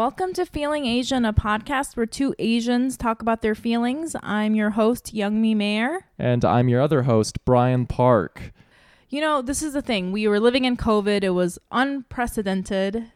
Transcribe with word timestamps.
Welcome 0.00 0.32
to 0.32 0.46
Feeling 0.46 0.86
Asian, 0.86 1.26
a 1.26 1.34
podcast 1.34 1.94
where 1.94 2.06
two 2.06 2.34
Asians 2.38 2.96
talk 2.96 3.20
about 3.20 3.42
their 3.42 3.54
feelings. 3.54 4.16
I'm 4.22 4.54
your 4.54 4.70
host, 4.70 5.12
Young 5.12 5.42
Mi 5.42 5.54
Mayer. 5.54 6.06
And 6.18 6.42
I'm 6.42 6.70
your 6.70 6.80
other 6.80 7.02
host, 7.02 7.44
Brian 7.44 7.84
Park. 7.84 8.54
You 9.10 9.20
know, 9.20 9.42
this 9.42 9.62
is 9.62 9.74
the 9.74 9.82
thing. 9.82 10.10
We 10.10 10.26
were 10.26 10.40
living 10.40 10.64
in 10.64 10.78
COVID. 10.78 11.22
It 11.22 11.34
was 11.34 11.58
unprecedented 11.70 13.12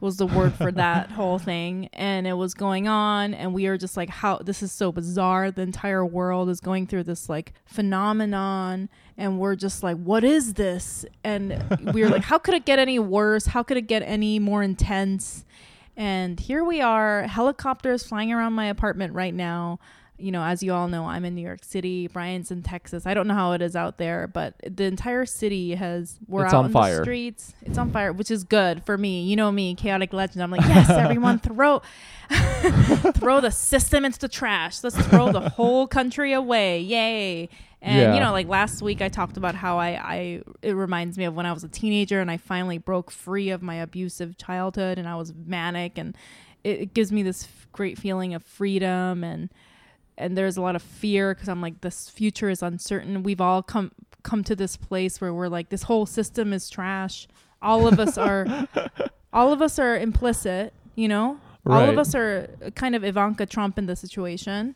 was 0.00 0.18
the 0.18 0.26
word 0.26 0.52
for 0.52 0.70
that 0.72 1.10
whole 1.10 1.38
thing 1.38 1.88
and 1.94 2.26
it 2.26 2.34
was 2.34 2.52
going 2.52 2.86
on 2.86 3.32
and 3.32 3.54
we 3.54 3.66
were 3.66 3.78
just 3.78 3.96
like 3.96 4.10
how 4.10 4.36
this 4.36 4.62
is 4.62 4.70
so 4.70 4.92
bizarre 4.92 5.50
the 5.50 5.62
entire 5.62 6.04
world 6.04 6.50
is 6.50 6.60
going 6.60 6.86
through 6.86 7.02
this 7.02 7.30
like 7.30 7.54
phenomenon 7.64 8.90
and 9.16 9.38
we're 9.38 9.56
just 9.56 9.82
like 9.82 9.96
what 9.96 10.22
is 10.22 10.52
this 10.52 11.06
and 11.24 11.64
we 11.94 12.02
were 12.02 12.10
like 12.10 12.24
how 12.24 12.38
could 12.38 12.52
it 12.52 12.66
get 12.66 12.78
any 12.78 12.98
worse 12.98 13.46
how 13.46 13.62
could 13.62 13.78
it 13.78 13.86
get 13.86 14.02
any 14.02 14.38
more 14.38 14.62
intense 14.62 15.45
and 15.96 16.38
here 16.38 16.62
we 16.64 16.80
are 16.80 17.22
helicopters 17.22 18.06
flying 18.06 18.32
around 18.32 18.52
my 18.52 18.66
apartment 18.66 19.14
right 19.14 19.34
now 19.34 19.78
you 20.18 20.32
know, 20.32 20.42
as 20.42 20.62
you 20.62 20.72
all 20.72 20.88
know, 20.88 21.04
I'm 21.04 21.24
in 21.24 21.34
New 21.34 21.42
York 21.42 21.62
City. 21.62 22.06
Brian's 22.06 22.50
in 22.50 22.62
Texas. 22.62 23.06
I 23.06 23.12
don't 23.12 23.26
know 23.26 23.34
how 23.34 23.52
it 23.52 23.60
is 23.60 23.76
out 23.76 23.98
there, 23.98 24.26
but 24.26 24.54
the 24.66 24.84
entire 24.84 25.26
city 25.26 25.74
has 25.74 26.18
we're 26.26 26.46
It's 26.46 26.54
out 26.54 26.64
on 26.64 26.72
fire. 26.72 26.98
the 26.98 27.04
streets. 27.04 27.54
It's 27.62 27.76
on 27.76 27.90
fire, 27.90 28.12
which 28.12 28.30
is 28.30 28.44
good 28.44 28.82
for 28.84 28.96
me. 28.96 29.24
You 29.24 29.36
know 29.36 29.52
me, 29.52 29.74
chaotic 29.74 30.12
legend. 30.12 30.42
I'm 30.42 30.50
like, 30.50 30.62
yes, 30.62 30.88
everyone 30.88 31.38
throw 31.40 31.82
throw 32.30 33.40
the 33.40 33.50
system 33.50 34.04
into 34.04 34.18
the 34.18 34.28
trash. 34.28 34.82
Let's 34.82 34.96
throw 35.08 35.32
the 35.32 35.50
whole 35.50 35.86
country 35.86 36.32
away. 36.32 36.80
Yay. 36.80 37.48
And 37.86 37.96
Yeah. 37.98 38.14
you 38.14 38.20
know, 38.20 38.32
like 38.32 38.48
last 38.48 38.82
week 38.82 39.00
I 39.00 39.08
talked 39.08 39.36
about 39.36 39.54
how 39.54 39.78
I, 39.78 39.90
I 39.90 40.42
it 40.60 40.72
reminds 40.72 41.16
me 41.16 41.24
of 41.24 41.34
when 41.36 41.46
I 41.46 41.52
was 41.52 41.62
a 41.62 41.68
teenager 41.68 42.20
and 42.20 42.28
I 42.30 42.36
finally 42.36 42.78
broke 42.78 43.12
free 43.12 43.50
of 43.50 43.62
my 43.62 43.76
abusive 43.76 44.36
childhood 44.36 44.98
and 44.98 45.08
I 45.08 45.14
was 45.14 45.32
manic 45.46 45.96
and 45.96 46.16
it, 46.64 46.80
it 46.80 46.94
gives 46.94 47.12
me 47.12 47.22
this 47.22 47.44
f- 47.44 47.68
great 47.70 47.96
feeling 47.96 48.34
of 48.34 48.42
freedom 48.42 49.22
and 49.22 49.50
and 50.18 50.36
there's 50.36 50.56
a 50.56 50.62
lot 50.62 50.74
of 50.74 50.82
fear 50.82 51.32
because 51.32 51.48
I'm 51.48 51.60
like 51.60 51.80
this 51.82 52.08
future 52.10 52.50
is 52.50 52.60
uncertain. 52.60 53.22
We've 53.22 53.40
all 53.40 53.62
come 53.62 53.92
come 54.24 54.42
to 54.44 54.56
this 54.56 54.76
place 54.76 55.20
where 55.20 55.32
we're 55.32 55.46
like 55.48 55.68
this 55.68 55.84
whole 55.84 56.06
system 56.06 56.52
is 56.52 56.68
trash. 56.68 57.28
All 57.62 57.86
of 57.86 58.00
us 58.00 58.18
are 58.18 58.66
all 59.32 59.52
of 59.52 59.62
us 59.62 59.78
are 59.78 59.96
implicit, 59.96 60.72
you 60.96 61.06
know? 61.06 61.38
All 61.66 61.88
of 61.88 61.98
us 61.98 62.14
are 62.14 62.48
uh, 62.64 62.70
kind 62.70 62.94
of 62.94 63.04
Ivanka 63.04 63.46
Trump 63.46 63.78
in 63.78 63.86
the 63.86 63.96
situation. 63.96 64.74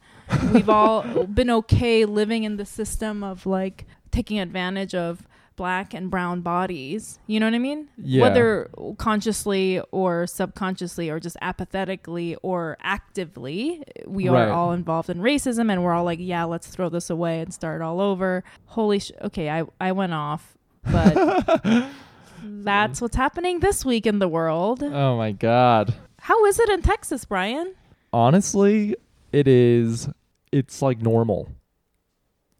We've 0.52 0.68
all 0.68 1.02
been 1.26 1.50
okay 1.50 2.04
living 2.04 2.44
in 2.44 2.56
the 2.56 2.66
system 2.66 3.22
of 3.24 3.46
like 3.46 3.86
taking 4.10 4.38
advantage 4.40 4.94
of 4.94 5.26
black 5.56 5.92
and 5.92 6.10
brown 6.10 6.40
bodies. 6.40 7.18
You 7.26 7.38
know 7.38 7.46
what 7.46 7.54
I 7.54 7.58
mean? 7.58 7.88
Yeah. 7.98 8.22
Whether 8.22 8.70
consciously 8.96 9.80
or 9.92 10.26
subconsciously 10.26 11.10
or 11.10 11.20
just 11.20 11.36
apathetically 11.42 12.34
or 12.42 12.78
actively, 12.80 13.82
we 14.06 14.28
Right. 14.30 14.48
are 14.48 14.50
all 14.52 14.72
involved 14.72 15.10
in 15.10 15.18
racism 15.18 15.70
and 15.70 15.84
we're 15.84 15.92
all 15.92 16.04
like, 16.04 16.18
yeah, 16.20 16.44
let's 16.44 16.66
throw 16.68 16.88
this 16.88 17.10
away 17.10 17.40
and 17.40 17.52
start 17.52 17.82
all 17.82 18.00
over. 18.00 18.42
Holy 18.66 19.00
sh- 19.00 19.12
okay, 19.20 19.50
I 19.50 19.64
I 19.78 19.92
went 19.92 20.14
off, 20.14 20.56
but 20.90 21.86
that's 22.42 23.00
what's 23.02 23.16
happening 23.16 23.60
this 23.60 23.84
week 23.84 24.06
in 24.06 24.18
the 24.18 24.28
world. 24.28 24.82
Oh 24.82 25.16
my 25.18 25.32
God. 25.32 25.94
How 26.20 26.44
is 26.46 26.58
it 26.60 26.68
in 26.68 26.82
Texas, 26.82 27.24
Brian? 27.24 27.74
Honestly, 28.12 28.96
it 29.32 29.46
is, 29.48 30.08
it's 30.52 30.82
like 30.82 31.00
normal. 31.00 31.48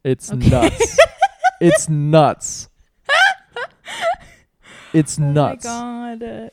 It's 0.05 0.33
Okay. 0.33 0.48
nuts. 0.48 0.98
it's 1.61 1.88
nuts. 1.88 2.69
It's 4.93 5.19
nuts. 5.19 5.66
Oh 5.69 5.84
my 5.84 6.16
god. 6.16 6.50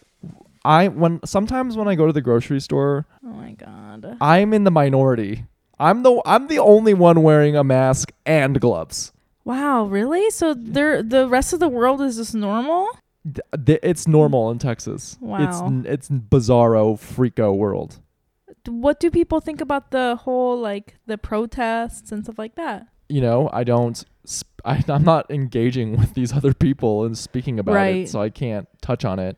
I 0.64 0.90
when 0.90 1.20
sometimes 1.26 1.76
when 1.78 1.88
I 1.88 1.96
go 1.96 2.06
to 2.08 2.14
the 2.14 2.22
grocery 2.22 2.60
store, 2.60 3.06
Oh 3.26 3.30
my 3.30 3.54
god. 3.54 4.18
I'm 4.22 4.54
in 4.54 4.64
the 4.64 4.70
minority. 4.72 5.46
I'm 5.80 6.04
the 6.04 6.22
I'm 6.26 6.48
the 6.48 6.60
only 6.60 6.94
one 6.94 7.24
wearing 7.24 7.56
a 7.56 7.64
mask 7.64 8.12
and 8.26 8.60
gloves. 8.60 9.12
Wow, 9.46 9.86
really? 9.86 10.30
So 10.30 10.54
there 10.54 11.02
the 11.02 11.28
rest 11.28 11.54
of 11.54 11.60
the 11.60 11.70
world 11.70 12.02
is 12.02 12.18
just 12.18 12.36
normal? 12.36 12.88
It's 13.68 14.08
normal 14.08 14.52
in 14.52 14.60
Texas. 14.60 15.14
It's 15.14 15.22
Wow. 15.22 15.66
n- 15.68 15.86
it's 15.88 16.10
bizarro 16.10 16.98
freako 16.98 17.56
world. 17.56 18.00
What 18.68 19.00
do 19.00 19.10
people 19.10 19.40
think 19.40 19.62
about 19.62 19.92
the 19.92 20.16
whole 20.18 20.60
like 20.60 20.96
the 21.06 21.18
protests 21.18 22.12
and 22.12 22.24
stuff 22.24 22.38
like 22.40 22.56
that? 22.56 22.88
you 23.10 23.22
know, 23.22 23.50
I 23.54 23.64
don't, 23.64 24.04
sp- 24.28 24.60
I, 24.66 24.84
I'm 24.90 25.04
not 25.06 25.32
engaging 25.32 25.96
with 25.98 26.14
these 26.14 26.34
other 26.34 26.54
people 26.54 27.06
and 27.06 27.18
speaking 27.18 27.58
about 27.58 27.76
Right. 27.76 27.96
it, 28.04 28.10
so 28.10 28.22
I 28.22 28.30
can't 28.30 28.68
touch 28.82 29.06
on 29.06 29.18
it. 29.18 29.38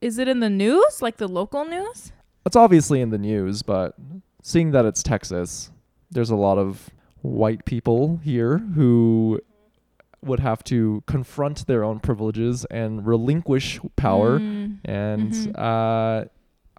Is 0.00 0.16
it 0.16 0.28
in 0.28 0.40
the 0.40 0.48
news? 0.48 1.02
Like 1.02 1.18
the 1.18 1.28
local 1.28 1.66
news? 1.66 2.10
It's 2.46 2.56
obviously 2.56 3.02
in 3.02 3.10
the 3.10 3.18
news, 3.18 3.60
but 3.62 3.94
seeing 4.42 4.70
that 4.70 4.86
it's 4.86 5.02
Texas, 5.02 5.70
there's 6.10 6.30
a 6.30 6.36
lot 6.36 6.56
of 6.56 6.88
white 7.20 7.66
people 7.66 8.18
here 8.24 8.56
who 8.58 9.38
would 10.24 10.40
have 10.40 10.62
to 10.64 11.02
confront 11.06 11.66
their 11.66 11.82
own 11.84 11.98
privileges 12.00 12.64
and 12.66 13.06
relinquish 13.06 13.80
power. 13.96 14.38
Mm. 14.38 14.78
And 14.84 15.32
Mhm. 15.32 15.58
uh, 15.58 16.24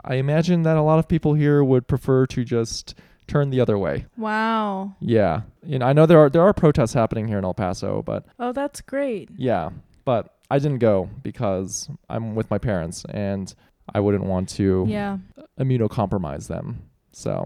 I 0.06 0.16
imagine 0.16 0.64
that 0.64 0.78
a 0.78 0.82
lot 0.82 1.00
of 1.00 1.08
people 1.08 1.34
here 1.34 1.64
would 1.64 1.88
prefer 1.88 2.26
to 2.28 2.44
just 2.44 2.96
turn 3.28 3.50
the 3.50 3.60
other 3.62 3.78
way. 3.78 4.06
Wow. 4.18 4.94
Yeah, 5.00 5.42
you 5.66 5.80
know, 5.80 5.86
I 5.86 5.94
know 5.94 6.06
there 6.06 6.20
are 6.20 6.30
there 6.30 6.42
are 6.42 6.54
protests 6.54 6.94
happening 6.94 7.28
here 7.28 7.38
in 7.38 7.46
El 7.46 7.54
Paso, 7.54 8.02
but 8.02 8.26
Oh, 8.40 8.52
that's 8.52 8.82
great. 8.82 9.30
Yeah, 9.38 9.70
but 10.04 10.34
I 10.52 10.60
didn't 10.60 10.80
go 10.80 11.10
because 11.24 11.90
I'm 12.10 12.36
with 12.36 12.50
my 12.52 12.58
parents 12.58 13.06
and 13.10 13.54
I 13.94 14.00
wouldn't 14.02 14.26
want 14.26 14.50
to 14.50 14.86
Yeah. 14.88 15.18
immunocompromise 15.60 16.48
them. 16.48 16.84
So 17.12 17.46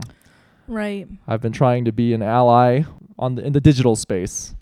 Right. 0.67 1.07
I've 1.27 1.41
been 1.41 1.53
trying 1.53 1.85
to 1.85 1.91
be 1.91 2.13
an 2.13 2.21
ally 2.21 2.81
on 3.17 3.35
the 3.35 3.45
in 3.45 3.53
the 3.53 3.61
digital 3.61 3.95
space. 3.95 4.53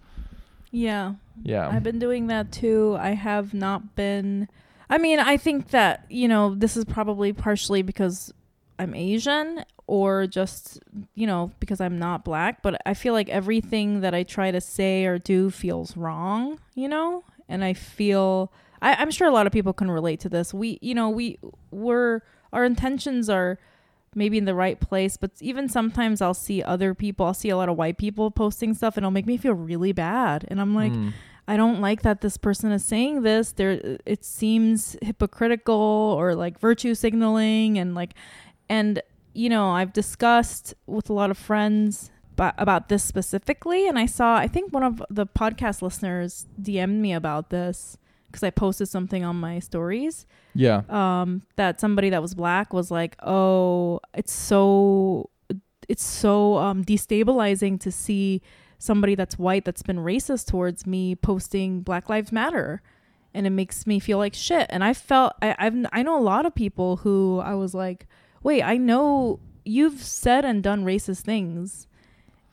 Yeah. 0.72 1.14
Yeah. 1.44 1.70
I've 1.70 1.84
been 1.84 2.00
doing 2.00 2.28
that 2.28 2.52
too. 2.52 2.98
I 3.00 3.10
have 3.12 3.54
not 3.54 3.96
been. 3.96 4.48
I 4.90 4.98
mean, 4.98 5.20
I 5.20 5.38
think 5.38 5.70
that, 5.70 6.06
you 6.10 6.28
know, 6.28 6.56
this 6.56 6.78
is 6.78 6.86
probably 6.86 7.34
partially 7.34 7.82
because 7.82 8.34
I'm 8.78 8.94
Asian 8.94 9.64
or 9.88 10.28
just, 10.28 10.80
you 11.14 11.28
know, 11.28 11.52
because 11.60 11.82
I'm 11.82 11.98
not 12.00 12.24
black, 12.24 12.62
but 12.62 12.82
I 12.86 12.94
feel 12.94 13.14
like 13.14 13.30
everything 13.30 14.02
that 14.02 14.14
I 14.14 14.24
try 14.24 14.52
to 14.52 14.62
say 14.62 15.06
or 15.06 15.18
do 15.18 15.50
feels 15.50 15.96
wrong, 15.96 16.60
you 16.74 16.88
know? 16.88 17.24
And 17.48 17.64
I 17.64 17.74
feel. 17.74 18.52
I, 18.82 18.96
I'm 18.96 19.10
sure 19.12 19.28
a 19.28 19.32
lot 19.32 19.48
of 19.48 19.54
people 19.54 19.74
can 19.74 19.90
relate 19.90 20.20
to 20.22 20.30
this. 20.30 20.54
We, 20.54 20.80
you 20.82 20.94
know, 20.94 21.10
we, 21.10 21.40
we're, 21.72 22.22
our 22.52 22.66
intentions 22.66 23.30
are 23.30 23.58
maybe 24.16 24.38
in 24.38 24.46
the 24.46 24.56
right 24.56 24.80
place, 24.80 25.18
but 25.18 25.32
even 25.42 25.68
sometimes 25.70 26.22
I'll 26.22 26.34
see 26.34 26.64
other 26.64 26.94
people, 26.94 27.26
I'll 27.26 27.34
see 27.34 27.50
a 27.50 27.58
lot 27.58 27.70
of 27.70 27.78
white 27.78 27.98
people 27.98 28.32
posting 28.32 28.74
stuff 28.74 28.96
and 28.98 29.04
it'll 29.04 29.12
make 29.12 29.26
me 29.28 29.38
feel 29.38 29.54
really 29.54 29.92
bad. 29.92 30.46
And 30.48 30.60
I'm 30.62 30.74
like, 30.74 30.94
Mm. 30.94 31.14
I 31.48 31.58
don't 31.58 31.80
like 31.80 32.02
that 32.02 32.22
this 32.22 32.38
person 32.38 32.72
is 32.72 32.84
saying 32.84 33.22
this. 33.22 33.52
There, 33.52 34.00
it 34.06 34.26
seems 34.26 34.98
hypocritical 35.04 35.76
or 35.76 36.34
like 36.34 36.60
virtue 36.60 36.96
signaling, 36.96 37.78
and 37.78 37.94
like, 37.94 38.16
and 38.68 39.00
you 39.34 39.50
know, 39.50 39.70
I've 39.70 39.94
discussed 39.94 40.74
with 40.88 41.08
a 41.08 41.14
lot 41.14 41.30
of 41.30 41.38
friends 41.38 42.10
ba- 42.36 42.56
about 42.58 42.90
this 42.90 43.04
specifically, 43.04 43.88
and 43.88 44.00
I 44.00 44.08
saw, 44.08 44.36
I 44.38 44.48
think 44.48 44.74
one 44.74 44.82
of 44.84 45.04
the 45.10 45.28
podcast 45.28 45.84
listeners 45.84 46.48
DM'd 46.60 47.00
me 47.00 47.14
about 47.14 47.50
this 47.52 47.98
because 48.36 48.44
I 48.44 48.52
posted 48.52 48.90
something 48.90 49.24
on 49.24 49.38
my 49.38 49.60
stories. 49.60 50.26
yeah. 50.54 50.82
Um, 50.90 51.44
that 51.56 51.80
somebody 51.80 52.10
that 52.10 52.22
was 52.22 52.34
black 52.36 52.74
was 52.74 52.92
like, 52.92 53.16
"Oh, 53.24 54.02
it's 54.14 54.34
so, 54.34 55.30
it's 55.88 56.04
so 56.04 56.58
um 56.58 56.84
destabilizing 56.84 57.80
to 57.82 57.92
see." 57.92 58.42
somebody 58.78 59.16
that's 59.16 59.40
white 59.40 59.66
that's 59.66 59.82
been 59.82 59.98
racist 59.98 60.48
towards 60.48 60.86
me 60.86 61.16
posting 61.16 61.82
Black 61.82 62.10
Lives 62.10 62.32
Matter, 62.32 62.82
and 63.34 63.48
it 63.48 63.52
makes 63.52 63.88
me 63.88 64.00
feel 64.00 64.18
like 64.18 64.34
shit. 64.34 64.68
And 64.70 64.84
I 64.84 64.94
felt 64.94 65.34
I, 65.42 65.56
I've 65.58 65.74
I 65.92 66.04
know 66.04 66.20
a 66.20 66.22
lot 66.22 66.46
of 66.46 66.54
people 66.54 66.98
who 66.98 67.40
I 67.40 67.56
was 67.56 67.74
like, 67.74 68.06
wait, 68.44 68.62
I 68.62 68.78
know 68.78 69.40
you've 69.64 70.04
said 70.04 70.46
and 70.46 70.62
done 70.62 70.86
racist 70.86 71.22
things, 71.22 71.88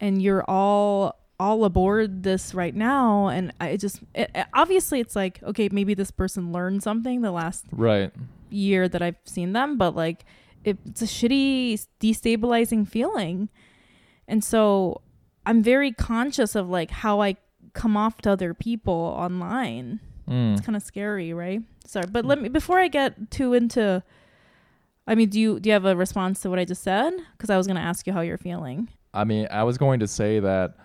and 0.00 0.22
you're 0.22 0.44
all 0.48 1.21
all 1.42 1.64
aboard 1.64 2.22
this 2.22 2.54
right 2.54 2.74
now 2.76 3.26
and 3.28 3.52
i 3.60 3.76
just 3.76 3.96
it, 4.14 4.30
it- 4.34 4.46
obviously 4.54 4.98
it's 5.04 5.16
like 5.22 5.42
okay 5.42 5.68
maybe 5.72 5.94
this 5.94 6.10
person 6.22 6.52
learned 6.52 6.82
something 6.82 7.22
the 7.22 7.32
last 7.32 7.64
Right. 7.72 8.10
year 8.50 8.88
that 8.92 9.00
I've 9.06 9.16
seen 9.24 9.52
them, 9.52 9.76
but 9.78 9.96
like 9.96 10.24
it's 10.64 11.02
a 11.02 11.06
shitty, 11.16 11.86
destabilizing 12.00 12.86
feeling. 12.86 13.48
And 14.28 14.44
so 14.44 15.00
I'm 15.44 15.60
very 15.62 15.90
conscious 15.90 16.54
of 16.54 16.68
like 16.68 16.90
how 17.02 17.20
I 17.20 17.36
come 17.72 17.96
off 17.96 18.14
to 18.22 18.30
other 18.30 18.52
people 18.54 18.94
online. 18.94 19.98
Mm. 20.28 20.52
It's 20.52 20.60
kind 20.64 20.76
of 20.76 20.82
scary, 20.82 21.32
right? 21.32 21.62
Sorry, 21.86 22.06
but 22.08 22.24
let 22.24 22.40
me 22.40 22.48
before 22.48 22.78
I 22.78 22.88
get 22.88 23.30
too 23.30 23.54
into. 23.54 24.02
I 25.06 25.14
mean, 25.16 25.30
do 25.30 25.40
you 25.40 25.58
do 25.60 25.68
you 25.68 25.72
have 25.72 25.84
a 25.84 25.96
response 25.96 26.40
to 26.42 26.50
what 26.50 26.58
I 26.60 26.64
just 26.64 26.82
said? 26.82 27.12
Because 27.36 27.50
I 27.50 27.56
was 27.56 27.66
gonna 27.66 27.80
ask 27.80 28.06
you 28.06 28.12
how 28.12 28.20
you're 28.20 28.38
feeling. 28.38 28.88
I 29.12 29.24
mean, 29.24 29.48
I 29.50 29.64
was 29.64 29.76
going 29.78 29.98
to 30.00 30.06
say 30.06 30.38
that 30.40 30.76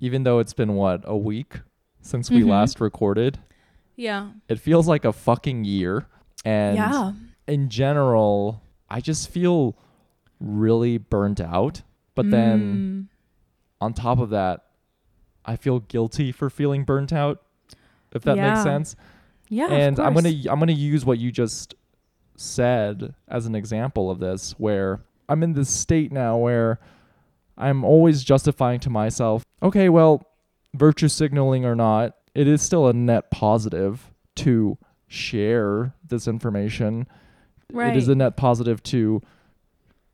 even 0.00 0.22
though 0.24 0.38
it's 0.38 0.54
been 0.54 0.74
what 0.74 1.02
a 1.04 1.16
week 1.16 1.60
since 2.00 2.30
we 2.30 2.42
Mhm. 2.42 2.48
last 2.48 2.80
recorded, 2.80 3.38
Yeah. 3.96 4.30
it 4.48 4.58
feels 4.58 4.88
like 4.88 5.04
a 5.04 5.12
fucking 5.12 5.64
year. 5.64 6.06
And 6.44 6.76
yeah. 6.76 7.12
in 7.46 7.68
general, 7.68 8.62
I 8.88 9.00
just 9.00 9.28
feel 9.28 9.76
really 10.40 10.96
burnt 10.98 11.40
out. 11.40 11.82
But 12.14 12.30
then 12.30 13.08
Mm. 13.10 13.84
on 13.84 13.92
top 13.92 14.18
of 14.18 14.30
that, 14.30 14.64
I 15.44 15.56
feel 15.56 15.80
guilty 15.80 16.32
for 16.32 16.48
feeling 16.50 16.84
burnt 16.84 17.12
out. 17.12 17.42
If 18.12 18.22
that 18.22 18.36
makes 18.36 18.62
sense. 18.62 18.96
yeah, 19.48 19.66
and 19.70 19.98
I'm 20.00 20.14
gonna 20.14 20.30
I'm 20.50 20.58
gonna 20.58 20.72
use 20.72 21.04
what 21.04 21.18
you 21.18 21.30
just 21.30 21.74
said 22.36 23.14
as 23.28 23.46
an 23.46 23.54
example 23.54 24.10
of 24.10 24.18
this, 24.18 24.52
where 24.58 25.00
I'm 25.28 25.42
in 25.42 25.52
this 25.52 25.68
state 25.70 26.10
now 26.12 26.36
where 26.36 26.80
I'm 27.56 27.84
always 27.84 28.24
justifying 28.24 28.80
to 28.80 28.90
myself, 28.90 29.44
okay, 29.62 29.88
well, 29.88 30.22
virtue 30.74 31.08
signaling 31.08 31.64
or 31.64 31.74
not, 31.74 32.16
it 32.34 32.46
is 32.48 32.62
still 32.62 32.86
a 32.88 32.92
net 32.92 33.30
positive 33.30 34.10
to 34.36 34.78
share 35.08 35.94
this 36.06 36.26
information. 36.28 37.06
right. 37.72 37.94
It 37.94 37.96
is 37.98 38.08
a 38.08 38.14
net 38.14 38.36
positive 38.36 38.82
to 38.84 39.20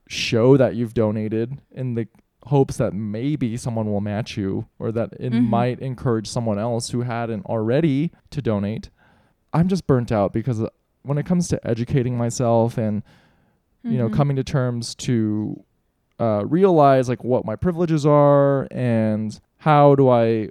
show 0.08 0.56
that 0.56 0.74
you've 0.76 0.94
donated 0.94 1.58
in 1.70 1.94
the 1.94 2.06
hopes 2.44 2.76
that 2.76 2.92
maybe 2.94 3.56
someone 3.56 3.86
will 3.90 4.00
match 4.00 4.36
you 4.36 4.66
or 4.78 4.92
that 4.92 5.12
it 5.18 5.32
Mhm. 5.32 5.48
might 5.48 5.80
encourage 5.80 6.28
someone 6.28 6.58
else 6.58 6.90
who 6.90 7.00
hadn't 7.02 7.44
already 7.46 8.12
to 8.30 8.40
donate. 8.40 8.88
I'm 9.52 9.66
just 9.68 9.86
burnt 9.86 10.12
out 10.12 10.32
because 10.32 10.62
uh, 10.62 10.68
when 11.02 11.18
it 11.18 11.26
comes 11.26 11.48
to 11.48 11.66
educating 11.66 12.16
myself 12.16 12.78
and 12.78 13.02
you 13.82 13.98
know 13.98 14.08
Mhm. 14.08 14.12
coming 14.14 14.36
to 14.36 14.44
terms 14.44 14.94
to 14.96 15.62
uh, 16.18 16.44
realize 16.46 17.08
like 17.08 17.22
what 17.24 17.44
my 17.44 17.56
privileges 17.56 18.06
are 18.06 18.66
and 18.70 19.38
how 19.58 19.94
do 19.94 20.08
I 20.08 20.48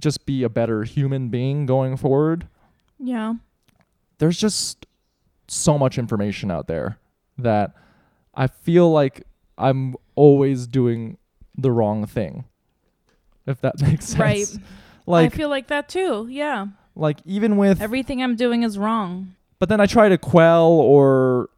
just 0.00 0.26
be 0.26 0.42
a 0.42 0.48
better 0.48 0.84
human 0.84 1.28
being 1.28 1.66
going 1.66 1.96
forward 1.96 2.46
Yeah. 2.98 3.34
there's 4.18 4.38
just 4.38 4.86
so 5.48 5.78
much 5.78 5.96
information 5.98 6.50
out 6.50 6.66
there 6.66 6.98
that 7.38 7.72
I 8.34 8.46
feel 8.48 8.90
like 8.90 9.22
I'm 9.58 9.94
always 10.16 10.66
doing 10.66 11.18
the 11.56 11.70
wrong 11.70 12.06
thing. 12.06 12.44
If 13.46 13.60
that 13.60 13.80
makes 13.80 14.06
sense. 14.06 14.18
Right. 14.18 14.58
Like 15.06 15.32
I 15.32 15.36
feel 15.36 15.48
like 15.48 15.68
that 15.68 15.88
too. 15.88 16.26
Yeah. 16.28 16.66
like 16.96 17.18
even 17.24 17.56
with 17.56 17.80
Everything 17.80 18.22
I'm 18.22 18.34
doing 18.36 18.62
is 18.64 18.76
wrong. 18.78 19.36
but 19.58 19.68
then 19.68 19.80
I 19.80 19.86
try 19.86 20.08
to 20.08 20.18
quell 20.18 20.66
or 20.72 21.48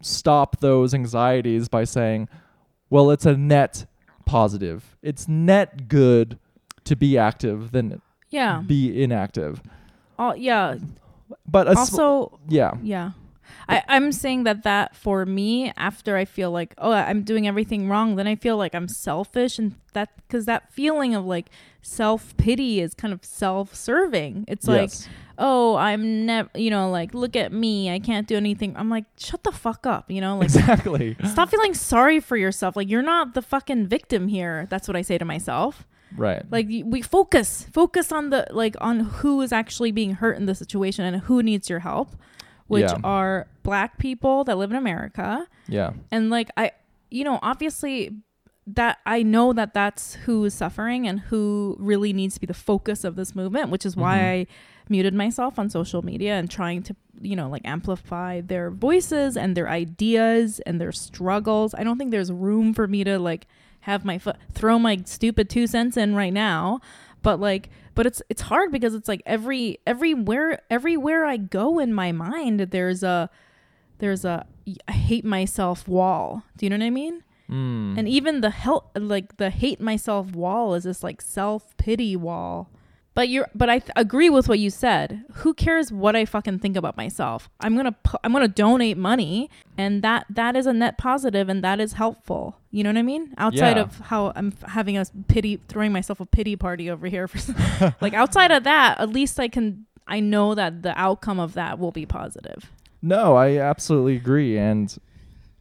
stop 0.00 0.58
those 0.60 0.94
anxieties 0.94 1.68
by 1.68 1.84
saying, 1.84 2.28
well, 2.92 3.10
it's 3.10 3.24
a 3.26 3.36
net 3.36 3.86
positive. 4.26 4.96
It's 5.02 5.26
net 5.26 5.88
good 5.88 6.38
to 6.84 6.94
be 6.94 7.16
active 7.16 7.72
than 7.72 8.00
Yeah. 8.30 8.62
be 8.66 9.02
inactive. 9.02 9.62
All, 10.18 10.36
yeah. 10.36 10.76
But 11.48 11.66
sm- 11.72 11.78
Also, 11.78 12.38
yeah. 12.48 12.72
yeah. 12.82 13.10
I, 13.68 13.82
I'm 13.88 14.12
saying 14.12 14.44
that 14.44 14.64
that 14.64 14.94
for 14.94 15.24
me, 15.24 15.72
after 15.76 16.16
I 16.16 16.24
feel 16.24 16.50
like, 16.50 16.74
oh, 16.78 16.92
I'm 16.92 17.22
doing 17.22 17.46
everything 17.48 17.88
wrong, 17.88 18.16
then 18.16 18.26
I 18.26 18.34
feel 18.34 18.56
like 18.56 18.74
I'm 18.74 18.88
selfish. 18.88 19.58
And 19.58 19.74
that, 19.94 20.10
because 20.16 20.44
that 20.46 20.72
feeling 20.72 21.14
of 21.14 21.24
like 21.24 21.46
self 21.80 22.36
pity 22.36 22.80
is 22.80 22.94
kind 22.94 23.14
of 23.14 23.24
self 23.24 23.74
serving. 23.74 24.44
It's 24.48 24.66
like, 24.68 24.90
yes. 24.90 25.08
Oh, 25.44 25.74
I'm 25.76 26.24
never, 26.24 26.48
you 26.54 26.70
know, 26.70 26.88
like, 26.88 27.14
look 27.14 27.34
at 27.34 27.52
me. 27.52 27.90
I 27.90 27.98
can't 27.98 28.28
do 28.28 28.36
anything. 28.36 28.76
I'm 28.76 28.88
like, 28.88 29.06
shut 29.18 29.42
the 29.42 29.50
fuck 29.50 29.86
up, 29.86 30.08
you 30.08 30.20
know? 30.20 30.36
Like, 30.38 30.44
exactly. 30.44 31.16
stop 31.26 31.50
feeling 31.50 31.74
sorry 31.74 32.20
for 32.20 32.36
yourself. 32.36 32.76
Like, 32.76 32.88
you're 32.88 33.02
not 33.02 33.34
the 33.34 33.42
fucking 33.42 33.88
victim 33.88 34.28
here. 34.28 34.66
That's 34.70 34.86
what 34.86 34.96
I 34.96 35.02
say 35.02 35.18
to 35.18 35.24
myself. 35.24 35.86
Right. 36.16 36.42
Like, 36.50 36.68
we 36.68 37.02
focus, 37.02 37.66
focus 37.72 38.12
on 38.12 38.30
the, 38.30 38.46
like, 38.52 38.76
on 38.80 39.00
who 39.00 39.40
is 39.42 39.50
actually 39.52 39.90
being 39.90 40.12
hurt 40.14 40.36
in 40.36 40.46
the 40.46 40.54
situation 40.54 41.04
and 41.04 41.22
who 41.24 41.42
needs 41.42 41.68
your 41.68 41.80
help, 41.80 42.10
which 42.68 42.82
Yeah. 42.90 42.98
are 43.02 43.48
black 43.64 43.98
people 43.98 44.44
that 44.44 44.56
live 44.56 44.70
in 44.70 44.76
America. 44.76 45.46
yeah. 45.66 45.90
And, 46.12 46.30
like, 46.30 46.50
I, 46.56 46.70
you 47.10 47.24
know, 47.24 47.38
obviously 47.42 48.12
that 48.66 48.98
I 49.04 49.24
know 49.24 49.52
that 49.52 49.74
that's 49.74 50.14
who 50.14 50.44
is 50.44 50.54
suffering 50.54 51.08
and 51.08 51.18
who 51.18 51.76
really 51.80 52.12
needs 52.12 52.34
to 52.34 52.40
be 52.40 52.46
the 52.46 52.54
focus 52.54 53.02
of 53.02 53.16
this 53.16 53.34
movement, 53.34 53.70
which 53.70 53.84
is 53.84 53.96
why 53.96 54.18
Mhm. 54.18 54.22
I 54.24 54.46
muted 54.92 55.14
myself 55.14 55.58
on 55.58 55.68
social 55.68 56.02
media 56.02 56.34
and 56.34 56.48
trying 56.48 56.84
to, 56.84 56.94
you 57.20 57.34
know, 57.34 57.48
like 57.48 57.62
amplify 57.64 58.40
their 58.40 58.70
voices 58.70 59.36
and 59.36 59.56
their 59.56 59.68
ideas 59.68 60.60
and 60.60 60.80
their 60.80 60.92
struggles. 60.92 61.74
I 61.74 61.82
don't 61.82 61.98
think 61.98 62.12
there's 62.12 62.30
room 62.30 62.72
for 62.72 62.86
me 62.86 63.02
to 63.02 63.18
like 63.18 63.48
have 63.80 64.04
my 64.04 64.18
foot 64.18 64.36
throw 64.52 64.78
my 64.78 65.02
stupid 65.04 65.50
two 65.50 65.66
cents 65.66 65.96
in 65.96 66.14
right 66.14 66.32
now, 66.32 66.80
but 67.22 67.40
like 67.40 67.70
but 67.96 68.06
it's 68.06 68.22
it's 68.28 68.42
hard 68.42 68.70
because 68.70 68.94
it's 68.94 69.08
like 69.08 69.22
every 69.26 69.78
everywhere 69.86 70.62
everywhere 70.70 71.26
I 71.26 71.36
go 71.36 71.80
in 71.80 71.92
my 71.92 72.12
mind 72.12 72.60
there's 72.60 73.02
a 73.02 73.28
there's 73.98 74.24
a 74.24 74.46
I 74.86 74.92
hate 74.92 75.24
myself 75.24 75.88
wall. 75.88 76.44
Do 76.56 76.66
you 76.66 76.70
know 76.70 76.76
what 76.76 76.86
I 76.86 76.90
mean? 76.90 77.24
Mm. 77.50 77.98
And 77.98 78.08
even 78.08 78.40
the 78.40 78.50
help, 78.50 78.90
like 78.98 79.36
the 79.36 79.50
hate 79.50 79.80
myself 79.80 80.34
wall, 80.34 80.74
is 80.74 80.84
this 80.84 81.02
like 81.02 81.20
self 81.20 81.76
pity 81.76 82.16
wall. 82.16 82.70
But 83.14 83.28
you're, 83.28 83.46
but 83.54 83.68
I 83.68 83.78
th- 83.80 83.90
agree 83.94 84.30
with 84.30 84.48
what 84.48 84.58
you 84.58 84.70
said. 84.70 85.24
Who 85.34 85.52
cares 85.52 85.92
what 85.92 86.16
I 86.16 86.24
fucking 86.24 86.60
think 86.60 86.76
about 86.76 86.96
myself? 86.96 87.50
I'm 87.60 87.76
gonna, 87.76 87.92
pu- 87.92 88.16
I'm 88.24 88.32
gonna 88.32 88.48
donate 88.48 88.96
money, 88.96 89.50
and 89.76 90.00
that 90.02 90.24
that 90.30 90.56
is 90.56 90.66
a 90.66 90.72
net 90.72 90.96
positive, 90.96 91.50
and 91.50 91.62
that 91.62 91.78
is 91.78 91.92
helpful. 91.92 92.56
You 92.70 92.82
know 92.84 92.88
what 92.90 92.96
I 92.96 93.02
mean? 93.02 93.34
Outside 93.36 93.76
Yeah. 93.76 93.82
of 93.82 93.98
how 94.00 94.32
I'm 94.34 94.54
having 94.66 94.96
a 94.96 95.04
pity, 95.28 95.60
throwing 95.68 95.92
myself 95.92 96.20
a 96.20 96.26
pity 96.26 96.56
party 96.56 96.88
over 96.90 97.06
here 97.06 97.28
for, 97.28 97.36
some- 97.38 97.56
like 98.00 98.14
outside 98.14 98.50
of 98.50 98.64
that, 98.64 98.98
at 98.98 99.10
least 99.10 99.38
I 99.38 99.48
can, 99.48 99.84
I 100.08 100.20
know 100.20 100.54
that 100.54 100.82
the 100.82 100.98
outcome 100.98 101.38
of 101.38 101.52
that 101.52 101.78
will 101.78 101.92
be 101.92 102.06
positive. 102.06 102.70
No, 103.02 103.36
I 103.36 103.58
absolutely 103.58 104.16
agree, 104.16 104.56
and 104.56 104.96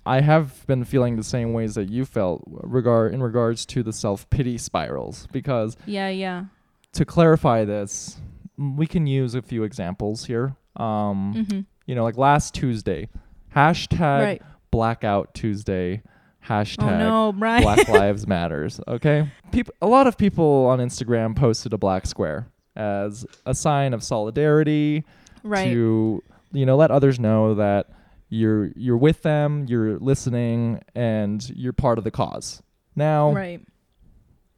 I 0.05 0.21
have 0.21 0.65
been 0.67 0.85
feeling 0.85 1.17
the 1.17 1.23
same 1.23 1.51
ways 1.51 1.75
that 1.75 1.89
you 1.89 2.05
felt 2.05 2.43
regard 2.47 3.13
in 3.13 3.21
regards 3.21 3.65
to 3.67 3.83
the 3.83 3.91
self 3.91 4.29
pity 4.29 4.57
spirals. 4.57 5.27
Because 5.33 5.75
Yeah, 5.85 6.07
yeah. 6.07 6.45
To 6.93 7.05
clarify 7.05 7.65
this, 7.65 8.17
we 8.57 8.85
can 8.87 9.07
use 9.07 9.35
a 9.35 9.41
few 9.41 9.63
examples 9.63 10.25
here. 10.25 10.55
Um, 10.75 11.33
Mm-hmm. 11.35 11.59
You 11.87 11.95
know, 11.95 12.03
like 12.03 12.17
last 12.17 12.53
Tuesday, 12.53 13.09
hashtag 13.55 14.21
Right. 14.21 14.41
Blackout 14.71 15.33
Tuesday, 15.33 16.03
hashtag 16.47 16.83
Oh 16.83 16.97
no. 16.97 17.31
Black 17.63 17.87
Lives 17.89 18.25
Matters. 18.27 18.79
Okay, 18.87 19.29
people. 19.51 19.73
A 19.81 19.87
lot 19.87 20.07
of 20.07 20.17
people 20.17 20.67
on 20.67 20.79
Instagram 20.79 21.35
posted 21.35 21.73
a 21.73 21.77
black 21.77 22.05
square 22.05 22.47
as 22.75 23.25
a 23.45 23.53
sign 23.53 23.93
of 23.93 24.03
solidarity 24.03 25.03
right. 25.43 25.65
to 25.65 26.23
you 26.53 26.65
know 26.65 26.77
let 26.77 26.91
others 26.91 27.19
know 27.19 27.55
that 27.55 27.89
you're 28.29 28.71
you're 28.77 28.97
with 28.97 29.23
them, 29.23 29.65
you're 29.67 29.97
listening, 29.99 30.81
and 30.95 31.49
you're 31.49 31.73
part 31.73 31.97
of 31.97 32.05
the 32.05 32.11
cause. 32.11 32.61
Now 32.95 33.33
Right. 33.33 33.59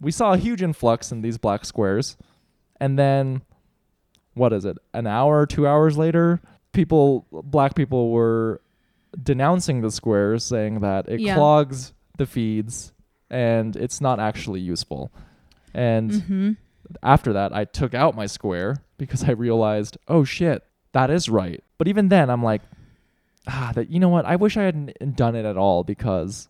We 0.04 0.12
saw 0.12 0.34
a 0.34 0.38
huge 0.38 0.62
influx 0.62 1.12
in 1.12 1.22
these 1.22 1.38
black 1.38 1.66
squares, 1.66 2.18
and 2.80 2.98
then 3.00 3.42
what 4.34 4.52
is 4.54 4.66
it? 4.66 4.78
An 4.94 5.08
hour, 5.08 5.46
two 5.46 5.68
hours 5.68 5.98
later, 5.98 6.42
people, 6.72 7.26
black 7.32 7.76
people 7.76 8.12
were 8.12 8.62
denouncing 9.22 9.82
the 9.82 9.92
squares, 9.92 10.44
saying 10.44 10.80
that 10.82 11.08
it 11.08 11.20
Yeah. 11.20 11.36
clogs 11.36 11.94
the 12.18 12.26
feeds 12.26 12.94
and 13.30 13.76
it's 13.76 14.02
not 14.02 14.20
actually 14.20 14.60
useful. 14.60 15.12
And 15.74 16.12
Mm-hmm. 16.12 16.52
after 17.04 17.34
that, 17.34 17.54
I 17.54 17.66
took 17.66 17.94
out 17.94 18.16
my 18.16 18.26
square 18.26 18.78
because 18.98 19.24
I 19.24 19.32
realized, 19.32 19.98
oh 20.08 20.24
shit, 20.24 20.64
that 20.94 21.10
is 21.10 21.30
right. 21.30 21.64
But 21.78 21.88
even 21.88 22.10
then, 22.10 22.30
I'm 22.30 22.44
like, 22.44 22.62
ah, 23.48 23.72
that 23.76 23.90
you 23.90 24.00
know 24.00 24.10
what? 24.10 24.26
I 24.26 24.36
wish 24.36 24.58
I 24.58 24.64
hadn't 24.64 25.16
done 25.16 25.36
it 25.36 25.46
at 25.46 25.58
all 25.58 25.84
because 25.84 26.50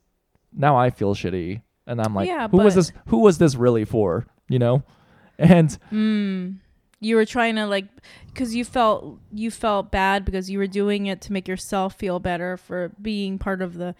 now 0.53 0.77
I 0.77 0.89
feel 0.89 1.15
shitty, 1.15 1.61
and 1.87 2.01
I'm 2.01 2.13
like, 2.15 2.27
Yeah, 2.27 2.47
who 2.47 2.57
was 2.57 2.75
this? 2.75 2.91
Who 3.07 3.19
was 3.19 3.37
this 3.37 3.55
really 3.55 3.85
for? 3.85 4.25
You 4.49 4.59
know? 4.59 4.83
And 5.39 5.77
Mm. 5.91 6.57
You 6.99 7.15
were 7.17 7.25
trying 7.25 7.55
to 7.55 7.65
like, 7.65 7.85
because 8.27 8.55
you 8.55 8.63
felt 8.63 9.19
you 9.33 9.51
felt 9.51 9.91
bad 9.91 10.23
because 10.23 10.49
you 10.49 10.57
were 10.57 10.67
doing 10.67 11.07
it 11.07 11.19
to 11.21 11.33
make 11.33 11.47
yourself 11.49 11.95
feel 11.95 12.19
better 12.19 12.55
for 12.55 12.91
being 13.01 13.37
part 13.39 13.61
of 13.61 13.73
the, 13.73 13.93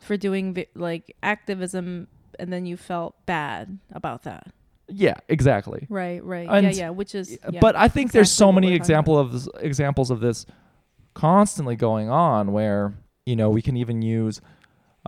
for 0.00 0.16
doing 0.18 0.52
vi- 0.54 0.66
like 0.74 1.16
activism, 1.22 2.08
and 2.38 2.52
then 2.52 2.66
you 2.66 2.76
felt 2.76 3.14
bad 3.24 3.78
about 3.92 4.24
that. 4.24 4.52
yeah, 4.88 5.14
exactly. 5.28 5.86
Right. 5.88 6.22
Right. 6.22 6.46
And- 6.50 6.66
yeah. 6.76 6.82
Yeah. 6.86 6.90
Which 6.90 7.14
is. 7.14 7.38
Yeah. 7.50 7.60
But 7.60 7.74
I 7.76 7.88
think 7.88 8.12
there's 8.12 8.30
so 8.30 8.52
many 8.52 8.74
example 8.74 9.18
of 9.18 9.32
this, 9.32 9.48
examples 9.60 10.10
of 10.10 10.20
this 10.20 10.44
constantly 11.14 11.76
going 11.76 12.10
on 12.10 12.52
where 12.52 12.92
you 13.24 13.36
know 13.36 13.48
we 13.50 13.62
can 13.62 13.76
even 13.78 14.02
use 14.02 14.40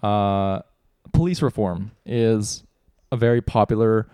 uh, 0.02 0.60
police 1.14 1.40
reform 1.40 1.92
is 2.04 2.64
a 3.10 3.16
very 3.16 3.40
popular 3.40 4.06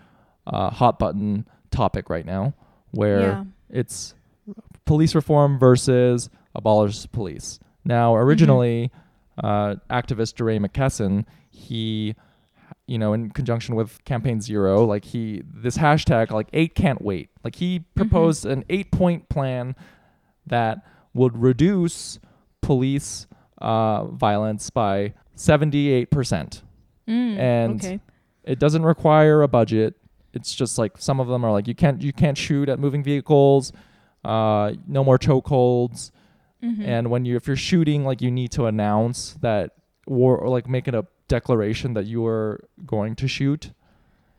uh, 0.47 0.69
hot 0.69 0.97
button 0.99 1.45
topic 1.71 2.09
right 2.09 2.25
now 2.25 2.53
where 2.91 3.19
yeah. 3.19 3.43
it's 3.69 4.13
police 4.85 5.15
reform 5.15 5.59
versus 5.59 6.29
abolish 6.55 7.05
police. 7.11 7.59
Now, 7.83 8.15
originally, 8.15 8.91
uh, 9.43 9.75
activist 9.89 10.35
DeRay 10.35 10.59
McKesson, 10.59 11.25
he, 11.49 12.15
you 12.85 12.99
know, 12.99 13.13
in 13.13 13.31
conjunction 13.31 13.75
with 13.75 14.03
Campaign 14.05 14.39
Zero, 14.41 14.85
like 14.85 15.05
he, 15.05 15.41
this 15.45 15.77
hashtag, 15.77 16.29
like 16.31 16.47
eight 16.53 16.75
can't 16.75 17.01
wait. 17.01 17.29
Like 17.43 17.55
he 17.55 17.79
proposed 17.95 18.45
an 18.45 18.63
eight 18.69 18.91
point 18.91 19.29
plan 19.29 19.75
that 20.45 20.85
would 21.13 21.41
reduce 21.41 22.19
police 22.61 23.27
uh, 23.59 24.05
violence 24.05 24.69
by 24.69 25.13
78%. 25.35 26.61
Mm, 27.07 27.37
And- 27.37 27.75
okay. 27.85 27.99
It 28.43 28.57
doesn't 28.59 28.83
require 28.83 29.43
a 29.43 29.47
budget. 29.47 29.95
It's 30.33 30.55
just 30.55 30.77
like 30.79 30.93
some 30.97 31.19
of 31.19 31.27
them 31.27 31.43
are 31.45 31.51
like 31.51 31.67
you 31.67 31.75
can't 31.75 32.01
you 32.01 32.11
can't 32.13 32.37
shoot 32.37 32.69
at 32.69 32.79
moving 32.79 33.03
vehicles, 33.03 33.71
uh, 34.25 34.73
no 34.87 35.03
more 35.03 35.19
chokeholds, 35.19 36.09
Mhm. 36.63 36.83
and 36.85 37.09
when 37.11 37.25
you 37.25 37.35
if 37.35 37.45
you're 37.47 37.55
shooting 37.55 38.03
like 38.05 38.21
you 38.21 38.31
need 38.31 38.51
to 38.53 38.65
announce 38.65 39.33
that 39.41 39.71
war 40.07 40.37
or 40.37 40.49
like 40.49 40.67
make 40.67 40.87
it 40.87 40.95
a 40.95 41.05
declaration 41.27 41.93
that 41.93 42.05
you 42.05 42.25
are 42.25 42.63
going 42.85 43.15
to 43.15 43.27
shoot 43.27 43.71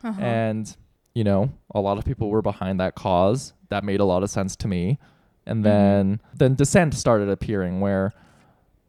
Uh-huh. 0.03 0.21
and 0.21 0.77
you 1.15 1.25
know 1.25 1.51
a 1.75 1.81
lot 1.81 1.97
of 1.99 2.05
people 2.05 2.29
were 2.29 2.43
behind 2.43 2.81
that 2.81 2.95
cause 2.97 3.53
that 3.69 3.85
made 3.85 4.01
a 4.01 4.05
lot 4.05 4.23
of 4.23 4.31
sense 4.31 4.57
to 4.57 4.69
me 4.69 4.99
and 5.47 5.65
then 5.65 6.21
then 6.35 6.55
dissent 6.55 6.95
started 6.95 7.29
appearing 7.29 7.81
where 7.81 8.13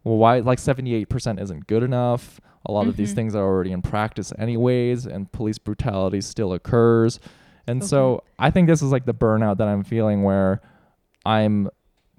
well 0.04 0.18
why 0.18 0.40
like 0.40 0.58
78% 0.60 1.40
isn't 1.40 1.68
good 1.68 1.84
enough 1.84 2.42
a 2.66 2.72
lot 2.72 2.88
of 2.88 2.96
these 2.98 3.12
Mhm. 3.12 3.16
things 3.16 3.36
are 3.36 3.44
already 3.44 3.72
in 3.72 3.82
practice 3.82 4.32
anyways 4.38 5.06
and 5.06 5.32
police 5.32 5.58
brutality 5.58 6.22
still 6.22 6.54
occurs 6.54 7.20
and 7.68 7.84
so 7.84 8.24
i 8.40 8.50
think 8.50 8.68
this 8.68 8.82
is 8.82 8.92
like 8.92 9.06
the 9.06 9.14
burnout 9.14 9.58
that 9.58 9.68
i'm 9.68 9.84
feeling 9.84 10.24
where 10.24 10.62
i'm 11.26 11.70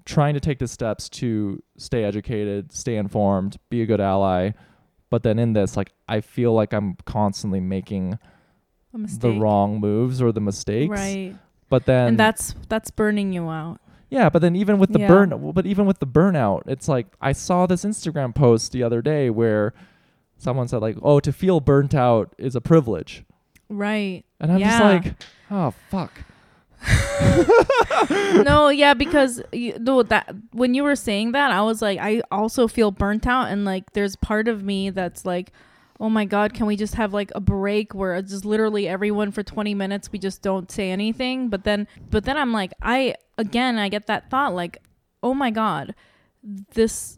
trying 0.05 0.33
to 0.35 0.39
take 0.39 0.59
the 0.59 0.67
steps 0.67 1.09
to 1.09 1.61
stay 1.77 2.03
educated 2.03 2.71
stay 2.71 2.95
informed 2.95 3.57
be 3.69 3.81
a 3.81 3.85
good 3.85 3.99
ally 4.01 4.51
but 5.09 5.23
then 5.23 5.39
in 5.39 5.53
this 5.53 5.75
like 5.75 5.91
i 6.07 6.21
feel 6.21 6.53
like 6.53 6.73
i'm 6.73 6.95
constantly 7.05 7.59
making 7.59 8.17
the 9.19 9.31
wrong 9.31 9.79
moves 9.81 10.21
or 10.21 10.31
the 10.31 10.39
mistakes. 10.39 10.89
Right. 10.89 11.35
But 11.67 11.85
then 11.85 12.07
and 12.09 12.17
that's 12.19 12.55
that's 12.69 12.91
burning 12.91 13.33
you 13.33 13.49
out. 13.49 13.79
yeah, 14.09 14.29
but 14.29 14.41
then 14.41 14.55
even 14.55 14.79
with 14.79 14.93
the 14.93 14.99
Yeah. 14.99 15.07
burn 15.09 15.51
but 15.53 15.65
even 15.65 15.85
with 15.85 15.99
the 15.99 16.07
burnout, 16.07 16.61
it's 16.65 16.87
like 16.87 17.07
I 17.19 17.33
saw 17.33 17.65
this 17.65 17.83
Instagram 17.83 18.33
post 18.33 18.71
the 18.71 18.83
other 18.83 19.01
day 19.01 19.29
where 19.29 19.73
someone 20.37 20.67
said 20.67 20.81
like, 20.81 20.97
"Oh, 21.01 21.19
to 21.19 21.31
feel 21.33 21.59
burnt 21.59 21.93
out 21.93 22.33
is 22.37 22.55
a 22.55 22.61
privilege." 22.61 23.23
Right. 23.69 24.23
And 24.39 24.51
I'm 24.51 24.59
just 24.59 24.79
like, 24.81 25.13
"Oh, 25.49 25.73
fuck." 25.89 26.11
no, 28.43 28.69
yeah, 28.69 28.93
because 28.93 29.41
you, 29.51 29.77
no, 29.79 30.03
that 30.03 30.35
when 30.51 30.73
you 30.73 30.83
were 30.83 30.95
saying 30.95 31.31
that, 31.31 31.51
I 31.51 31.61
was 31.61 31.81
like, 31.81 31.99
I 31.99 32.21
also 32.31 32.67
feel 32.67 32.91
burnt 32.91 33.27
out, 33.27 33.49
and 33.49 33.65
like, 33.65 33.93
there's 33.93 34.15
part 34.15 34.47
of 34.47 34.63
me 34.63 34.89
that's 34.89 35.25
like, 35.25 35.51
oh 35.99 36.09
my 36.09 36.25
god, 36.25 36.53
can 36.53 36.65
we 36.65 36.75
just 36.75 36.95
have 36.95 37.13
like 37.13 37.31
a 37.35 37.39
break 37.39 37.93
where 37.93 38.15
it's 38.15 38.31
just 38.31 38.45
literally 38.45 38.87
everyone 38.87 39.31
for 39.31 39.43
20 39.43 39.73
minutes 39.73 40.11
we 40.11 40.19
just 40.19 40.41
don't 40.41 40.69
say 40.71 40.91
anything? 40.91 41.49
But 41.49 41.63
then, 41.63 41.87
but 42.09 42.25
then 42.25 42.37
I'm 42.37 42.51
like, 42.51 42.73
I 42.81 43.15
again, 43.37 43.77
I 43.77 43.89
get 43.89 44.07
that 44.07 44.29
thought 44.29 44.53
like, 44.53 44.77
oh 45.23 45.33
my 45.33 45.51
god, 45.51 45.95
this 46.43 47.17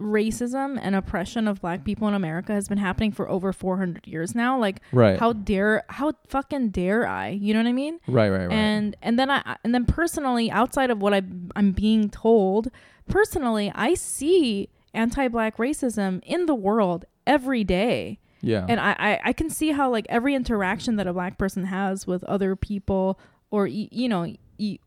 racism 0.00 0.78
and 0.80 0.94
oppression 0.94 1.48
of 1.48 1.60
black 1.60 1.84
people 1.84 2.06
in 2.08 2.14
America 2.14 2.52
has 2.52 2.68
been 2.68 2.78
happening 2.78 3.10
for 3.12 3.28
over 3.28 3.52
400 3.52 4.06
years 4.06 4.34
now. 4.34 4.58
Like, 4.58 4.80
Right. 4.92 5.18
how 5.18 5.32
dare, 5.32 5.82
how 5.88 6.12
fucking 6.28 6.70
dare 6.70 7.06
I? 7.06 7.28
You 7.30 7.52
know 7.54 7.60
what 7.60 7.68
I 7.68 7.72
mean? 7.72 7.98
right, 8.06 8.28
right, 8.30 8.46
right. 8.46 8.52
and 8.52 8.96
and 9.02 9.18
then 9.18 9.30
I 9.30 9.56
and 9.64 9.74
then 9.74 9.84
personally, 9.84 10.50
outside 10.50 10.90
of 10.90 11.02
what 11.02 11.14
I 11.14 11.22
I'm 11.56 11.72
being 11.72 12.10
told, 12.10 12.68
personally, 13.08 13.72
I 13.74 13.94
see 13.94 14.68
anti-black 14.94 15.56
racism 15.58 16.22
in 16.24 16.46
the 16.46 16.54
world 16.54 17.04
every 17.26 17.62
day, 17.64 18.18
yeah. 18.40 18.64
and 18.68 18.80
I, 18.80 18.96
I 18.98 19.20
I 19.24 19.32
can 19.32 19.50
see 19.50 19.72
how 19.72 19.90
like 19.90 20.06
every 20.08 20.34
interaction 20.34 20.96
that 20.96 21.06
a 21.06 21.12
black 21.12 21.38
person 21.38 21.64
has 21.64 22.06
with 22.06 22.22
other 22.24 22.54
people 22.56 23.18
or 23.50 23.66
you 23.66 24.08
know 24.08 24.32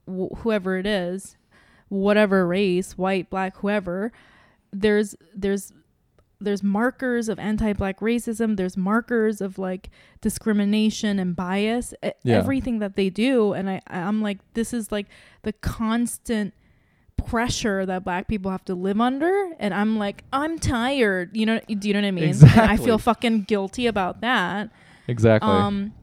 whoever 0.08 0.78
it 0.78 0.86
is, 0.86 1.38
whatever 1.90 2.48
race, 2.48 2.98
white, 2.98 3.30
black, 3.30 3.58
whoever, 3.58 4.12
there's 4.74 5.16
there's 5.36 5.72
there's 6.40 6.64
markers 6.64 7.30
of 7.30 7.38
anti-black 7.38 8.00
racism. 8.00 8.58
There's 8.58 8.76
markers 8.76 9.42
of 9.42 9.60
like 9.60 9.90
discrimination 10.22 11.20
and 11.20 11.36
bias. 11.36 11.94
Yeah. 12.24 12.38
everything 12.38 12.80
that 12.80 12.96
they 12.96 13.10
do. 13.10 13.54
And 13.54 13.70
i 13.70 13.82
i'm 13.88 14.22
like 14.22 14.40
this 14.54 14.74
is 14.74 14.92
like 14.92 15.08
the 15.44 15.54
constant 15.54 16.54
pressure 17.28 17.86
that 17.86 18.04
black 18.04 18.28
people 18.28 18.50
have 18.50 18.66
to 18.66 18.74
live 18.76 19.00
under. 19.00 19.52
And 19.60 19.74
i'm 19.74 19.98
like 20.00 20.24
i'm 20.34 20.58
tired. 20.58 21.36
You 21.38 21.46
know 21.46 21.60
do 21.68 21.88
you 21.88 21.94
know 21.94 22.02
what 22.02 22.08
i 22.08 22.12
mean? 22.12 22.30
And 22.30 22.44
i 22.62 22.78
feel 22.78 22.98
fucking 22.98 23.44
guilty 23.44 23.86
about 23.88 24.22
that. 24.22 24.72
Exactly. 25.08 25.50
um, 25.50 25.94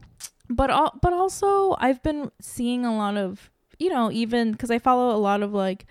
but 0.49 0.69
al- 0.69 0.97
but 1.01 1.13
also 1.13 1.75
I've 1.79 2.01
been 2.03 2.31
seeing 2.41 2.85
a 2.85 2.95
lot 2.95 3.17
of 3.17 3.51
you 3.77 3.89
know 3.89 4.11
even 4.11 4.51
because 4.53 4.71
I 4.71 4.79
follow 4.79 5.15
a 5.15 5.19
lot 5.19 5.41
of 5.43 5.53
like 5.53 5.85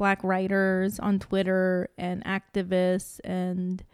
black 0.00 0.24
writers 0.24 0.98
on 0.98 1.18
Twitter 1.18 1.90
and 1.98 2.24
activists 2.24 3.20
and 3.22 3.84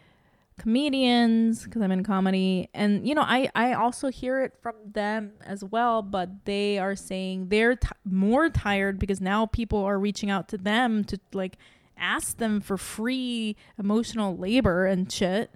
comedians 0.56 1.64
because 1.64 1.82
I'm 1.82 1.90
in 1.90 2.04
comedy. 2.04 2.70
And 2.72 3.06
you 3.06 3.12
know 3.12 3.24
I 3.26 3.50
I 3.56 3.72
also 3.72 4.08
hear 4.08 4.40
it 4.40 4.52
from 4.62 4.76
them 4.84 5.32
as 5.44 5.64
well 5.64 6.02
but 6.02 6.44
they 6.44 6.78
are 6.78 6.94
saying 6.94 7.48
they're 7.48 7.74
t- 7.74 7.88
more 8.04 8.48
tired 8.48 9.00
because 9.00 9.20
now 9.20 9.46
people 9.46 9.80
are 9.80 9.98
reaching 9.98 10.30
out 10.30 10.46
to 10.50 10.56
them 10.56 11.02
to 11.06 11.18
like 11.32 11.58
ask 11.98 12.36
them 12.36 12.60
for 12.60 12.78
free 12.78 13.56
emotional 13.76 14.36
labor 14.36 14.86
and 14.86 15.10
shit 15.10 15.50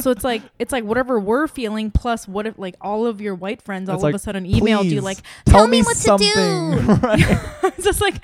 so 0.00 0.10
it's 0.10 0.24
like 0.24 0.42
it's 0.58 0.72
like 0.72 0.84
whatever 0.84 1.18
we're 1.20 1.46
feeling 1.46 1.90
plus 1.90 2.26
what 2.26 2.46
if 2.46 2.58
like 2.58 2.74
all 2.80 3.06
of 3.06 3.20
your 3.20 3.34
white 3.34 3.60
friends 3.62 3.88
all 3.88 3.96
It's 3.96 4.00
of 4.02 4.08
like, 4.08 4.14
a 4.14 4.18
sudden 4.18 4.44
emailed 4.44 4.88
you 4.90 5.00
like 5.00 5.18
Tell 5.44 5.60
tell 5.60 5.68
me 5.68 5.80
me 5.80 5.84
what 5.84 5.96
to 5.98 6.16
do 6.18 6.92
right. 7.06 7.20
it's 7.76 7.84
just 7.84 8.00
like 8.00 8.14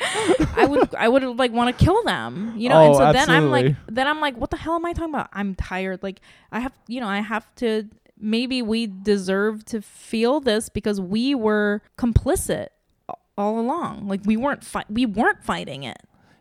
I 0.57 0.65
would 0.67 0.95
I 0.95 1.09
would 1.09 1.23
like 1.39 1.53
want 1.53 1.77
to 1.77 1.85
kill 1.85 2.03
them, 2.05 2.55
you 2.57 2.69
know. 2.69 2.81
and 2.81 2.95
Oh, 2.95 2.99
so 2.99 3.13
then 3.13 3.29
I'm 3.31 3.51
like 3.51 3.75
then 3.89 4.07
I'm 4.07 4.21
like 4.21 4.37
what 4.37 4.51
the 4.51 4.57
hell 4.57 4.75
am 4.75 4.87
I 4.87 4.93
talking 4.93 5.15
about? 5.15 5.29
I'm 5.33 5.55
tired. 5.55 6.03
Like 6.03 6.21
I 6.53 6.61
have 6.61 6.73
you 6.89 7.01
know, 7.01 7.09
I 7.09 7.21
have 7.21 7.47
to 7.57 7.89
maybe 8.19 8.63
we 8.63 8.87
deserve 8.87 9.65
to 9.67 9.83
feel 9.83 10.41
this 10.41 10.69
because 10.71 11.01
we 11.01 11.35
were 11.35 11.83
complicit 11.99 12.69
all 13.37 13.61
along. 13.61 14.09
Like 14.09 14.21
we 14.25 14.37
weren't 14.37 14.65
fi- 14.65 14.87
we 14.89 15.05
weren't 15.05 15.45
fighting 15.45 15.83
it. 15.83 15.99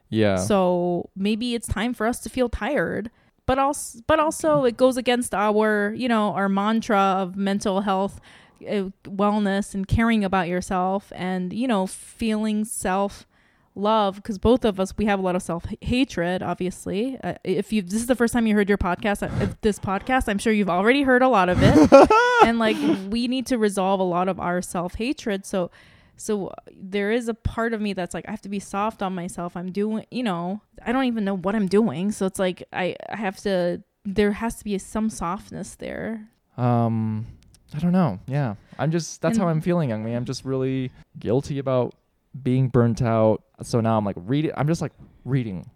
Yeah. 0.10 0.38
So 0.38 1.10
maybe 1.16 1.54
it's 1.56 1.68
time 1.68 1.94
for 1.94 2.08
us 2.08 2.20
to 2.22 2.30
feel 2.30 2.48
tired. 2.48 3.12
But 3.46 3.60
also, 3.60 4.00
but 4.08 4.20
also, 4.20 4.64
it 4.66 4.76
goes 4.78 4.98
against 4.98 5.34
our, 5.36 5.94
you 5.96 6.08
know, 6.08 6.34
our 6.34 6.50
mantra 6.50 7.00
of 7.00 7.36
mental 7.36 7.82
health, 7.82 8.20
uh, 8.68 8.90
wellness, 9.04 9.76
and 9.76 9.88
caring 9.88 10.24
about 10.24 10.48
yourself, 10.48 11.12
and 11.16 11.54
you 11.54 11.68
know, 11.68 11.86
feeling 11.86 12.66
self 12.66 13.28
love. 13.76 14.16
Because 14.16 14.40
both 14.40 14.66
of 14.66 14.80
us, 14.80 14.98
we 14.98 15.06
have 15.06 15.20
a 15.20 15.22
lot 15.22 15.36
of 15.36 15.44
self 15.44 15.66
hatred. 15.82 16.42
Obviously, 16.42 17.20
uh, 17.24 17.36
if 17.44 17.72
you 17.72 17.84
this 17.84 18.02
is 18.02 18.08
the 18.08 18.16
first 18.16 18.34
time 18.34 18.48
you 18.48 18.56
heard 18.56 18.70
your 18.70 18.80
podcast, 18.80 19.22
uh, 19.22 19.54
this 19.62 19.78
podcast, 19.78 20.28
I'm 20.28 20.40
sure 20.40 20.52
you've 20.52 20.70
already 20.70 21.04
heard 21.04 21.22
a 21.22 21.30
lot 21.30 21.50
of 21.50 21.60
it, 21.62 22.10
and 22.44 22.58
like 22.58 22.78
we 23.10 23.28
need 23.28 23.46
to 23.48 23.60
resolve 23.60 24.00
a 24.00 24.04
lot 24.04 24.28
of 24.28 24.40
our 24.40 24.62
self 24.62 24.96
hatred. 24.96 25.46
So 25.46 25.70
so 26.18 26.48
uh, 26.48 26.56
there 26.76 27.12
is 27.12 27.28
a 27.28 27.34
part 27.34 27.74
of 27.74 27.82
me 27.82 27.94
that's 27.94 28.14
like 28.14 28.26
I 28.28 28.32
have 28.32 28.42
to 28.42 28.50
be 28.50 28.60
soft 28.60 29.02
on 29.02 29.14
myself. 29.14 29.56
I'm 29.58 29.72
doing, 29.72 30.06
you 30.12 30.24
know, 30.24 30.62
I 30.86 30.92
don't 30.92 31.06
even 31.06 31.26
know 31.26 31.36
what 31.36 31.56
I'm 31.56 31.68
doing. 31.68 32.12
So 32.12 32.26
it's 32.26 32.40
like 32.40 32.64
I, 32.72 32.96
I 33.10 33.18
have 33.18 33.38
to 33.42 33.84
there 34.06 34.32
has 34.34 34.56
to 34.56 34.64
be 34.64 34.78
some 34.78 35.10
softness 35.10 35.76
there. 35.76 36.30
Um, 36.58 37.26
I 37.74 37.80
don't 37.80 37.92
know. 37.92 38.20
Yeah, 38.28 38.56
I'm 38.80 38.92
just 38.92 39.22
that's 39.22 39.38
how 39.38 39.48
I'm 39.48 39.62
feeling. 39.62 39.92
I 39.92 39.98
mean, 39.98 40.16
I'm 40.16 40.26
just 40.26 40.46
really 40.46 40.92
guilty 41.20 41.60
about 41.60 41.96
being 42.42 42.70
burnt 42.70 43.02
out. 43.02 43.44
So 43.64 43.82
now 43.82 43.98
I'm 43.98 44.06
like 44.06 44.18
reading. 44.20 44.52
I'm 44.56 44.68
just 44.68 44.82
like 44.82 44.94
reading, 45.26 45.70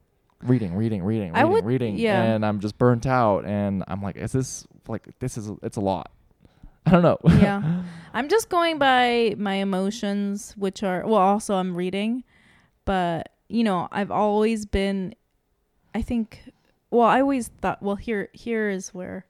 reading, 0.43 0.75
reading, 0.75 1.03
reading, 1.03 1.33
reading, 1.33 1.51
would- 1.51 1.65
reading, 1.65 1.97
yeah. 1.97 2.21
and 2.23 2.45
I'm 2.45 2.59
just 2.59 2.77
burnt 2.77 3.05
out. 3.05 3.45
And 3.45 3.83
I'm 3.87 4.01
like, 4.01 4.15
is 4.15 4.31
this 4.31 4.65
like 4.87 5.07
this 5.19 5.37
is 5.37 5.51
it's 5.63 5.77
a 5.77 5.81
lot. 5.81 6.11
I 6.85 6.91
don't 6.91 7.01
know. 7.01 7.19
Yeah. 7.41 7.83
I'm 8.11 8.27
just 8.27 8.49
going 8.49 8.79
by 8.79 9.35
my 9.37 9.55
emotions 9.55 10.55
which 10.57 10.81
are 10.81 11.05
well 11.05 11.21
also 11.21 11.55
I'm 11.55 11.75
reading, 11.75 12.23
but 12.85 13.29
you 13.47 13.63
know, 13.63 13.87
I've 13.91 14.11
always 14.11 14.65
been 14.65 15.13
I 15.93 16.01
think 16.01 16.51
well, 16.91 17.07
I 17.07 17.21
always 17.21 17.49
thought 17.61 17.83
well 17.83 17.95
here 17.95 18.29
here 18.33 18.69
is 18.69 18.93
where 18.93 19.25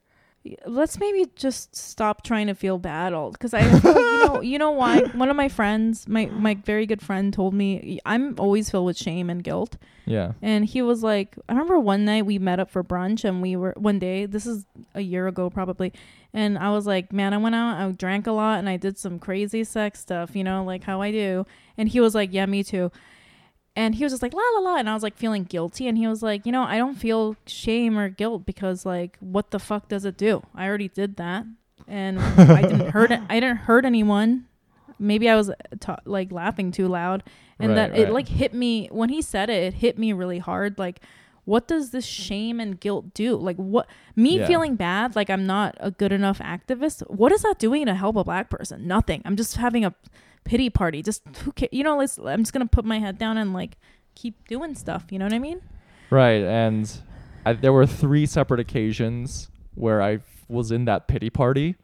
let's 0.66 0.98
maybe 0.98 1.30
just 1.36 1.76
stop 1.76 2.24
trying 2.24 2.48
to 2.48 2.56
feel 2.56 2.78
bad 2.78 3.12
all 3.12 3.32
because 3.32 3.54
I 3.54 3.62
you 3.62 4.26
know 4.26 4.42
you 4.42 4.58
know 4.58 4.72
why 4.72 5.02
one 5.02 5.30
of 5.30 5.36
my 5.36 5.50
friends 5.50 6.08
my 6.08 6.28
my 6.28 6.56
very 6.56 6.86
good 6.86 7.02
friend 7.02 7.34
told 7.34 7.54
me 7.54 8.00
I'm 8.06 8.36
always 8.40 8.70
filled 8.70 8.86
with 8.86 8.98
shame 8.98 9.30
and 9.30 9.44
guilt 9.44 9.76
yeah. 10.10 10.32
and 10.42 10.66
he 10.66 10.82
was 10.82 11.04
like, 11.04 11.38
I 11.48 11.54
remember 11.54 11.80
one 11.80 12.04
night 12.04 12.26
we 12.26 12.40
met 12.40 12.60
up 12.60 12.72
for 12.72 12.84
brunch 12.84 13.24
and 13.24 13.44
we 13.44 13.56
were, 13.56 13.76
one 13.78 14.00
day, 14.00 14.26
this 14.26 14.48
is 14.48 14.66
a 14.96 15.02
year 15.02 15.28
ago 15.28 15.52
probably. 15.52 15.94
And 16.34 16.58
I 16.58 16.70
was 16.72 16.86
like, 16.86 17.12
man, 17.12 17.34
I 17.34 17.38
went 17.38 17.56
out, 17.56 17.80
I 17.82 17.92
drank 17.92 18.28
a 18.28 18.32
lot 18.32 18.60
and 18.60 18.70
I 18.70 18.78
did 18.78 18.98
some 18.98 19.18
crazy 19.18 19.64
sex 19.64 20.00
stuff, 20.00 20.36
you 20.36 20.44
know, 20.44 20.64
like 20.64 20.84
how 20.84 21.02
I 21.02 21.12
do. 21.12 21.46
And 21.78 21.90
he 21.90 22.00
was 22.00 22.14
like, 22.14 22.30
yeah, 22.32 22.46
me 22.46 22.64
too. 22.64 22.92
And 23.76 23.96
he 23.96 24.04
was 24.04 24.14
just 24.14 24.22
like, 24.22 24.34
la 24.34 24.42
la 24.56 24.60
la. 24.60 24.76
And 24.78 24.90
I 24.90 24.94
was 24.94 25.04
like 25.04 25.18
feeling 25.18 25.44
guilty. 25.44 25.88
And 25.88 25.98
he 25.98 26.08
was 26.08 26.22
like, 26.22 26.46
you 26.46 26.52
know, 26.52 26.64
I 26.64 26.78
don't 26.78 26.96
feel 26.96 27.36
shame 27.48 27.98
or 27.98 28.10
guilt 28.10 28.46
because 28.46 28.86
like, 28.86 29.18
what 29.20 29.52
the 29.52 29.60
fuck 29.60 29.88
does 29.88 30.06
it 30.06 30.18
do? 30.18 30.44
I 30.54 30.68
already 30.68 30.90
did 30.90 31.16
that. 31.18 31.46
And 31.88 32.20
I 32.20 32.62
didn't 32.62 32.90
hurt 32.92 33.12
it. 33.12 33.22
I 33.30 33.40
didn't 33.40 33.58
hurt 33.58 33.86
anyone. 33.86 34.46
Maybe 35.00 35.30
I 35.30 35.36
was 35.36 35.50
ta- 35.80 36.02
like 36.06 36.32
laughing 36.32 36.72
too 36.72 36.88
loud 36.88 37.24
and 37.58 37.70
Right, 37.70 37.92
that 37.92 37.98
it 37.98 38.12
like 38.12 38.28
hit 38.28 38.54
me 38.54 38.88
when 38.92 39.10
he 39.10 39.22
said 39.22 39.50
it 39.50 39.64
it 39.64 39.74
hit 39.76 39.98
me 39.98 40.12
really 40.14 40.40
hard 40.40 40.78
like 40.78 41.02
what 41.50 41.68
does 41.68 41.90
this 41.92 42.06
shame 42.06 42.60
and 42.60 42.80
guilt 42.80 43.06
do? 43.14 43.36
Like 43.36 43.58
what 43.58 43.88
me 44.16 44.38
Yeah. 44.40 44.48
feeling 44.48 44.76
bad 44.76 45.16
like 45.16 45.30
I'm 45.30 45.46
not 45.48 45.76
a 45.80 45.90
good 45.92 46.12
enough 46.12 46.40
activist, 46.40 47.02
what 47.10 47.32
is 47.32 47.42
that 47.42 47.58
doing 47.60 47.86
to 47.88 47.96
help 47.96 48.16
a 48.16 48.24
black 48.24 48.50
person? 48.50 48.88
Nothing. 48.88 49.22
I'm 49.26 49.36
just 49.36 49.58
having 49.58 49.84
a 49.84 49.94
pity 50.44 50.70
party. 50.70 51.02
Just 51.02 51.24
who 51.44 51.52
ca- 51.52 51.70
you 51.72 51.84
know, 51.84 51.98
let's 51.98 52.18
I'm 52.20 52.42
just 52.42 52.54
going 52.54 52.66
to 52.68 52.70
put 52.78 52.86
my 52.86 53.00
head 53.00 53.18
down 53.18 53.38
and 53.38 53.52
like 53.54 53.78
keep 54.16 54.48
doing 54.48 54.76
stuff, 54.76 55.06
you 55.12 55.18
know 55.20 55.26
what 55.26 55.34
I 55.34 55.40
mean? 55.40 55.62
Right, 56.12 56.44
and 56.44 56.86
I, 57.46 57.54
there 57.54 57.72
were 57.74 57.86
three 57.86 58.26
separate 58.26 58.60
occasions 58.60 59.50
where 59.76 60.02
I 60.02 60.20
was 60.48 60.72
in 60.72 60.86
that 60.86 61.08
pity 61.08 61.30
party, 61.30 61.76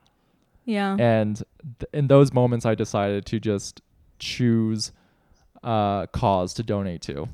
Yeah. 0.65 0.95
and 1.00 1.36
th- 1.79 1.89
in 1.93 2.07
those 2.07 2.34
moments, 2.34 2.65
I 2.65 2.75
decided 2.75 3.25
to 3.27 3.39
just 3.39 3.81
choose 4.19 4.91
uh 5.63 6.05
cause 6.07 6.53
to 6.55 6.63
donate 6.63 7.01
to. 7.03 7.29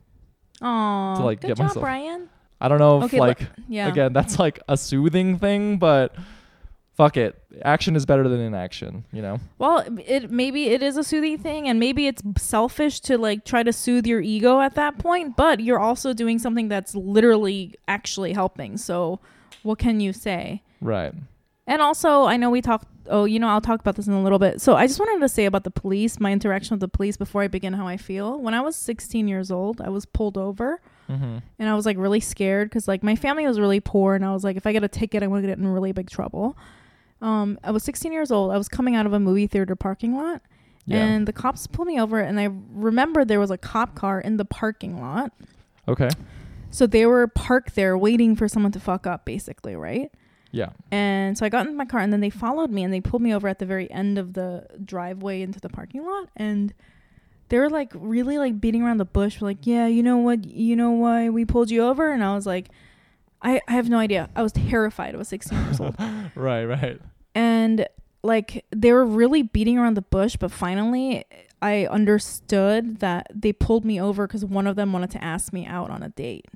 Oh, 0.62 1.16
to, 1.18 1.24
like, 1.24 1.42
good 1.42 1.48
get 1.48 1.58
job, 1.58 1.68
myself- 1.68 1.84
Brian. 1.84 2.30
I 2.60 2.68
don't 2.68 2.78
know 2.80 3.00
if 3.00 3.06
Okay, 3.06 3.18
but- 3.18 3.28
like 3.40 3.50
Yeah. 3.68 3.88
again 3.88 4.14
that's 4.14 4.38
like 4.38 4.60
a 4.70 4.78
soothing 4.78 5.40
thing, 5.40 5.78
but 5.78 6.14
fuck 6.96 7.18
it, 7.18 7.42
action 7.66 7.96
is 7.96 8.06
better 8.06 8.28
than 8.30 8.40
inaction. 8.40 9.04
You 9.12 9.24
know. 9.24 9.40
Well, 9.58 9.84
it 10.06 10.30
maybe 10.30 10.66
it 10.68 10.84
is 10.84 10.96
a 10.98 11.04
soothing 11.04 11.40
thing, 11.40 11.68
and 11.68 11.80
maybe 11.80 12.06
it's 12.06 12.22
selfish 12.38 13.00
to 13.02 13.18
like 13.18 13.46
try 13.46 13.64
to 13.64 13.74
soothe 13.74 14.06
your 14.06 14.22
ego 14.22 14.60
at 14.62 14.76
that 14.76 15.00
point. 15.00 15.36
But 15.36 15.60
you're 15.62 15.80
also 15.80 16.14
doing 16.14 16.38
something 16.38 16.68
that's 16.68 16.94
literally 16.94 17.74
actually 17.88 18.34
helping. 18.34 18.78
So, 18.78 19.20
what 19.64 19.80
can 19.80 20.00
you 20.00 20.14
say? 20.14 20.62
Right. 20.82 21.14
And 21.72 21.82
also, 21.82 22.26
I 22.26 22.38
know 22.38 22.50
we 22.50 22.62
talked. 22.62 22.88
Oh, 23.08 23.26
you 23.26 23.40
know, 23.40 23.48
I'll 23.48 23.62
talk 23.62 23.80
about 23.80 23.96
this 23.96 24.08
in 24.08 24.14
a 24.14 24.22
little 24.22 24.40
bit. 24.40 24.62
So, 24.62 24.76
I 24.76 24.86
just 24.88 25.00
wanted 25.00 25.22
to 25.22 25.30
say 25.30 25.46
about 25.46 25.64
the 25.64 25.72
police, 25.72 26.20
my 26.20 26.32
interaction 26.32 26.76
with 26.76 26.82
the 26.82 26.88
police 26.88 27.18
before 27.18 27.42
I 27.44 27.48
begin 27.48 27.74
how 27.74 27.88
I 27.88 27.98
feel. 27.98 28.40
When 28.40 28.54
I 28.54 28.62
was 28.62 28.76
16 28.76 29.28
years 29.28 29.50
old, 29.52 29.82
I 29.82 29.90
was 29.90 30.06
pulled 30.06 30.38
over 30.38 30.82
Mm-hmm. 31.10 31.38
and 31.60 31.68
I 31.70 31.74
was 31.76 31.86
like 31.86 31.98
really 31.98 32.22
scared 32.22 32.70
because 32.70 32.88
like 32.88 33.04
my 33.04 33.18
family 33.18 33.46
was 33.46 33.60
really 33.60 33.80
poor, 33.82 34.16
and 34.16 34.24
I 34.24 34.32
was 34.34 34.44
like, 34.46 34.56
if 34.56 34.66
I 34.66 34.72
get 34.72 34.84
a 34.84 34.88
ticket, 34.88 35.24
I'm 35.24 35.30
gonna 35.30 35.42
get 35.48 35.58
in 35.58 35.68
really 35.68 35.92
big 35.92 36.10
trouble. 36.10 36.56
Um, 37.22 37.60
I 37.64 37.72
was 37.72 37.84
16 37.84 38.12
years 38.14 38.32
old. 38.32 38.52
I 38.52 38.58
was 38.58 38.70
coming 38.70 38.96
out 38.96 39.06
of 39.06 39.12
a 39.14 39.20
movie 39.20 39.46
theater 39.48 39.76
parking 39.76 40.16
lot, 40.16 40.42
Yeah. 40.86 41.04
and 41.04 41.28
the 41.28 41.34
cops 41.34 41.68
pulled 41.68 41.88
me 41.90 42.00
over, 42.00 42.20
and 42.20 42.40
I 42.40 42.50
remember 42.74 43.26
there 43.26 43.40
was 43.42 43.52
a 43.52 43.58
cop 43.58 43.94
car 43.96 44.22
in 44.22 44.38
the 44.38 44.46
parking 44.46 45.02
lot. 45.02 45.34
okay. 45.88 46.10
So 46.70 46.88
they 46.88 47.06
were 47.06 47.28
parked 47.28 47.76
there 47.76 47.98
waiting 47.98 48.36
for 48.38 48.48
someone 48.48 48.72
to 48.72 48.80
fuck 48.80 49.06
up, 49.06 49.26
basically, 49.26 49.76
right? 49.76 50.10
Yeah. 50.52 50.70
And 50.92 51.38
so 51.38 51.46
I 51.46 51.50
got 51.50 51.68
in 51.68 51.76
my 51.78 51.86
car, 51.86 52.00
and 52.02 52.12
then 52.12 52.20
they 52.22 52.30
followed 52.30 52.72
me, 52.72 52.84
and 52.84 52.94
they 52.94 53.02
pulled 53.02 53.22
me 53.22 53.34
over 53.34 53.48
at 53.48 53.60
the 53.60 53.66
very 53.66 53.90
end 53.92 54.18
of 54.18 54.34
the 54.34 54.66
driveway 54.84 55.42
into 55.42 55.60
the 55.60 55.70
parking 55.70 56.06
lot, 56.06 56.30
and 56.36 56.74
they 57.50 57.58
were 57.58 57.70
like 57.70 57.92
really 57.96 58.38
like 58.38 58.60
beating 58.62 58.82
around 58.82 58.98
the 58.98 59.06
bush, 59.06 59.42
like, 59.42 59.66
yeah, 59.66 59.88
you 59.88 60.04
know 60.04 60.18
what, 60.18 60.46
you 60.46 60.76
know 60.76 60.92
why 60.92 61.30
we 61.30 61.46
pulled 61.46 61.70
you 61.72 61.84
over, 61.84 62.12
and 62.12 62.24
I 62.24 62.36
was 62.36 62.46
like, 62.46 62.70
I, 63.42 63.60
I 63.68 63.72
have 63.74 63.90
no 63.90 63.98
idea. 63.98 64.30
I 64.36 64.44
was 64.44 64.52
terrified. 64.52 65.16
I 65.16 65.18
was 65.18 65.28
16 65.30 65.58
years 65.66 65.80
old, 65.80 65.96
Right. 66.36 66.66
Right. 66.66 67.02
and 67.34 67.88
like 68.24 68.66
they 68.76 68.92
were 68.94 69.06
really 69.06 69.42
beating 69.42 69.78
around 69.80 69.96
the 69.96 70.02
bush, 70.04 70.36
but 70.38 70.52
finally. 70.52 71.26
I 71.64 71.86
understood 71.86 73.02
that 73.02 73.28
they 73.36 73.54
pulled 73.54 73.86
me 73.86 74.02
over 74.02 74.26
because 74.26 74.44
one 74.44 74.66
of 74.66 74.76
them 74.76 74.94
wanted 74.94 75.12
to 75.12 75.24
ask 75.24 75.54
me 75.54 75.68
out 75.68 75.92
on 75.92 76.02
a 76.02 76.10
date. 76.10 76.48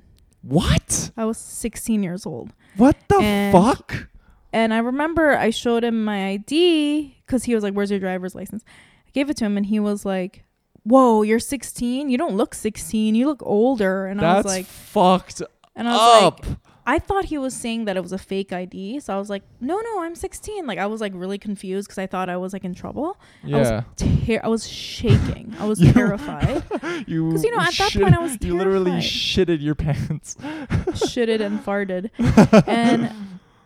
What? 0.48 1.10
I 1.16 1.24
was 1.24 1.38
16 1.38 2.02
years 2.02 2.26
old. 2.26 2.52
What 2.76 2.96
the 3.08 3.16
And- 3.18 3.52
fuck? 3.52 4.08
And 4.52 4.72
I 4.72 4.78
remember 4.78 5.36
I 5.36 5.50
showed 5.50 5.84
him 5.84 6.04
my 6.04 6.28
ID 6.28 7.16
because 7.26 7.44
he 7.44 7.54
was 7.54 7.62
like, 7.64 7.74
Where's 7.74 7.90
your 7.90 8.00
driver's 8.00 8.34
license? 8.34 8.64
I 9.06 9.10
gave 9.12 9.28
it 9.28 9.36
to 9.38 9.44
him 9.44 9.56
and 9.56 9.66
he 9.66 9.80
was 9.80 10.04
like, 10.06 10.44
Whoa, 10.84 11.22
you're 11.22 11.40
16? 11.40 12.08
You 12.08 12.16
don't 12.16 12.36
look 12.36 12.54
16. 12.54 13.14
You 13.14 13.26
look 13.26 13.42
older. 13.44 14.06
And 14.06 14.20
I 14.20 14.36
was 14.36 14.46
like, 14.46 14.66
fucked 14.66 15.42
And 15.74 15.88
I 15.88 15.92
was 15.92 16.22
up. 16.24 16.46
like, 16.48 16.58
I 16.88 16.98
thought 17.00 17.24
he 17.26 17.36
was 17.36 17.52
saying 17.54 17.84
that 17.86 17.96
it 17.96 18.02
was 18.02 18.12
a 18.12 18.18
fake 18.18 18.52
ID. 18.52 19.00
So 19.00 19.12
I 19.14 19.18
was 19.18 19.28
like, 19.28 19.42
No, 19.60 19.80
no, 19.80 20.02
I'm 20.02 20.14
16. 20.14 20.66
Like, 20.66 20.78
I 20.78 20.86
was 20.86 21.00
like 21.00 21.12
really 21.14 21.36
confused 21.38 21.88
because 21.88 21.98
I 21.98 22.06
thought 22.06 22.28
I 22.28 22.36
was 22.36 22.52
like 22.52 22.64
in 22.64 22.74
trouble. 22.74 23.18
yeah. 23.44 23.82
Ter- 23.96 24.40
I 24.44 24.48
was 24.48 24.68
shaking. 24.68 25.54
I 25.58 25.66
was 25.66 25.80
You- 25.82 25.92
terrified. 25.92 26.62
you 27.08 27.30
'Cause, 27.32 27.44
you 27.44 27.50
know, 27.50 27.58
at 27.60 27.74
that 27.74 27.90
shit- 27.92 28.02
point 28.02 28.14
I 28.16 28.20
was 28.22 28.36
you 28.40 28.56
literally 28.56 28.92
terrified. 28.92 29.10
shitted 29.10 29.60
your 29.62 29.74
pants. 29.74 30.36
shitted 30.40 31.40
and 31.40 31.58
farted. 31.64 32.10
And 32.68 33.10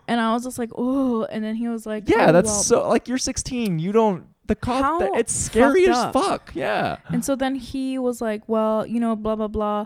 and 0.07 0.19
I 0.19 0.33
was 0.33 0.43
just 0.43 0.57
like, 0.59 0.71
oh. 0.75 1.23
And 1.25 1.43
then 1.43 1.55
he 1.55 1.67
was 1.69 1.85
like, 1.85 2.09
yeah, 2.09 2.27
"Oh, 2.29 2.31
that's 2.33 2.49
well." 2.49 2.63
so 2.63 2.89
like 2.89 3.07
you're 3.07 3.17
16. 3.17 3.79
You 3.79 3.91
don't 3.91 4.25
the 4.47 4.55
cop. 4.55 4.99
That- 4.99 5.11
it's 5.15 5.33
scary 5.33 5.87
as 5.87 5.95
up. 5.97 6.13
fuck. 6.13 6.51
Yeah. 6.55 6.97
And 7.09 7.23
so 7.23 7.35
then 7.35 7.55
he 7.55 7.97
was 7.99 8.19
like, 8.21 8.49
"Well, 8.49 8.85
you 8.85 8.99
know, 8.99 9.15
blah 9.15 9.35
blah 9.35 9.47
blah. 9.47 9.85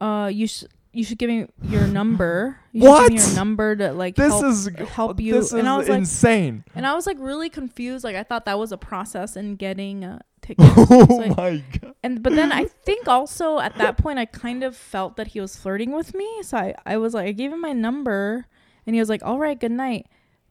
Uh, 0.00 0.28
you 0.28 0.46
should 0.46 0.68
you 0.98 1.04
should 1.04 1.18
give 1.18 1.30
me 1.30 1.46
your 1.62 1.86
number. 1.86 2.58
You 2.72 2.82
should 2.82 2.88
give 2.88 3.10
me 3.10 3.16
What? 3.18 3.26
your 3.28 3.34
number 3.36 3.76
to 3.76 3.92
like 3.92 4.16
This 4.16 4.32
help 4.32 4.44
is 4.44 4.68
help 4.88 5.20
you." 5.20 5.34
This 5.34 5.52
and 5.52 5.62
is 5.62 5.66
I 5.68 5.76
was 5.76 5.88
like, 5.88 5.98
insane. 5.98 6.64
and 6.74 6.86
I 6.86 6.94
was 6.94 7.06
like 7.06 7.16
really 7.20 7.48
confused. 7.48 8.02
Like 8.04 8.16
I 8.16 8.22
thought 8.24 8.44
that 8.46 8.58
was 8.58 8.72
a 8.72 8.76
process 8.76 9.36
in 9.36 9.56
getting 9.56 10.04
uh, 10.04 10.18
a 10.20 10.46
ticket. 10.46 10.66
Oh 10.90 11.06
like- 11.08 11.36
my 11.36 11.62
god. 11.80 11.94
and 12.02 12.22
but 12.22 12.34
then 12.34 12.50
I 12.52 12.64
think 12.64 13.06
also 13.08 13.60
at 13.60 13.76
that 13.78 13.96
point 13.96 14.18
I 14.18 14.24
kind 14.26 14.64
of 14.64 14.76
felt 14.76 15.16
that 15.16 15.28
he 15.28 15.40
was 15.40 15.54
flirting 15.56 15.92
with 15.92 16.14
me. 16.14 16.28
So 16.42 16.56
I 16.58 16.74
I 16.84 16.96
was 16.96 17.14
like, 17.14 17.28
I 17.28 17.32
gave 17.32 17.52
him 17.52 17.60
my 17.60 17.72
number, 17.72 18.46
and 18.86 18.94
he 18.94 19.00
was 19.00 19.08
like, 19.08 19.22
"All 19.24 19.38
right, 19.38 19.58
good 19.58 19.72
night." 19.72 20.06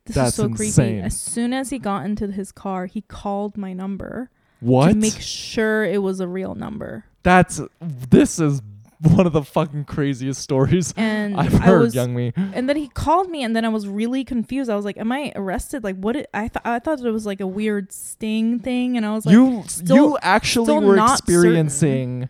This 0.06 0.16
That's 0.16 0.30
is 0.30 0.36
so 0.36 0.46
insane. 0.46 0.86
creepy. 0.94 1.02
As 1.02 1.20
soon 1.20 1.52
as 1.54 1.70
he 1.70 1.80
got 1.80 2.06
into 2.06 2.32
his 2.32 2.54
car, 2.54 2.86
he 2.86 3.02
called 3.02 3.58
my 3.58 3.74
number 3.74 4.30
What? 4.62 4.88
to 4.88 4.96
make 4.96 5.20
sure 5.20 5.84
it 5.84 6.02
was 6.02 6.22
a 6.22 6.28
real 6.30 6.56
number. 6.56 7.04
That's 7.24 7.60
this 7.82 8.40
is 8.40 8.62
one 9.16 9.28
of 9.28 9.34
the 9.34 9.44
fucking 9.44 9.86
craziest 9.86 10.42
stories 10.42 10.94
And 10.98 11.36
I've 11.38 11.54
heard, 11.54 11.82
was, 11.82 11.96
Young 11.96 12.16
Mi. 12.16 12.34
and 12.36 12.68
then 12.68 12.76
he 12.78 12.88
called 12.88 13.30
me, 13.30 13.44
and 13.44 13.56
then 13.56 13.64
I 13.66 13.70
was 13.70 13.88
really 13.88 14.24
confused. 14.24 14.70
I 14.70 14.76
was 14.76 14.86
like, 14.86 14.98
"Am 14.98 15.12
I 15.12 15.32
arrested? 15.36 15.84
Like, 15.84 15.96
what? 15.98 16.16
It, 16.16 16.30
I 16.34 16.48
thought 16.48 16.66
I 16.66 16.80
thought 16.80 17.00
it 17.02 17.12
was 17.12 17.26
like 17.26 17.40
a 17.42 17.48
weird 17.48 17.92
sting 17.92 18.60
thing, 18.60 18.98
and 18.98 19.06
I 19.06 19.14
was 19.14 19.26
like, 19.26 19.34
you 19.34 19.64
still- 19.68 19.96
you 19.96 20.18
actually 20.22 20.74
were 20.80 20.98
experiencing 20.98 22.30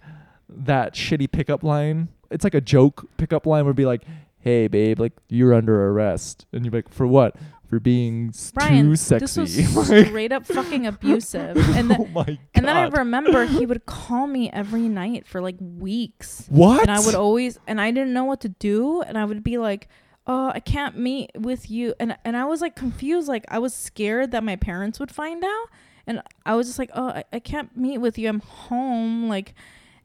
that 0.49 0.93
shitty 0.93 1.31
pickup 1.31 1.63
line. 1.63 2.09
It's 2.29 2.43
like 2.43 2.53
a 2.55 2.61
joke 2.61 3.07
pickup 3.17 3.45
line 3.45 3.65
would 3.65 3.75
be 3.75 3.85
like, 3.85 4.03
"Hey 4.39 4.67
babe, 4.67 4.99
like 4.99 5.13
you're 5.29 5.53
under 5.53 5.87
arrest." 5.89 6.45
And 6.51 6.65
you're 6.65 6.73
like, 6.73 6.89
"For 6.89 7.07
what?" 7.07 7.35
For 7.69 7.79
being 7.81 8.33
Brian, 8.53 8.85
too 8.85 8.89
this 8.91 9.01
sexy. 9.01 9.41
was 9.41 9.89
Like, 9.89 10.07
straight 10.07 10.31
up 10.31 10.45
fucking 10.45 10.87
abusive." 10.93 11.57
And 11.75 11.91
then 11.91 11.97
oh 11.99 12.05
my 12.05 12.23
god. 12.23 12.39
and 12.55 12.65
then 12.67 12.77
I 12.77 12.87
remember 12.87 13.45
he 13.45 13.65
would 13.65 13.85
call 13.85 14.25
me 14.27 14.49
every 14.51 14.87
night 14.87 15.27
for 15.27 15.41
like 15.41 15.57
weeks. 15.59 16.45
what? 16.49 16.81
and 16.81 16.89
I 16.91 16.99
would 17.05 17.15
always 17.15 17.59
and 17.67 17.81
I 17.81 17.91
didn't 17.91 18.13
know 18.13 18.23
what 18.25 18.39
to 18.41 18.49
do 18.49 19.01
and 19.01 19.17
I 19.17 19.25
would 19.25 19.43
be 19.43 19.57
like 19.57 19.89
oh 20.27 20.51
I 20.53 20.59
can't 20.59 20.97
meet 20.97 21.31
with 21.35 21.69
you 21.69 21.93
and 21.99 22.17
and 22.23 22.37
I 22.37 22.45
was 22.45 22.61
like 22.61 22.75
confused 22.75 23.27
like 23.27 23.45
I 23.49 23.59
was 23.59 23.73
scared 23.73 24.31
that 24.31 24.43
my 24.43 24.55
parents 24.55 24.99
would 24.99 25.11
find 25.11 25.43
out 25.43 25.67
and 26.05 26.21
I 26.45 26.55
was 26.55 26.67
just 26.67 26.79
like 26.79 26.91
oh 26.93 27.09
I, 27.09 27.23
I 27.33 27.39
can't 27.39 27.75
meet 27.75 27.97
with 27.99 28.17
you 28.17 28.29
I'm 28.29 28.39
home 28.39 29.27
like 29.29 29.53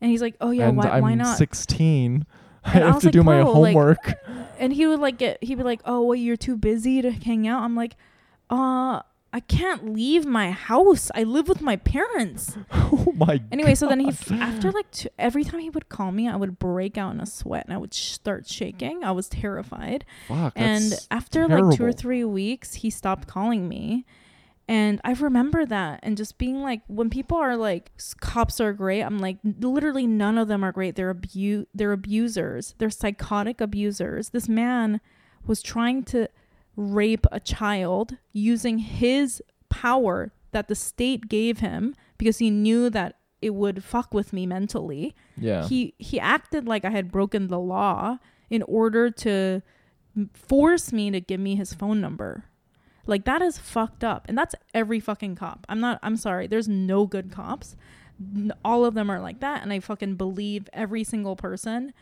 and 0.00 0.10
he's 0.10 0.22
like 0.22 0.34
oh 0.40 0.50
yeah 0.50 0.68
and 0.68 0.76
why, 0.76 0.88
I'm 0.90 1.02
why 1.02 1.14
not 1.14 1.38
16. 1.38 2.26
I 2.64 2.74
And 2.74 2.84
have 2.84 3.00
to 3.00 3.06
like, 3.06 3.12
do 3.12 3.22
my 3.22 3.42
"Bro, 3.42 3.52
like, 3.60 3.72
homework. 3.74 4.14
and 4.58 4.72
he 4.72 4.86
would 4.86 5.00
like 5.00 5.18
get 5.18 5.42
he'd 5.42 5.56
be 5.56 5.64
like 5.64 5.80
oh 5.84 6.02
well 6.02 6.14
you're 6.14 6.36
too 6.36 6.56
busy 6.56 7.02
to 7.02 7.10
hang 7.10 7.46
out 7.48 7.62
I'm 7.62 7.74
like 7.74 7.96
uh 8.50 9.02
I 9.34 9.40
can't 9.40 9.94
leave 9.94 10.26
my 10.26 10.50
house 10.50 11.10
I 11.14 11.22
live 11.24 11.48
with 11.48 11.62
my 11.62 11.76
parents 11.76 12.56
oh 12.72 13.12
my 13.16 13.40
Anyway, 13.50 13.74
so 13.74 13.88
then 13.88 14.00
he 14.00 14.08
f- 14.08 14.30
after 14.32 14.70
like 14.70 14.90
two, 14.90 15.08
every 15.18 15.42
time 15.42 15.60
he 15.60 15.70
would 15.70 15.88
call 15.88 16.12
me, 16.12 16.28
I 16.28 16.36
would 16.36 16.58
break 16.58 16.98
out 16.98 17.14
in 17.14 17.20
a 17.20 17.24
sweat 17.26 17.64
and 17.64 17.72
I 17.74 17.78
would 17.78 17.94
sh- 17.94 18.12
start 18.12 18.46
shaking. 18.46 19.02
I 19.02 19.10
was 19.12 19.28
terrified. 19.30 20.04
Fuck, 20.28 20.52
and 20.54 20.92
after 21.10 21.48
like 21.48 21.76
two 21.78 21.84
or 21.84 21.92
three 21.92 22.24
weeks, 22.24 22.74
he 22.74 22.90
stopped 22.90 23.26
calling 23.26 23.68
me. 23.70 24.04
And 24.68 25.00
I 25.04 25.12
remember 25.12 25.66
that 25.66 26.00
and 26.02 26.16
just 26.16 26.38
being 26.38 26.62
like, 26.62 26.82
when 26.86 27.10
people 27.10 27.36
are 27.36 27.56
like, 27.56 27.90
cops 28.20 28.60
are 28.60 28.72
great, 28.72 29.02
I'm 29.02 29.18
like, 29.18 29.38
literally 29.44 30.06
none 30.06 30.38
of 30.38 30.48
them 30.48 30.64
are 30.64 30.72
great. 30.72 30.94
They're 30.94 31.10
abu- 31.10 31.66
they're 31.74 31.92
abusers. 31.92 32.74
They're 32.78 32.90
psychotic 32.90 33.60
abusers. 33.60 34.30
This 34.30 34.48
man 34.48 35.00
was 35.46 35.62
trying 35.62 36.04
to 36.04 36.28
rape 36.76 37.26
a 37.32 37.40
child 37.40 38.16
using 38.32 38.78
his 38.78 39.42
power 39.68 40.32
that 40.52 40.68
the 40.68 40.74
state 40.74 41.28
gave 41.28 41.58
him 41.58 41.94
because 42.16 42.38
he 42.38 42.50
knew 42.50 42.88
that 42.90 43.16
it 43.40 43.54
would 43.54 43.82
fuck 43.82 44.14
with 44.14 44.32
me 44.32 44.46
mentally 44.46 45.14
yeah. 45.36 45.66
he 45.66 45.94
he 45.98 46.20
acted 46.20 46.66
like 46.66 46.84
I 46.84 46.90
had 46.90 47.10
broken 47.10 47.48
the 47.48 47.58
law 47.58 48.18
in 48.48 48.62
order 48.62 49.10
to 49.10 49.62
force 50.34 50.92
me 50.92 51.10
to 51.10 51.20
give 51.20 51.40
me 51.40 51.56
his 51.56 51.72
phone 51.72 52.00
number. 52.00 52.44
Like 53.06 53.24
that 53.24 53.42
is 53.42 53.58
fucked 53.58 54.04
up. 54.04 54.26
And 54.28 54.36
that's 54.36 54.54
every 54.74 55.00
fucking 55.00 55.36
cop. 55.36 55.66
I'm 55.68 55.80
not 55.80 55.98
I'm 56.02 56.16
sorry. 56.16 56.46
There's 56.46 56.68
no 56.68 57.06
good 57.06 57.32
cops. 57.32 57.76
All 58.64 58.84
of 58.84 58.94
them 58.94 59.10
are 59.10 59.20
like 59.20 59.40
that 59.40 59.62
and 59.62 59.72
I 59.72 59.80
fucking 59.80 60.16
believe 60.16 60.68
every 60.72 61.04
single 61.04 61.36
person 61.36 61.92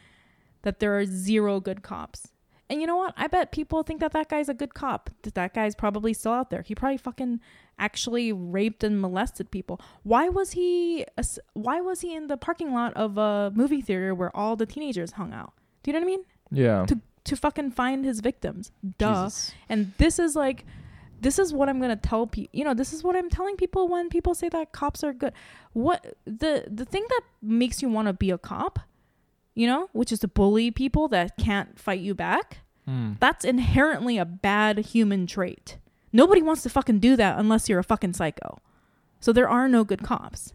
that 0.62 0.80
there 0.80 0.98
are 0.98 1.06
zero 1.06 1.60
good 1.60 1.82
cops. 1.82 2.28
And 2.68 2.80
you 2.80 2.86
know 2.86 2.96
what? 2.96 3.14
I 3.16 3.26
bet 3.26 3.50
people 3.50 3.82
think 3.82 3.98
that 4.00 4.12
that 4.12 4.28
guy's 4.28 4.48
a 4.48 4.54
good 4.54 4.74
cop. 4.74 5.10
That 5.22 5.34
that 5.34 5.54
guy's 5.54 5.74
probably 5.74 6.14
still 6.14 6.32
out 6.32 6.50
there. 6.50 6.62
He 6.62 6.76
probably 6.76 6.98
fucking 6.98 7.40
actually 7.80 8.32
raped 8.32 8.84
and 8.84 9.00
molested 9.00 9.50
people. 9.50 9.80
Why 10.04 10.28
was 10.28 10.52
he? 10.52 11.04
Why 11.54 11.80
was 11.80 12.02
he 12.02 12.14
in 12.14 12.28
the 12.28 12.36
parking 12.36 12.72
lot 12.72 12.94
of 12.94 13.18
a 13.18 13.50
movie 13.56 13.80
theater 13.80 14.14
where 14.14 14.34
all 14.36 14.54
the 14.54 14.66
teenagers 14.66 15.12
hung 15.12 15.32
out? 15.32 15.52
Do 15.82 15.90
you 15.90 15.94
know 15.94 15.98
what 15.98 16.12
I 16.12 16.16
mean? 16.16 16.24
Yeah. 16.52 16.86
to 16.86 17.00
to 17.24 17.36
fucking 17.36 17.72
find 17.72 18.04
his 18.04 18.20
victims. 18.20 18.70
Duh. 18.98 19.24
Jesus. 19.24 19.52
And 19.68 19.92
this 19.98 20.20
is 20.20 20.36
like 20.36 20.64
this 21.20 21.38
is 21.38 21.52
what 21.52 21.68
I'm 21.68 21.78
going 21.78 21.90
to 21.90 22.08
tell 22.08 22.26
people. 22.26 22.50
You 22.52 22.64
know, 22.64 22.74
this 22.74 22.92
is 22.92 23.04
what 23.04 23.16
I'm 23.16 23.30
telling 23.30 23.56
people 23.56 23.88
when 23.88 24.08
people 24.08 24.34
say 24.34 24.48
that 24.48 24.72
cops 24.72 25.04
are 25.04 25.12
good. 25.12 25.32
What 25.72 26.16
the 26.24 26.64
the 26.70 26.84
thing 26.84 27.04
that 27.08 27.22
makes 27.42 27.82
you 27.82 27.88
want 27.88 28.08
to 28.08 28.12
be 28.12 28.30
a 28.30 28.38
cop, 28.38 28.78
you 29.54 29.66
know, 29.66 29.88
which 29.92 30.12
is 30.12 30.18
to 30.20 30.28
bully 30.28 30.70
people 30.70 31.08
that 31.08 31.36
can't 31.36 31.78
fight 31.78 32.00
you 32.00 32.14
back. 32.14 32.58
Mm. 32.88 33.18
That's 33.20 33.44
inherently 33.44 34.18
a 34.18 34.24
bad 34.24 34.78
human 34.78 35.26
trait. 35.26 35.78
Nobody 36.12 36.42
wants 36.42 36.62
to 36.62 36.68
fucking 36.70 36.98
do 36.98 37.14
that 37.16 37.38
unless 37.38 37.68
you're 37.68 37.78
a 37.78 37.84
fucking 37.84 38.14
psycho. 38.14 38.58
So 39.20 39.32
there 39.32 39.48
are 39.48 39.68
no 39.68 39.84
good 39.84 40.02
cops. 40.02 40.54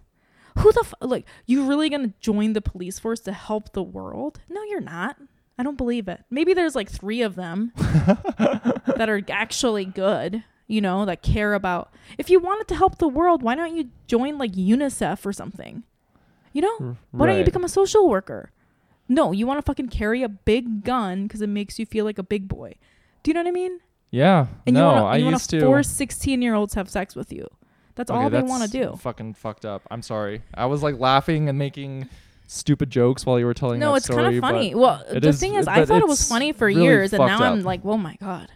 Who 0.59 0.71
the 0.71 0.81
f- 0.83 0.93
like 1.01 1.25
you 1.45 1.67
really 1.67 1.89
going 1.89 2.09
to 2.09 2.13
join 2.19 2.53
the 2.53 2.61
police 2.61 2.97
force 2.97 3.19
to 3.21 3.33
help 3.33 3.73
the 3.73 3.83
world? 3.83 4.39
No, 4.49 4.63
you're 4.63 4.81
not. 4.81 5.17
I 5.57 5.63
don't 5.63 5.77
believe 5.77 6.07
it. 6.07 6.23
Maybe 6.29 6.53
there's 6.53 6.75
like 6.75 6.89
3 6.89 7.21
of 7.21 7.35
them 7.35 7.71
that 7.77 9.07
are 9.07 9.21
actually 9.29 9.85
good, 9.85 10.43
you 10.67 10.81
know, 10.81 11.05
that 11.05 11.21
care 11.21 11.53
about. 11.53 11.91
If 12.17 12.29
you 12.29 12.39
wanted 12.39 12.67
to 12.69 12.75
help 12.75 12.97
the 12.97 13.07
world, 13.07 13.41
why 13.43 13.55
don't 13.55 13.75
you 13.75 13.89
join 14.07 14.37
like 14.37 14.53
UNICEF 14.53 15.25
or 15.25 15.33
something? 15.33 15.83
You 16.53 16.61
know? 16.61 16.75
R- 16.79 16.97
Why 17.11 17.27
don't 17.27 17.37
you 17.37 17.43
become 17.43 17.63
a 17.63 17.69
social 17.69 18.07
worker? 18.09 18.51
No, 19.07 19.31
you 19.31 19.45
want 19.45 19.57
to 19.59 19.61
fucking 19.61 19.89
carry 19.89 20.23
a 20.23 20.29
big 20.29 20.83
gun 20.83 21.23
because 21.27 21.41
it 21.41 21.49
makes 21.49 21.77
you 21.77 21.85
feel 21.85 22.05
like 22.05 22.17
a 22.17 22.23
big 22.23 22.47
boy. 22.47 22.73
Do 23.23 23.29
you 23.29 23.33
know 23.35 23.41
what 23.41 23.47
I 23.49 23.51
mean? 23.51 23.79
Yeah. 24.09 24.47
And 24.65 24.73
no, 24.73 24.79
you 24.79 24.85
want 24.85 24.97
to 25.03 25.05
I 25.07 25.15
you 25.17 25.29
used 25.29 25.49
to 25.51 25.61
force 25.61 25.89
16 25.89 26.41
year 26.41 26.55
olds 26.55 26.73
have 26.73 26.89
sex 26.89 27.15
with 27.15 27.31
you. 27.31 27.47
That's 27.95 28.09
Okay, 28.09 28.19
all 28.19 28.29
they 28.29 28.41
want 28.41 28.63
to 28.63 28.69
do. 28.69 28.95
Fucking 28.97 29.35
fucked 29.35 29.65
up. 29.65 29.83
I'm 29.91 30.01
sorry. 30.01 30.41
I 30.53 30.65
was 30.65 30.81
like 30.81 30.99
laughing 30.99 31.47
and 31.49 31.57
making 31.59 32.09
stupid 32.47 32.89
jokes 32.89 33.25
while 33.25 33.39
you 33.39 33.45
were 33.45 33.53
telling 33.53 33.79
No, 33.79 33.95
it's 33.95 34.07
kind 34.07 34.35
of 34.35 34.41
funny. 34.41 34.73
Well, 34.75 35.03
the 35.09 35.27
is- 35.29 35.39
thing 35.39 35.55
is, 35.55 35.67
I 35.67 35.85
thought 35.85 36.01
it 36.01 36.07
was 36.07 36.27
funny 36.27 36.51
for 36.51 36.67
really 36.67 36.81
years, 36.83 37.13
and 37.13 37.19
now 37.19 37.37
fucked 37.39 37.41
I'm 37.51 37.63
like, 37.63 37.81
oh 37.85 37.97
my 37.97 38.15
god. 38.19 38.49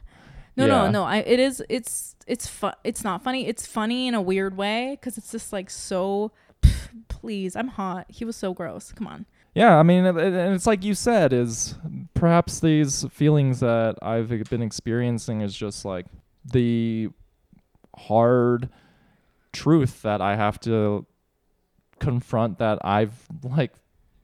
No, 0.60 0.66
Yeah. 0.68 0.82
no, 0.86 0.92
no. 0.92 1.04
I 1.04 1.18
it 1.18 1.40
is. 1.40 1.64
It's 1.70 2.16
it's 2.28 2.48
fu- 2.48 2.72
It's 2.84 3.04
not 3.04 3.24
funny. 3.24 3.48
It's 3.48 3.66
funny 3.66 4.08
in 4.08 4.14
a 4.14 4.22
weird 4.22 4.56
way 4.58 4.98
because 5.00 5.18
it's 5.18 5.32
just 5.32 5.52
like 5.54 5.70
so. 5.70 6.32
Please, 7.08 7.56
I'm 7.56 7.70
hot. 7.70 8.06
He 8.10 8.26
was 8.26 8.36
so 8.36 8.54
gross. 8.54 8.92
Come 8.92 9.08
on. 9.08 9.26
Yeah, 9.56 9.78
I 9.78 9.84
mean, 9.84 10.06
it- 10.06 10.16
it- 10.18 10.34
and 10.34 10.54
it's 10.54 10.68
like 10.68 10.84
you 10.84 10.94
said, 10.94 11.34
is 11.34 11.76
perhaps 12.14 12.60
these 12.60 13.04
feelings 13.12 13.60
that 13.62 13.98
I've 14.02 14.30
been 14.50 14.62
experiencing 14.62 15.42
is 15.42 15.56
just 15.56 15.86
like 15.86 16.06
the 16.46 17.10
hard 17.98 18.70
truth 19.52 20.02
that 20.04 20.22
I 20.22 20.36
have 20.36 20.60
to 20.62 21.06
confront 22.00 22.60
that 22.60 22.80
I've 22.84 23.28
like 23.44 23.74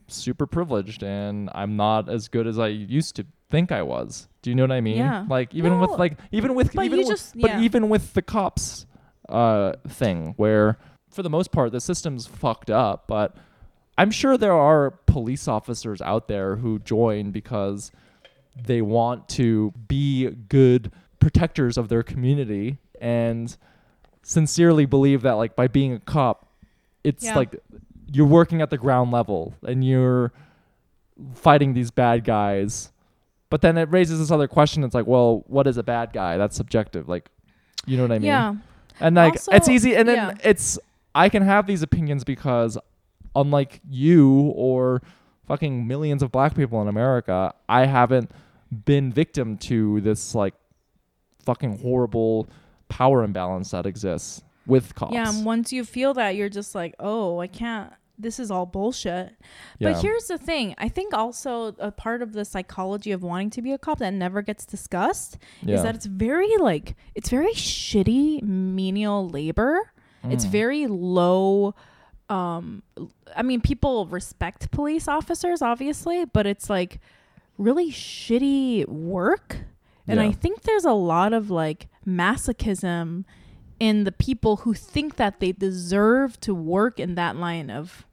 super 0.07 0.45
privileged 0.45 1.03
and 1.03 1.49
I'm 1.53 1.75
not 1.75 2.07
as 2.09 2.27
good 2.27 2.47
as 2.47 2.59
I 2.59 2.67
used 2.67 3.15
to 3.17 3.25
think 3.49 3.71
I 3.71 3.81
was. 3.83 4.27
Do 4.41 4.49
you 4.51 4.55
know 4.55 4.63
what 4.63 4.71
I 4.71 4.81
mean? 4.81 4.97
Yeah. 4.97 5.25
Like 5.29 5.53
even 5.53 5.73
No, 5.73 5.79
with 5.87 5.99
like 5.99 6.17
even 6.31 6.55
with 6.55 6.73
but 6.73 6.85
even 6.85 6.99
with, 6.99 7.07
just- 7.07 7.37
but 7.39 7.59
even 7.59 7.89
with 7.89 8.13
the 8.13 8.21
cops 8.21 8.85
uh 9.29 9.73
thing 9.87 10.33
where 10.37 10.77
for 11.09 11.23
the 11.23 11.29
most 11.29 11.51
part 11.51 11.71
the 11.71 11.81
system's 11.81 12.27
fucked 12.27 12.69
up, 12.69 13.05
but 13.07 13.35
I'm 13.97 14.11
sure 14.11 14.37
there 14.37 14.53
are 14.53 14.91
police 14.91 15.47
officers 15.47 16.01
out 16.01 16.27
there 16.27 16.57
who 16.57 16.79
join 16.79 17.31
because 17.31 17.91
they 18.55 18.81
want 18.81 19.27
to 19.29 19.71
be 19.87 20.29
good 20.29 20.91
protectors 21.19 21.77
of 21.77 21.87
their 21.89 22.03
community 22.03 22.77
and 23.01 23.55
sincerely 24.21 24.85
believe 24.85 25.21
that 25.23 25.33
like 25.33 25.55
by 25.55 25.67
being 25.67 25.93
a 25.93 25.99
cop 25.99 26.47
it's 27.03 27.23
Yeah. 27.25 27.35
like 27.35 27.55
you're 28.11 28.27
working 28.27 28.61
at 28.61 28.69
the 28.69 28.77
ground 28.77 29.11
level 29.11 29.53
and 29.63 29.83
you're 29.83 30.31
fighting 31.33 31.73
these 31.73 31.91
bad 31.91 32.23
guys 32.23 32.91
but 33.49 33.61
then 33.61 33.77
it 33.77 33.89
raises 33.91 34.19
this 34.19 34.31
other 34.31 34.47
question 34.47 34.83
it's 34.83 34.95
like 34.95 35.07
well 35.07 35.43
what 35.47 35.67
is 35.67 35.77
a 35.77 35.83
bad 35.83 36.11
guy 36.13 36.37
that's 36.37 36.55
subjective 36.55 37.07
like 37.07 37.29
you 37.85 37.95
know 37.97 38.03
what 38.03 38.11
i 38.11 38.19
mean 38.19 38.27
Yeah. 38.27 38.55
and 38.99 39.15
like 39.15 39.35
it's 39.51 39.69
easy 39.69 39.95
and 39.95 40.07
then 40.09 40.15
yeah. 40.15 40.33
it's 40.49 40.79
i 41.13 41.29
can 41.29 41.43
have 41.43 41.67
these 41.67 41.81
opinions 41.81 42.23
because 42.23 42.77
unlike 43.35 43.81
you 43.89 44.51
or 44.55 45.01
fucking 45.47 45.85
millions 45.85 46.23
of 46.23 46.31
black 46.31 46.55
people 46.55 46.81
in 46.81 46.87
america 46.87 47.53
i 47.69 47.85
haven't 47.85 48.31
been 48.85 49.11
victim 49.11 49.57
to 49.57 50.01
this 50.01 50.33
like 50.33 50.53
fucking 51.45 51.77
horrible 51.79 52.47
power 52.89 53.23
imbalance 53.23 53.71
that 53.71 53.85
exists 53.85 54.41
with 54.65 54.95
cops 54.95 55.13
Yeah, 55.13 55.29
and 55.29 55.45
once 55.45 55.71
you 55.71 55.85
feel 55.85 56.15
that, 56.15 56.35
you're 56.35 56.49
just 56.49 56.73
like, 56.73 56.95
oh, 56.99 57.39
I 57.39 57.45
can't. 57.45 57.93
This 58.17 58.39
is 58.39 58.49
all 58.49 58.65
bullshit. 58.65 59.35
Yeah. 59.79 59.91
But 59.91 60.01
here's 60.01 60.27
the 60.27 60.37
thing. 60.37 60.73
I 60.77 60.87
think 60.89 61.13
also 61.13 61.75
a 61.79 61.91
part 61.91 62.21
of 62.21 62.33
the 62.33 62.45
psychology 62.45 63.11
of 63.11 63.23
wanting 63.23 63.49
to 63.51 63.61
be 63.61 63.71
a 63.73 63.77
cop 63.77 63.99
that 63.99 64.13
never 64.13 64.41
gets 64.41 64.65
discussed 64.65 65.37
yeah. 65.61 65.75
is 65.75 65.83
that 65.83 65.95
it's 65.95 66.05
very 66.05 66.55
like 66.57 66.95
it's 67.13 67.29
very 67.29 67.51
shitty 67.53 68.41
menial 68.41 69.27
labor. 69.29 69.91
It's 70.23 70.45
Mm. 70.45 70.49
very 70.49 70.87
low 70.87 71.75
um 72.29 72.81
I 73.35 73.43
mean 73.43 73.61
people 73.61 74.07
respect 74.07 74.71
police 74.71 75.07
officers 75.07 75.61
obviously, 75.61 76.25
but 76.25 76.47
it's 76.47 76.69
like 76.69 76.99
really 77.57 77.91
shitty 77.91 78.87
work. 78.87 79.57
And 80.07 80.19
I 80.19 80.31
think 80.31 80.61
there's 80.63 80.85
a 80.85 80.93
lot 80.93 81.33
of 81.33 81.49
like 81.49 81.87
masochism 82.07 83.25
in 83.79 84.03
the 84.05 84.11
people 84.11 84.57
who 84.57 84.73
think 84.73 85.15
that 85.17 85.39
they 85.39 85.51
deserve 85.51 86.39
to 86.41 86.53
work 86.55 86.99
in 86.99 87.15
that 87.15 87.35
line 87.35 87.69
of 87.69 88.05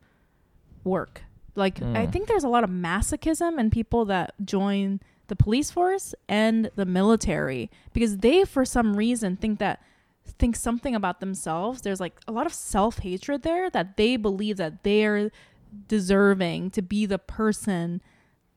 work. 0.84 1.22
Like 1.54 1.80
I 1.82 2.06
Mm. 2.06 2.12
think 2.12 2.28
there's 2.28 2.44
a 2.44 2.48
lot 2.48 2.64
of 2.64 2.70
masochism 2.70 3.58
in 3.58 3.70
people 3.70 4.04
that 4.06 4.34
join 4.44 5.00
the 5.28 5.36
police 5.36 5.70
force 5.70 6.14
and 6.28 6.70
the 6.76 6.84
military 6.84 7.70
because 7.92 8.18
they 8.18 8.44
for 8.44 8.64
some 8.64 8.96
reason 8.96 9.36
think 9.36 9.58
that 9.60 9.80
think 10.38 10.56
something 10.56 10.94
about 10.94 11.20
themselves. 11.20 11.82
There's 11.82 12.00
like 12.00 12.18
a 12.26 12.32
lot 12.32 12.46
of 12.46 12.52
self-hatred 12.54 13.42
there 13.42 13.68
that 13.70 13.96
they 13.96 14.16
believe 14.16 14.56
that 14.56 14.82
they're 14.82 15.30
deserving 15.88 16.70
to 16.70 16.82
be 16.82 17.06
the 17.06 17.18
person 17.18 18.00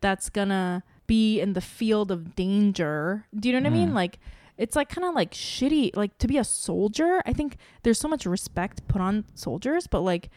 that's 0.01 0.29
gonna 0.29 0.83
be 1.07 1.39
in 1.39 1.53
the 1.53 1.61
field 1.61 2.11
of 2.11 2.35
danger. 2.35 3.25
Do 3.37 3.49
you 3.49 3.53
know 3.53 3.59
what 3.69 3.73
I 3.75 3.77
mean? 3.77 3.89
Mm. 3.91 3.93
Like 3.95 4.19
it's 4.57 4.75
like 4.75 4.89
kind 4.89 5.05
of 5.05 5.13
like 5.13 5.31
shitty 5.31 5.95
like 5.95 6.17
to 6.19 6.27
be 6.27 6.37
a 6.37 6.43
soldier. 6.43 7.21
I 7.25 7.33
think 7.33 7.57
there's 7.83 7.99
so 7.99 8.07
much 8.07 8.25
respect 8.25 8.87
put 8.87 9.01
on 9.01 9.25
soldiers, 9.33 9.87
but 9.87 10.01
like 10.01 10.29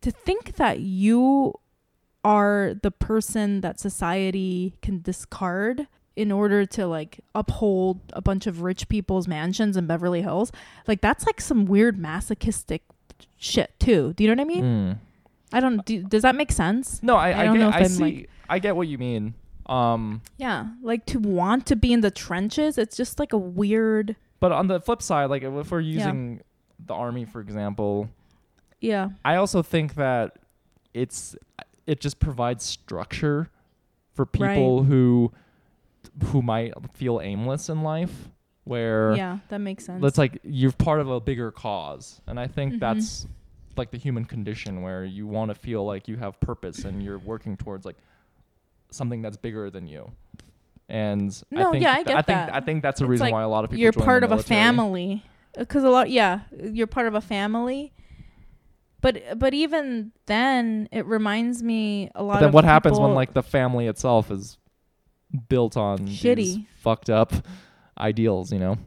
to 0.00 0.10
think 0.10 0.56
that 0.56 0.80
you 0.80 1.54
are 2.24 2.74
the 2.82 2.90
person 2.90 3.60
that 3.60 3.78
society 3.78 4.74
can 4.82 5.00
discard 5.02 5.86
in 6.16 6.32
order 6.32 6.64
to 6.64 6.86
like 6.86 7.20
uphold 7.34 8.00
a 8.14 8.22
bunch 8.22 8.46
of 8.46 8.62
rich 8.62 8.88
people's 8.88 9.28
mansions 9.28 9.76
in 9.76 9.86
Beverly 9.86 10.22
Hills, 10.22 10.50
like 10.86 11.00
that's 11.00 11.26
like 11.26 11.40
some 11.40 11.66
weird 11.66 11.98
masochistic 11.98 12.82
shit 13.36 13.72
too. 13.78 14.14
Do 14.14 14.24
you 14.24 14.34
know 14.34 14.42
what 14.42 14.50
I 14.50 14.54
mean? 14.54 14.64
Mm. 14.64 14.98
I 15.52 15.60
don't. 15.60 15.84
Do, 15.84 16.02
does 16.02 16.22
that 16.22 16.34
make 16.34 16.50
sense? 16.50 17.00
no 17.02 17.16
i, 17.16 17.30
I 17.30 17.42
I, 17.42 17.44
don't 17.44 17.54
get, 17.54 17.60
know 17.60 17.68
if 17.68 17.74
I 17.74 17.78
I'm, 17.80 17.88
see 17.88 18.02
like- 18.02 18.30
i 18.48 18.58
get 18.58 18.74
what 18.74 18.88
you 18.88 18.98
mean 18.98 19.34
um 19.66 20.22
Yeah, 20.36 20.68
like 20.82 21.06
to 21.06 21.18
want 21.18 21.66
to 21.66 21.76
be 21.76 21.92
in 21.92 22.00
the 22.00 22.10
trenches. 22.10 22.78
It's 22.78 22.96
just 22.96 23.18
like 23.18 23.32
a 23.32 23.38
weird. 23.38 24.16
But 24.40 24.52
on 24.52 24.66
the 24.68 24.80
flip 24.80 25.02
side, 25.02 25.26
like 25.30 25.42
if 25.42 25.70
we're 25.70 25.80
using 25.80 26.40
the 26.84 26.94
army 26.94 27.24
for 27.24 27.40
example, 27.40 28.08
Yeah. 28.80 29.10
I 29.24 29.36
also 29.36 29.62
think 29.62 29.94
that 29.94 30.38
it's 30.94 31.36
it 31.86 32.00
just 32.00 32.18
provides 32.20 32.64
structure 32.64 33.50
for 34.12 34.26
people 34.26 34.82
who 34.84 35.32
who 36.26 36.42
might 36.42 36.72
feel 36.94 37.20
aimless 37.20 37.68
in 37.68 37.82
life 37.82 38.28
where 38.64 39.14
Yeah, 39.14 39.38
that 39.48 39.58
makes 39.58 39.84
sense. 39.84 40.04
it's 40.04 40.18
like 40.18 40.38
you're 40.42 40.72
part 40.72 41.00
of 41.00 41.08
a 41.10 41.20
bigger 41.20 41.50
cause. 41.52 42.20
And 42.26 42.38
I 42.40 42.46
think 42.46 42.74
Mhm. 42.74 42.80
that's 42.80 43.26
like 43.76 43.90
the 43.90 43.98
human 43.98 44.24
condition 44.24 44.82
where 44.82 45.04
you 45.04 45.26
want 45.26 45.50
to 45.50 45.54
feel 45.54 45.84
like 45.84 46.08
you 46.08 46.16
have 46.16 46.40
purpose 46.40 46.84
and 46.84 47.02
you're 47.02 47.18
working 47.18 47.56
towards 47.56 47.84
like 47.84 47.96
something 48.90 49.22
that's 49.22 49.36
bigger 49.36 49.70
than 49.70 49.86
you. 49.86 50.10
And 50.88 51.30
No, 51.50 51.68
I 51.68 51.70
think 51.72 51.82
yeah, 51.82 51.92
I 51.92 52.02
get 52.04 52.16
I 52.16 52.22
think 52.22 52.26
that. 52.26 52.54
I 52.54 52.60
think 52.60 52.82
that's 52.82 53.00
a 53.00 53.04
It's 53.04 53.10
reason 53.10 53.24
like 53.26 53.32
why 53.32 53.42
a 53.42 53.48
lot 53.48 53.64
of 53.64 53.70
people 53.70 53.82
you're 53.82 53.92
join 53.92 54.00
the 54.00 54.04
part 54.04 54.24
of 54.24 54.32
a 54.32 54.42
family 54.42 55.22
because 55.58 55.82
a 55.84 55.90
lot 55.90 56.10
yeah 56.10 56.40
you're 56.62 56.86
part 56.86 57.06
of 57.08 57.14
a 57.14 57.20
family 57.20 57.92
but 59.00 59.38
but 59.38 59.52
even 59.54 60.12
then 60.26 60.88
it 60.92 61.04
reminds 61.06 61.62
me 61.62 62.10
a 62.14 62.22
lot 62.22 62.34
But 62.34 62.40
then 62.40 62.52
what 62.52 62.64
happens 62.64 62.98
when 63.00 63.14
like 63.14 63.32
the 63.34 63.42
family 63.42 63.86
itself 63.88 64.30
is 64.30 64.58
built 65.48 65.76
on 65.76 66.04
these 66.04 66.20
Shitty. 66.22 66.66
fucked 66.78 67.10
up 67.10 67.32
ideals, 67.98 68.52
you 68.52 68.58
know? 68.58 68.78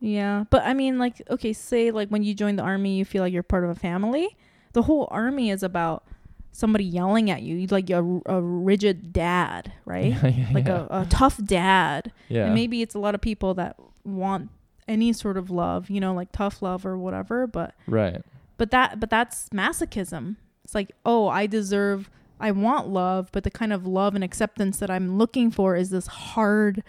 yeah 0.00 0.44
but 0.50 0.62
i 0.64 0.74
mean 0.74 0.96
like 0.98 1.20
okay 1.28 1.52
say 1.52 1.90
like 1.90 2.08
when 2.08 2.22
you 2.22 2.32
join 2.32 2.54
the 2.56 2.62
army 2.62 2.96
you 2.96 3.04
feel 3.04 3.20
like 3.22 3.32
you're 3.32 3.42
part 3.42 3.64
of 3.64 3.70
a 3.70 3.74
family 3.74 4.36
the 4.72 4.82
whole 4.82 5.08
army 5.10 5.50
is 5.50 5.62
about 5.64 6.04
somebody 6.52 6.84
yelling 6.84 7.30
at 7.30 7.42
you 7.42 7.56
you 7.56 7.66
like 7.68 7.88
a, 7.90 8.20
a 8.26 8.40
rigid 8.40 9.12
dad 9.12 9.72
right 9.84 10.12
yeah, 10.22 10.48
like 10.52 10.66
yeah. 10.66 10.86
a, 10.90 11.02
a 11.02 11.06
tough 11.08 11.42
dad 11.44 12.12
yeah. 12.28 12.46
and 12.46 12.54
maybe 12.54 12.82
it's 12.82 12.94
a 12.94 12.98
lot 12.98 13.14
of 13.14 13.20
people 13.20 13.54
that 13.54 13.76
want 14.04 14.50
any 14.86 15.12
sort 15.12 15.36
of 15.36 15.50
love 15.50 15.90
you 15.90 16.00
know 16.00 16.14
like 16.14 16.32
tough 16.32 16.62
love 16.62 16.84
or 16.84 16.96
whatever 16.96 17.46
but 17.46 17.74
right. 17.86 18.22
but 18.56 18.70
that 18.70 18.98
but 18.98 19.10
that's 19.10 19.48
masochism 19.50 20.36
it's 20.64 20.74
like 20.74 20.92
oh 21.04 21.28
i 21.28 21.46
deserve 21.46 22.10
I 22.40 22.52
want 22.52 22.88
love, 22.88 23.30
but 23.32 23.44
the 23.44 23.50
kind 23.50 23.72
of 23.72 23.84
love 23.84 24.14
and 24.14 24.22
acceptance 24.22 24.78
that 24.78 24.90
I'm 24.90 25.18
looking 25.18 25.50
for 25.50 25.74
is 25.74 25.90
this 25.90 26.06
hard, 26.06 26.84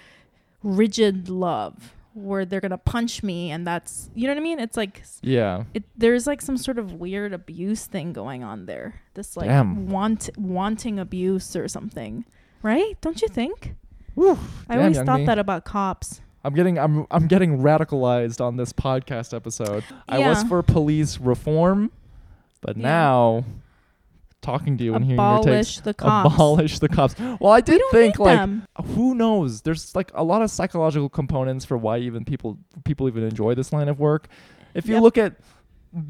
rigid 0.62 1.28
love 1.28 1.96
where 2.14 2.44
they're 2.46 2.60
gonna 2.62 2.78
punch 2.78 3.22
me, 3.24 3.52
and 3.52 3.66
that's 3.66 4.10
you 4.16 4.28
know 4.28 4.34
what 4.34 4.40
I 4.40 4.44
mean. 4.44 4.60
It's 4.60 4.76
like 4.78 5.04
Yeah. 5.22 5.64
it. 5.74 5.84
There's 5.98 6.26
like 6.28 6.42
some 6.42 6.58
sort 6.58 6.78
of 6.80 6.94
weird 6.94 7.34
abuse 7.34 7.86
thing 7.86 8.14
going 8.14 8.44
on 8.44 8.66
there. 8.66 9.02
This 9.14 9.38
like 9.38 9.48
Damn. 9.48 9.88
want 9.90 10.30
wanting 10.38 11.00
abuse 11.00 11.56
or 11.56 11.68
something, 11.68 12.26
right? 12.64 13.00
Don't 13.02 13.22
you 13.22 13.28
think? 13.28 13.76
Whew, 14.16 14.38
I 14.68 14.76
damn, 14.76 14.82
always 14.84 15.02
thought 15.02 15.20
me. 15.22 15.26
that 15.28 15.40
about 15.40 15.66
cops. 15.66 16.22
I'm 16.44 16.54
getting 16.54 16.78
I'm 16.80 17.06
I'm 17.12 17.28
getting 17.28 17.60
radicalized 17.60 18.42
on 18.42 18.58
this 18.58 18.74
podcast 18.74 19.34
episode. 19.36 19.84
I 20.08 20.20
was 20.20 20.44
for 20.44 20.64
police 20.64 21.20
reform, 21.20 21.92
but 22.62 22.76
Yeah. 22.78 22.84
now 22.84 23.44
talking 24.42 24.78
to 24.78 24.84
you 24.84 24.94
and 24.96 25.04
hearing 25.06 25.20
your 25.20 25.38
takes 25.40 25.46
Abolish 25.50 25.80
the 25.82 25.94
cops. 25.94 26.34
abolish 26.36 26.80
the 26.80 26.90
cops. 26.90 27.16
Well, 27.40 27.52
I 27.52 27.62
did 27.62 27.82
think 27.92 28.20
like 28.20 28.38
them. 28.38 28.66
who 28.96 29.14
knows? 29.16 29.62
There's 29.62 29.94
like 29.96 30.12
a 30.14 30.24
lot 30.24 30.42
of 30.42 30.50
psychological 30.50 31.10
components 31.10 31.66
for 31.66 31.78
why 31.78 31.98
even 32.00 32.24
people 32.26 32.58
people 32.86 33.08
even 33.08 33.24
enjoy 33.24 33.56
this 33.56 33.74
line 33.74 33.90
of 33.90 34.00
work. 34.00 34.28
If 34.74 34.88
you 34.88 34.94
Yep. 34.96 35.04
look 35.04 35.18
at 35.18 35.36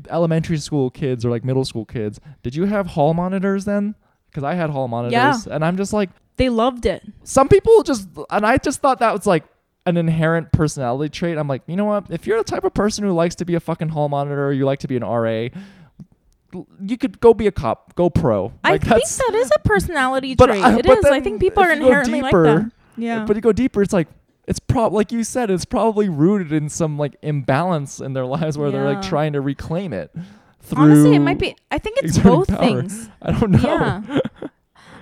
elementary 0.09 0.57
school 0.57 0.89
kids 0.89 1.25
or 1.25 1.29
like 1.29 1.43
middle 1.43 1.65
school 1.65 1.85
kids, 1.85 2.19
did 2.43 2.55
you 2.55 2.65
have 2.65 2.87
hall 2.87 3.13
monitors 3.13 3.65
then? 3.65 3.95
Because 4.29 4.43
I 4.43 4.53
had 4.53 4.69
hall 4.69 4.87
monitors, 4.87 5.47
and 5.47 5.65
I'm 5.65 5.77
just 5.77 5.93
like 5.93 6.09
They 6.37 6.49
loved 6.49 6.85
it. 6.85 7.03
some 7.23 7.47
people 7.47 7.81
just 7.83 8.07
and 8.29 8.45
I 8.45 8.57
just 8.57 8.81
thought 8.81 8.99
that 8.99 9.13
was 9.13 9.25
like 9.25 9.43
an 9.85 9.97
inherent 9.97 10.51
personality 10.51 11.09
trait. 11.09 11.37
I'm 11.37 11.47
like, 11.47 11.63
you 11.65 11.75
know 11.75 11.85
what? 11.85 12.05
If 12.11 12.27
you're 12.27 12.37
the 12.37 12.43
type 12.43 12.63
of 12.63 12.73
person 12.73 13.03
who 13.05 13.11
likes 13.11 13.33
to 13.35 13.45
be 13.45 13.55
a 13.55 13.59
fucking 13.59 13.89
hall 13.89 14.07
monitor, 14.09 14.53
you 14.53 14.65
like 14.65 14.79
to 14.79 14.87
be 14.87 14.95
an 14.97 15.03
RA, 15.03 15.47
you 16.81 16.97
could 16.97 17.19
go 17.19 17.33
be 17.33 17.47
a 17.47 17.51
cop, 17.51 17.95
go 17.95 18.09
pro. 18.09 18.53
I 18.63 18.77
think 18.77 19.05
that's 19.07 19.51
a 19.55 19.59
personality 19.59 20.35
trait. 20.35 20.63
uh, 20.63 20.77
It 20.77 20.85
is. 20.85 21.05
I 21.05 21.19
think 21.19 21.39
people 21.39 21.63
are 21.63 21.71
inherently 21.71 22.21
like 22.21 22.31
that. 22.33 22.57
deeper- 22.57 22.71
Yeah. 22.97 23.25
But 23.25 23.35
you 23.35 23.41
go 23.41 23.51
deeper, 23.51 23.81
it's 23.81 23.93
like 23.93 24.07
it's 24.47 24.59
prob 24.59 24.93
like 24.93 25.11
you 25.11 25.23
said, 25.23 25.49
it's 25.51 25.65
probably 25.65 26.09
rooted 26.09 26.51
in 26.51 26.69
some 26.69 26.97
like 26.97 27.15
imbalance 27.21 27.99
in 27.99 28.13
their 28.13 28.25
lives 28.25 28.57
where 28.57 28.71
they're 28.71 28.85
like 28.91 29.01
trying 29.01 29.33
to 29.33 29.41
reclaim 29.41 29.93
it. 29.93 30.11
Through 30.61 30.83
Honestly, 30.83 31.15
it 31.15 31.19
might 31.19 31.39
be. 31.39 31.55
I 31.71 31.77
think 31.77 31.97
it's 32.03 32.17
both 32.17 32.47
power. 32.49 32.59
things. 32.59 33.09
I 33.21 33.31
don't 33.31 33.51
know. 33.51 33.59
Yeah. 33.59 34.19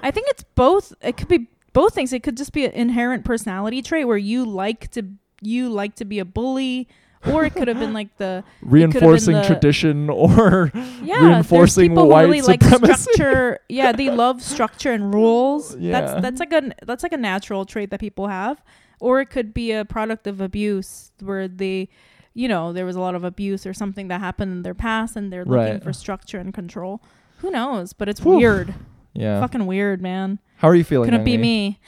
I 0.03 0.11
think 0.11 0.27
it's 0.29 0.43
both. 0.55 0.93
It 1.01 1.17
could 1.17 1.27
be 1.27 1.47
both 1.73 1.93
things. 1.95 2.13
It 2.13 2.23
could 2.23 2.37
just 2.37 2.53
be 2.53 2.65
an 2.65 2.71
inherent 2.71 3.25
personality 3.25 3.81
trait 3.81 4.07
where 4.07 4.17
you 4.17 4.45
like 4.45 4.91
to 4.91 5.03
you 5.41 5.69
like 5.69 5.95
to 5.95 6.05
be 6.05 6.19
a 6.19 6.25
bully, 6.25 6.87
or 7.25 7.43
it 7.45 7.53
could 7.55 7.67
have 7.67 7.79
been 7.79 7.93
like 7.93 8.15
the 8.17 8.43
Reinforcing 8.61 9.35
the- 9.35 9.43
tradition 9.43 10.09
or 10.11 10.71
yeah. 11.03 11.25
Reinforcing 11.27 11.89
people 11.91 12.07
white 12.09 12.25
who 12.25 12.31
really 12.31 12.41
like 12.41 12.63
supremacy. 12.63 12.93
structure. 13.13 13.59
Yeah, 13.69 13.91
they 13.91 14.09
love 14.09 14.41
structure 14.41 14.91
and 14.91 15.13
rules. 15.13 15.75
Yeah. 15.77 15.99
That's 16.01 16.21
that's 16.21 16.39
like 16.39 16.53
a 16.53 16.71
that's 16.85 17.03
like 17.03 17.13
a 17.13 17.17
natural 17.17 17.65
trait 17.65 17.89
that 17.91 17.99
people 17.99 18.27
have, 18.27 18.61
or 18.99 19.19
it 19.21 19.29
could 19.29 19.53
be 19.53 19.71
a 19.71 19.83
product 19.85 20.27
of 20.27 20.41
abuse 20.41 21.11
where 21.19 21.47
they. 21.47 21.89
You 22.33 22.47
know, 22.47 22.71
there 22.71 22.85
was 22.85 22.95
a 22.95 22.99
lot 22.99 23.15
of 23.15 23.23
abuse 23.23 23.65
or 23.65 23.73
something 23.73 24.09
that 24.09 24.19
happened 24.19 24.51
in 24.51 24.61
their 24.61 24.75
past, 24.75 25.15
and 25.15 25.33
they're 25.33 25.43
looking 25.43 25.73
Right. 25.73 25.83
for 25.83 25.91
structure 25.91 26.37
and 26.37 26.53
control. 26.53 27.01
Who 27.39 27.49
knows? 27.49 27.93
But 27.93 28.09
it's 28.09 28.19
Whew. 28.21 28.37
weird. 28.37 28.75
yeah. 29.13 29.39
Fucking 29.41 29.65
weird, 29.65 30.03
man. 30.03 30.37
How 30.57 30.69
are 30.69 30.75
you 30.75 30.83
feeling? 30.83 31.07
Couldn't 31.09 31.23
be 31.25 31.35
me. 31.35 31.79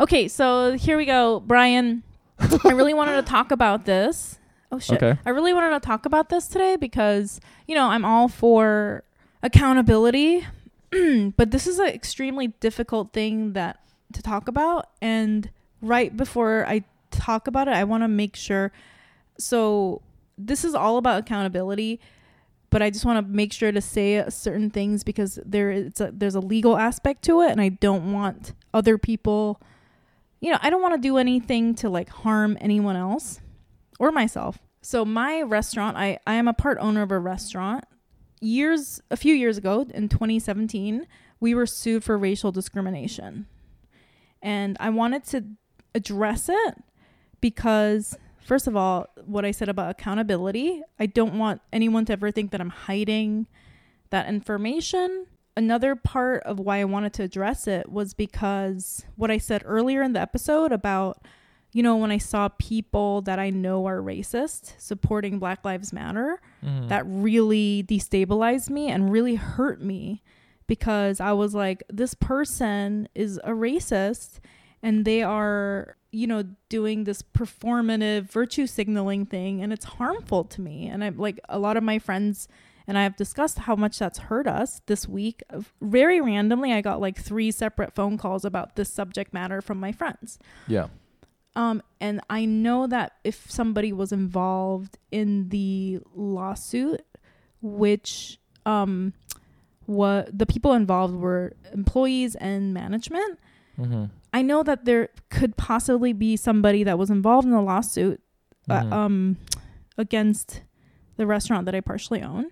Okay, 0.00 0.26
so 0.26 0.72
here 0.72 0.96
we 0.96 1.04
go, 1.06 1.38
Brian. 1.38 2.02
I 2.40 2.72
really 2.72 2.94
wanted 2.94 3.14
to 3.14 3.22
talk 3.22 3.52
about 3.52 3.84
this. 3.84 4.40
Oh 4.72 4.78
shit! 4.78 5.02
Okay. 5.02 5.20
I 5.24 5.30
really 5.30 5.52
wanted 5.52 5.70
to 5.70 5.80
talk 5.86 6.06
about 6.06 6.30
this 6.30 6.48
today 6.48 6.76
because 6.76 7.40
you 7.68 7.74
know 7.74 7.88
I'm 7.88 8.04
all 8.04 8.26
for 8.28 9.04
accountability, 9.42 10.46
but 11.36 11.50
this 11.50 11.66
is 11.66 11.78
an 11.78 11.88
extremely 11.88 12.48
difficult 12.48 13.12
thing 13.12 13.52
that 13.52 13.80
to 14.14 14.22
talk 14.22 14.48
about. 14.48 14.88
And 15.02 15.50
right 15.82 16.16
before 16.16 16.66
I 16.66 16.84
talk 17.10 17.46
about 17.46 17.68
it, 17.68 17.74
I 17.74 17.84
want 17.84 18.02
to 18.02 18.08
make 18.08 18.34
sure. 18.34 18.72
So 19.38 20.00
this 20.38 20.64
is 20.64 20.74
all 20.74 20.96
about 20.96 21.20
accountability 21.20 22.00
but 22.72 22.80
I 22.80 22.88
just 22.88 23.04
want 23.04 23.24
to 23.24 23.30
make 23.30 23.52
sure 23.52 23.70
to 23.70 23.82
say 23.82 24.24
certain 24.30 24.70
things 24.70 25.04
because 25.04 25.38
there 25.44 25.70
it's 25.70 26.00
a, 26.00 26.10
there's 26.10 26.34
a 26.34 26.40
legal 26.40 26.78
aspect 26.78 27.22
to 27.24 27.42
it, 27.42 27.50
and 27.50 27.60
I 27.60 27.68
don't 27.68 28.12
want 28.12 28.54
other 28.72 28.96
people, 28.96 29.60
you 30.40 30.50
know, 30.50 30.58
I 30.62 30.70
don't 30.70 30.80
want 30.80 30.94
to 30.94 31.00
do 31.00 31.18
anything 31.18 31.74
to 31.76 31.90
like 31.90 32.08
harm 32.08 32.56
anyone 32.62 32.96
else 32.96 33.40
or 34.02 34.10
myself. 34.10 34.58
So 34.82 35.04
my 35.04 35.42
restaurant, 35.42 35.96
I 35.96 36.18
I 36.26 36.34
am 36.34 36.48
a 36.48 36.52
part 36.52 36.76
owner 36.80 37.02
of 37.02 37.12
a 37.12 37.20
restaurant. 37.20 37.84
Years 38.40 39.00
a 39.12 39.16
few 39.16 39.32
years 39.32 39.56
ago 39.56 39.86
in 39.94 40.08
2017, 40.08 41.06
we 41.38 41.54
were 41.54 41.66
sued 41.66 42.02
for 42.02 42.18
racial 42.18 42.50
discrimination, 42.50 43.46
and 44.42 44.76
I 44.80 44.90
wanted 44.90 45.24
to 45.26 45.44
address 45.94 46.48
it 46.48 46.74
because 47.40 48.18
first 48.40 48.66
of 48.66 48.74
all, 48.74 49.06
what 49.24 49.44
I 49.44 49.52
said 49.52 49.68
about 49.68 49.90
accountability, 49.90 50.82
I 50.98 51.06
don't 51.06 51.38
want 51.38 51.60
anyone 51.72 52.04
to 52.06 52.12
ever 52.14 52.32
think 52.32 52.50
that 52.50 52.60
I'm 52.60 52.70
hiding 52.70 53.46
that 54.10 54.28
information. 54.28 55.26
Another 55.56 55.94
part 55.94 56.42
of 56.42 56.58
why 56.58 56.80
I 56.80 56.84
wanted 56.84 57.12
to 57.14 57.22
address 57.22 57.68
it 57.68 57.88
was 57.92 58.14
because 58.14 59.04
what 59.14 59.30
I 59.30 59.38
said 59.38 59.62
earlier 59.64 60.02
in 60.02 60.12
the 60.12 60.20
episode 60.20 60.72
about, 60.72 61.24
you 61.72 61.82
know, 61.82 61.96
when 61.96 62.10
I 62.10 62.18
saw 62.18 62.48
people 62.58 63.22
that 63.22 63.38
I 63.38 63.50
know 63.50 63.86
are 63.86 64.00
racist 64.00 64.74
supporting 64.78 65.38
Black 65.38 65.64
Lives 65.64 65.92
Matter, 65.92 66.40
Mhm. 66.62 66.88
that 66.88 67.04
really 67.06 67.82
destabilized 67.88 68.68
me 68.70 68.88
and 68.90 69.10
really 69.10 69.36
hurt 69.36 69.80
me 69.82 70.22
because 70.66 71.20
I 71.20 71.32
was 71.32 71.54
like, 71.54 71.82
this 71.88 72.14
person 72.14 73.08
is 73.14 73.38
a 73.38 73.50
racist 73.50 74.38
and 74.82 75.04
they 75.04 75.22
are, 75.22 75.96
you 76.10 76.26
know, 76.26 76.44
doing 76.68 77.04
this 77.04 77.22
performative 77.22 78.30
virtue 78.30 78.66
signaling 78.66 79.24
thing 79.26 79.62
and 79.62 79.72
it's 79.72 79.84
harmful 79.84 80.44
to 80.44 80.60
me. 80.60 80.88
And 80.88 81.02
I'm 81.02 81.16
like, 81.16 81.40
a 81.48 81.58
lot 81.58 81.76
of 81.76 81.82
my 81.82 81.98
friends 81.98 82.48
and 82.86 82.98
I 82.98 83.04
have 83.04 83.16
discussed 83.16 83.60
how 83.60 83.76
much 83.76 83.98
that's 83.98 84.18
hurt 84.18 84.46
us 84.48 84.82
this 84.86 85.08
week. 85.08 85.42
Very 85.80 86.20
randomly, 86.20 86.72
I 86.72 86.80
got 86.80 87.00
like 87.00 87.16
three 87.16 87.50
separate 87.52 87.94
phone 87.94 88.18
calls 88.18 88.44
about 88.44 88.74
this 88.76 88.92
subject 88.92 89.32
matter 89.32 89.62
from 89.62 89.78
my 89.80 89.92
friends. 89.92 90.38
yeah. 90.66 90.88
Um, 91.54 91.82
and 92.00 92.20
I 92.30 92.44
know 92.46 92.86
that 92.86 93.12
if 93.24 93.50
somebody 93.50 93.92
was 93.92 94.10
involved 94.12 94.98
in 95.10 95.48
the 95.50 96.00
lawsuit, 96.14 97.02
which 97.60 98.38
um, 98.64 99.12
what 99.86 100.36
the 100.36 100.46
people 100.46 100.72
involved 100.72 101.14
were 101.14 101.52
employees 101.72 102.34
and 102.36 102.72
management, 102.74 103.38
Mm-hmm. 103.78 104.04
I 104.34 104.42
know 104.42 104.62
that 104.62 104.84
there 104.84 105.08
could 105.30 105.56
possibly 105.56 106.12
be 106.12 106.36
somebody 106.36 106.84
that 106.84 106.98
was 106.98 107.08
involved 107.08 107.46
in 107.46 107.52
the 107.52 107.60
lawsuit 107.62 108.20
uh, 108.68 108.82
Mhm. 108.82 108.92
um, 108.92 109.36
against 109.96 110.60
the 111.16 111.26
restaurant 111.26 111.64
that 111.64 111.74
I 111.74 111.80
partially 111.80 112.22
own, 112.22 112.50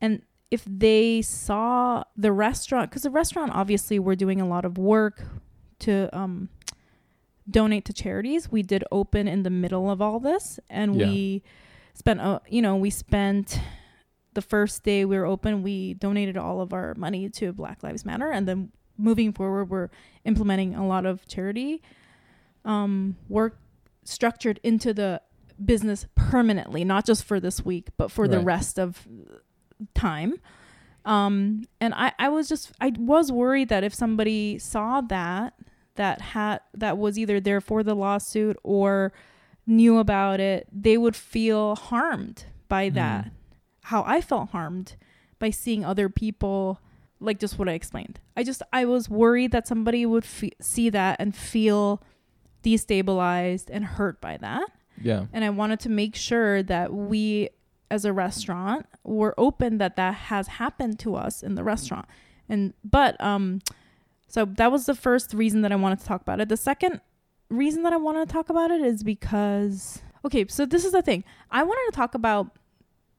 and 0.00 0.22
if 0.52 0.64
they 0.64 1.22
saw 1.22 2.04
the 2.16 2.30
restaurant, 2.30 2.90
because 2.90 3.02
the 3.02 3.10
restaurant 3.10 3.50
obviously 3.52 3.98
we're 3.98 4.14
doing 4.14 4.40
a 4.40 4.46
lot 4.46 4.64
of 4.64 4.78
work 4.78 5.24
to 5.80 6.08
um, 6.16 6.48
donate 7.48 7.84
to 7.86 7.92
charities. 7.92 8.50
We 8.50 8.62
did 8.62 8.84
open 8.90 9.28
in 9.28 9.42
the 9.42 9.50
middle 9.50 9.90
of 9.90 10.00
all 10.00 10.18
this, 10.20 10.58
and 10.70 10.94
Yeah. 10.96 11.06
we 11.06 11.42
spent, 11.94 12.20
uh, 12.20 12.40
you 12.48 12.62
know, 12.62 12.76
we 12.76 12.90
spent 12.90 13.60
the 14.32 14.42
first 14.42 14.82
day 14.82 15.04
we 15.04 15.16
were 15.16 15.26
open, 15.26 15.62
we 15.62 15.94
donated 15.94 16.36
all 16.36 16.60
of 16.60 16.72
our 16.72 16.94
money 16.96 17.28
to 17.28 17.52
Black 17.52 17.82
Lives 17.82 18.04
Matter, 18.04 18.30
and 18.30 18.48
then 18.48 18.72
moving 18.96 19.32
forward, 19.32 19.70
we're 19.70 19.90
implementing 20.24 20.74
a 20.74 20.86
lot 20.86 21.04
of 21.06 21.26
charity 21.26 21.82
um, 22.64 23.16
work 23.28 23.58
structured 24.04 24.58
into 24.62 24.94
the 24.94 25.20
business 25.64 26.06
permanently, 26.14 26.84
not 26.84 27.04
just 27.06 27.24
for 27.24 27.38
this 27.38 27.64
week, 27.64 27.88
but 27.96 28.10
for 28.10 28.26
the 28.26 28.40
rest 28.40 28.78
of 28.78 29.06
time. 29.94 30.34
Um, 31.04 31.64
and 31.80 31.92
I, 31.94 32.12
I 32.18 32.28
was 32.30 32.48
just, 32.48 32.72
I 32.80 32.92
was 32.98 33.30
worried 33.30 33.68
that 33.68 33.84
if 33.84 33.92
somebody 33.94 34.58
saw 34.58 35.00
that, 35.02 35.54
that 35.96 36.20
had, 36.20 36.60
that 36.74 36.98
was 36.98 37.18
either 37.18 37.40
there 37.40 37.60
for 37.60 37.82
the 37.82 37.94
lawsuit 37.94 38.56
or 38.62 39.12
knew 39.66 39.98
about 39.98 40.40
it, 40.40 40.66
they 40.72 40.96
would 40.98 41.16
feel 41.16 41.74
harmed 41.76 42.44
by 42.68 42.90
Mhm. 42.90 42.94
that. 42.94 43.30
How 43.84 44.02
I 44.06 44.20
felt 44.20 44.50
harmed 44.50 44.96
by 45.38 45.50
seeing 45.50 45.84
other 45.84 46.08
people 46.08 46.80
like 47.20 47.38
just 47.38 47.58
what 47.58 47.68
I 47.68 47.72
explained. 47.72 48.18
I 48.36 48.42
just 48.42 48.60
I 48.72 48.84
was 48.84 49.08
worried 49.08 49.52
that 49.52 49.66
somebody 49.66 50.04
would 50.04 50.24
fe- 50.24 50.52
see 50.60 50.90
that 50.90 51.16
and 51.18 51.34
feel 51.34 52.02
destabilized 52.62 53.68
and 53.70 53.84
hurt 53.84 54.20
by 54.20 54.36
that. 54.38 54.68
Yeah. 55.00 55.26
And 55.32 55.44
I 55.44 55.50
wanted 55.50 55.80
to 55.80 55.88
make 55.88 56.14
sure 56.16 56.62
that 56.62 56.92
we 56.92 57.50
as 57.90 58.04
a 58.04 58.12
restaurant 58.12 58.86
were 59.04 59.34
open 59.38 59.78
that 59.78 59.96
that 59.96 60.14
has 60.14 60.48
happened 60.48 60.98
to 61.00 61.14
us 61.14 61.42
in 61.42 61.54
the 61.54 61.64
restaurant. 61.64 62.06
And 62.48 62.74
but 62.84 63.20
um 63.20 63.60
so 64.34 64.44
that 64.44 64.72
was 64.72 64.86
the 64.86 64.96
first 64.96 65.32
reason 65.32 65.60
that 65.60 65.70
I 65.70 65.76
wanted 65.76 66.00
to 66.00 66.06
talk 66.06 66.20
about 66.20 66.40
it. 66.40 66.48
The 66.48 66.56
second 66.56 67.00
reason 67.50 67.84
that 67.84 67.92
I 67.92 67.96
wanted 67.96 68.26
to 68.26 68.32
talk 68.32 68.50
about 68.50 68.72
it 68.72 68.80
is 68.80 69.04
because 69.04 70.02
okay, 70.24 70.44
so 70.48 70.66
this 70.66 70.84
is 70.84 70.90
the 70.90 71.02
thing. 71.02 71.22
I 71.52 71.62
wanted 71.62 71.92
to 71.92 71.96
talk 71.96 72.16
about 72.16 72.50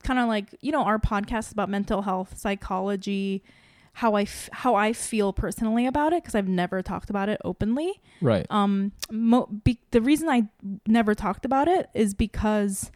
kind 0.04 0.20
of 0.20 0.28
like, 0.28 0.54
you 0.60 0.74
know, 0.74 0.84
our 0.84 1.00
podcast 1.00 1.54
about 1.54 1.70
mental 1.70 2.02
health, 2.02 2.38
psychology, 2.38 3.46
how 3.94 4.16
I 4.16 4.24
f- 4.24 4.50
how 4.52 4.76
I 4.76 4.92
feel 4.92 5.32
personally 5.32 5.88
about 5.88 6.12
it 6.12 6.22
because 6.22 6.36
I've 6.36 6.50
never 6.50 6.82
talked 6.82 7.10
about 7.10 7.30
it 7.30 7.40
openly. 7.46 7.94
Right. 8.20 8.46
Um, 8.50 8.92
mo- 9.10 9.48
be- 9.64 9.80
the 9.92 10.02
reason 10.02 10.28
I 10.28 10.50
never 10.86 11.16
talked 11.16 11.46
about 11.46 11.70
it 11.70 11.90
is 11.94 12.14
because 12.14 12.92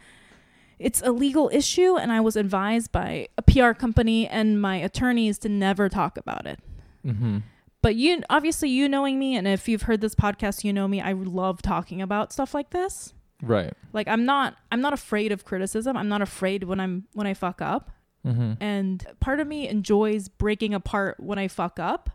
it's 0.78 1.00
a 1.00 1.10
legal 1.10 1.48
issue, 1.54 1.96
and 1.96 2.12
I 2.12 2.20
was 2.20 2.36
advised 2.36 2.92
by 2.92 3.28
a 3.38 3.42
PR 3.42 3.72
company 3.72 4.28
and 4.28 4.60
my 4.60 4.76
attorneys 4.76 5.38
to 5.38 5.48
never 5.48 5.88
talk 5.88 6.18
about 6.18 6.44
it. 6.44 6.60
Mm-hmm. 7.06 7.38
But 7.82 7.96
you, 7.96 8.22
obviously, 8.28 8.68
you 8.68 8.88
knowing 8.88 9.18
me, 9.18 9.36
and 9.36 9.48
if 9.48 9.68
you've 9.68 9.82
heard 9.82 10.00
this 10.00 10.14
podcast, 10.14 10.64
you 10.64 10.72
know 10.72 10.86
me. 10.86 11.00
I 11.00 11.12
love 11.12 11.62
talking 11.62 12.02
about 12.02 12.32
stuff 12.32 12.52
like 12.52 12.70
this. 12.70 13.14
Right. 13.42 13.72
Like 13.94 14.06
I'm 14.06 14.26
not, 14.26 14.56
I'm 14.70 14.82
not 14.82 14.92
afraid 14.92 15.32
of 15.32 15.44
criticism. 15.46 15.96
I'm 15.96 16.08
not 16.08 16.20
afraid 16.20 16.64
when 16.64 16.78
I'm 16.78 17.06
when 17.14 17.26
I 17.26 17.32
fuck 17.32 17.62
up. 17.62 17.90
Mm-hmm. 18.26 18.62
And 18.62 19.06
part 19.20 19.40
of 19.40 19.46
me 19.48 19.66
enjoys 19.66 20.28
breaking 20.28 20.74
apart 20.74 21.18
when 21.20 21.38
I 21.38 21.48
fuck 21.48 21.78
up, 21.80 22.10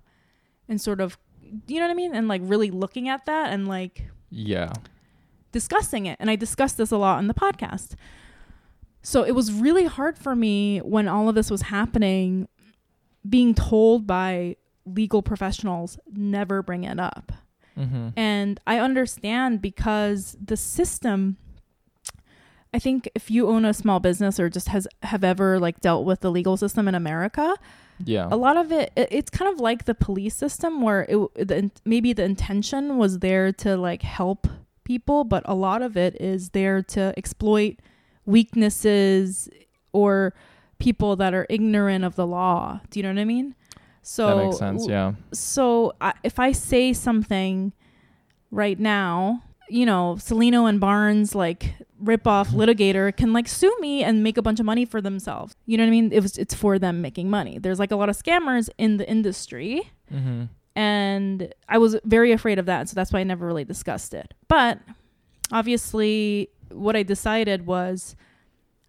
and 0.69 0.79
sort 0.79 1.01
of, 1.01 1.17
you 1.67 1.79
know 1.79 1.85
what 1.85 1.91
I 1.91 1.95
mean, 1.95 2.13
and 2.15 2.27
like 2.27 2.41
really 2.43 2.69
looking 2.69 3.09
at 3.09 3.25
that 3.25 3.51
and 3.51 3.67
like 3.67 4.03
Yeah. 4.29 4.71
discussing 5.51 6.05
it. 6.05 6.17
And 6.19 6.29
I 6.29 6.35
discussed 6.35 6.77
this 6.77 6.91
a 6.91 6.97
lot 6.97 7.17
on 7.17 7.25
the 7.25 7.33
podcast. 7.33 7.95
So 9.01 9.23
it 9.23 9.31
was 9.31 9.51
really 9.51 9.85
hard 9.85 10.17
for 10.17 10.35
me 10.35 10.77
when 10.79 11.07
all 11.07 11.27
of 11.27 11.33
this 11.33 11.49
was 11.49 11.63
happening, 11.63 12.47
being 13.27 13.55
told 13.55 14.05
by 14.05 14.57
legal 14.85 15.21
professionals, 15.21 15.97
never 16.13 16.61
bring 16.61 16.83
it 16.83 16.99
up. 16.99 17.31
Mm-hmm. 17.77 18.09
And 18.17 18.59
I 18.65 18.79
understand 18.79 19.61
because 19.61 20.37
the 20.43 20.55
system, 20.57 21.37
I 22.73 22.79
think 22.79 23.09
if 23.15 23.29
you 23.31 23.47
own 23.47 23.65
a 23.65 23.73
small 23.73 23.99
business 23.99 24.39
or 24.39 24.49
just 24.49 24.69
has 24.69 24.87
have 25.03 25.23
ever 25.23 25.59
like 25.59 25.81
dealt 25.81 26.05
with 26.05 26.21
the 26.21 26.31
legal 26.31 26.55
system 26.57 26.87
in 26.87 26.95
America, 26.95 27.55
Yeah. 28.03 28.27
a 28.31 28.35
lot 28.37 28.57
of 28.57 28.71
it, 28.71 28.91
it 28.95 29.07
it's 29.11 29.29
kind 29.29 29.51
of 29.51 29.59
like 29.59 29.85
the 29.85 29.95
police 29.95 30.35
system 30.35 30.81
where 30.81 31.03
it 31.09 31.47
the, 31.47 31.71
maybe 31.85 32.13
the 32.13 32.23
intention 32.23 32.97
was 32.97 33.19
there 33.19 33.51
to 33.53 33.75
like 33.77 34.01
help 34.03 34.47
people 34.83 35.23
but 35.23 35.41
a 35.45 35.55
lot 35.55 35.81
of 35.81 35.97
it 35.97 36.15
is 36.21 36.49
there 36.49 36.81
to 36.83 37.11
exploit 37.17 37.77
weaknesses 38.25 39.49
or 39.93 40.33
people 40.77 41.15
that 41.15 41.33
are 41.33 41.47
ignorant 41.49 42.03
of 42.03 42.15
the 42.15 42.27
law 42.27 42.79
do 42.89 42.99
you 42.99 43.03
know 43.03 43.09
what 43.09 43.19
i 43.19 43.25
mean 43.25 43.55
so 44.07 44.27
that 44.27 44.45
makes 44.45 44.57
sense. 44.57 44.87
Yeah. 44.87 45.13
so 45.33 45.93
I, 45.99 46.13
if 46.23 46.37
i 46.39 46.51
say 46.51 46.93
something 46.93 47.73
right 48.51 48.79
now 48.79 49.41
you 49.67 49.85
know 49.85 50.15
Cellino 50.19 50.69
and 50.69 50.79
Barnes 50.79 51.33
like 51.33 51.73
rip 51.99 52.27
off 52.27 52.49
litigator 52.49 53.15
can 53.15 53.33
like 53.33 53.47
sue 53.47 53.75
me 53.79 54.03
and 54.03 54.21
make 54.23 54.37
a 54.37 54.41
bunch 54.43 54.59
of 54.59 54.65
money 54.65 54.85
for 54.85 55.01
themselves 55.01 55.55
you 55.65 55.75
know 55.75 55.83
what 55.83 55.87
i 55.87 55.91
mean 55.91 56.11
it 56.11 56.21
was 56.21 56.37
it's 56.37 56.53
for 56.53 56.77
them 56.77 57.01
making 57.01 57.29
money 57.31 57.57
there's 57.57 57.79
like 57.79 57.91
a 57.91 57.95
lot 57.95 58.07
of 58.07 58.15
scammers 58.15 58.69
in 58.77 58.97
the 58.97 59.09
industry 59.09 59.91
Mm-hmm. 60.13 60.43
and 60.75 61.51
I 61.67 61.79
was 61.79 61.97
very 62.05 62.31
afraid 62.31 62.59
of 62.59 62.67
that, 62.67 62.87
so 62.89 62.93
that's 62.93 63.11
why 63.11 63.21
I 63.21 63.23
never 63.23 63.43
really 63.47 63.65
discussed 63.65 64.13
it. 64.13 64.35
But 64.47 64.77
obviously, 65.51 66.49
what 66.69 66.95
I 66.95 67.01
decided 67.03 67.65
was 67.65 68.15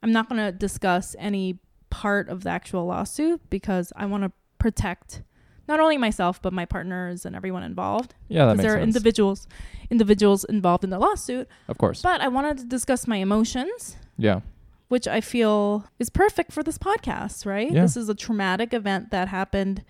I'm 0.03 0.13
not 0.13 0.29
going 0.29 0.41
to 0.45 0.53
discuss 0.53 1.17
any 1.19 1.59
part 1.89 2.29
of 2.29 2.43
the 2.43 2.51
actual 2.51 2.85
lawsuit 2.87 3.41
because 3.49 3.93
I 3.97 4.05
want 4.07 4.25
to 4.25 4.33
protect 4.59 5.23
not 5.69 5.81
only 5.81 5.99
myself 5.99 6.41
but 6.41 6.53
my 6.53 6.65
partners 6.65 7.27
and 7.27 7.35
everyone 7.37 7.63
involved 7.63 8.15
Yeah, 8.29 8.47
that 8.47 8.53
because 8.53 8.57
makes 8.59 8.63
there 8.65 8.77
are 8.77 8.81
sense. 8.81 8.97
individuals 8.97 9.49
individuals 9.91 10.45
involved 10.45 10.85
in 10.85 10.91
the 10.91 10.99
lawsuit. 10.99 11.49
of 11.69 11.79
course. 11.79 12.03
But 12.03 12.21
I 12.21 12.29
wanted 12.29 12.59
to 12.59 12.65
discuss 12.65 13.07
my 13.07 13.17
emotions 13.17 13.97
yeah. 14.19 14.41
which 14.89 15.07
I 15.09 15.21
feel 15.21 15.85
is 15.99 16.11
perfect 16.11 16.53
for 16.53 16.63
this 16.63 16.79
podcast, 16.79 17.45
right? 17.47 17.71
Yeah. 17.71 17.83
This 17.83 17.97
is 17.97 18.09
a 18.09 18.15
traumatic 18.15 18.73
event 18.73 19.11
that 19.11 19.29
happened. 19.29 19.85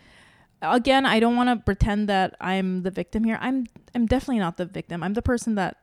Again, 0.62 1.04
I 1.04 1.20
don't 1.20 1.36
want 1.36 1.50
to 1.50 1.56
pretend 1.62 2.08
that 2.08 2.34
I'm 2.40 2.82
the 2.82 2.90
victim 2.90 3.24
here. 3.24 3.38
I'm 3.40 3.66
I'm 3.94 4.06
definitely 4.06 4.38
not 4.38 4.56
the 4.56 4.64
victim. 4.64 5.02
I'm 5.02 5.12
the 5.14 5.22
person 5.22 5.54
that 5.56 5.76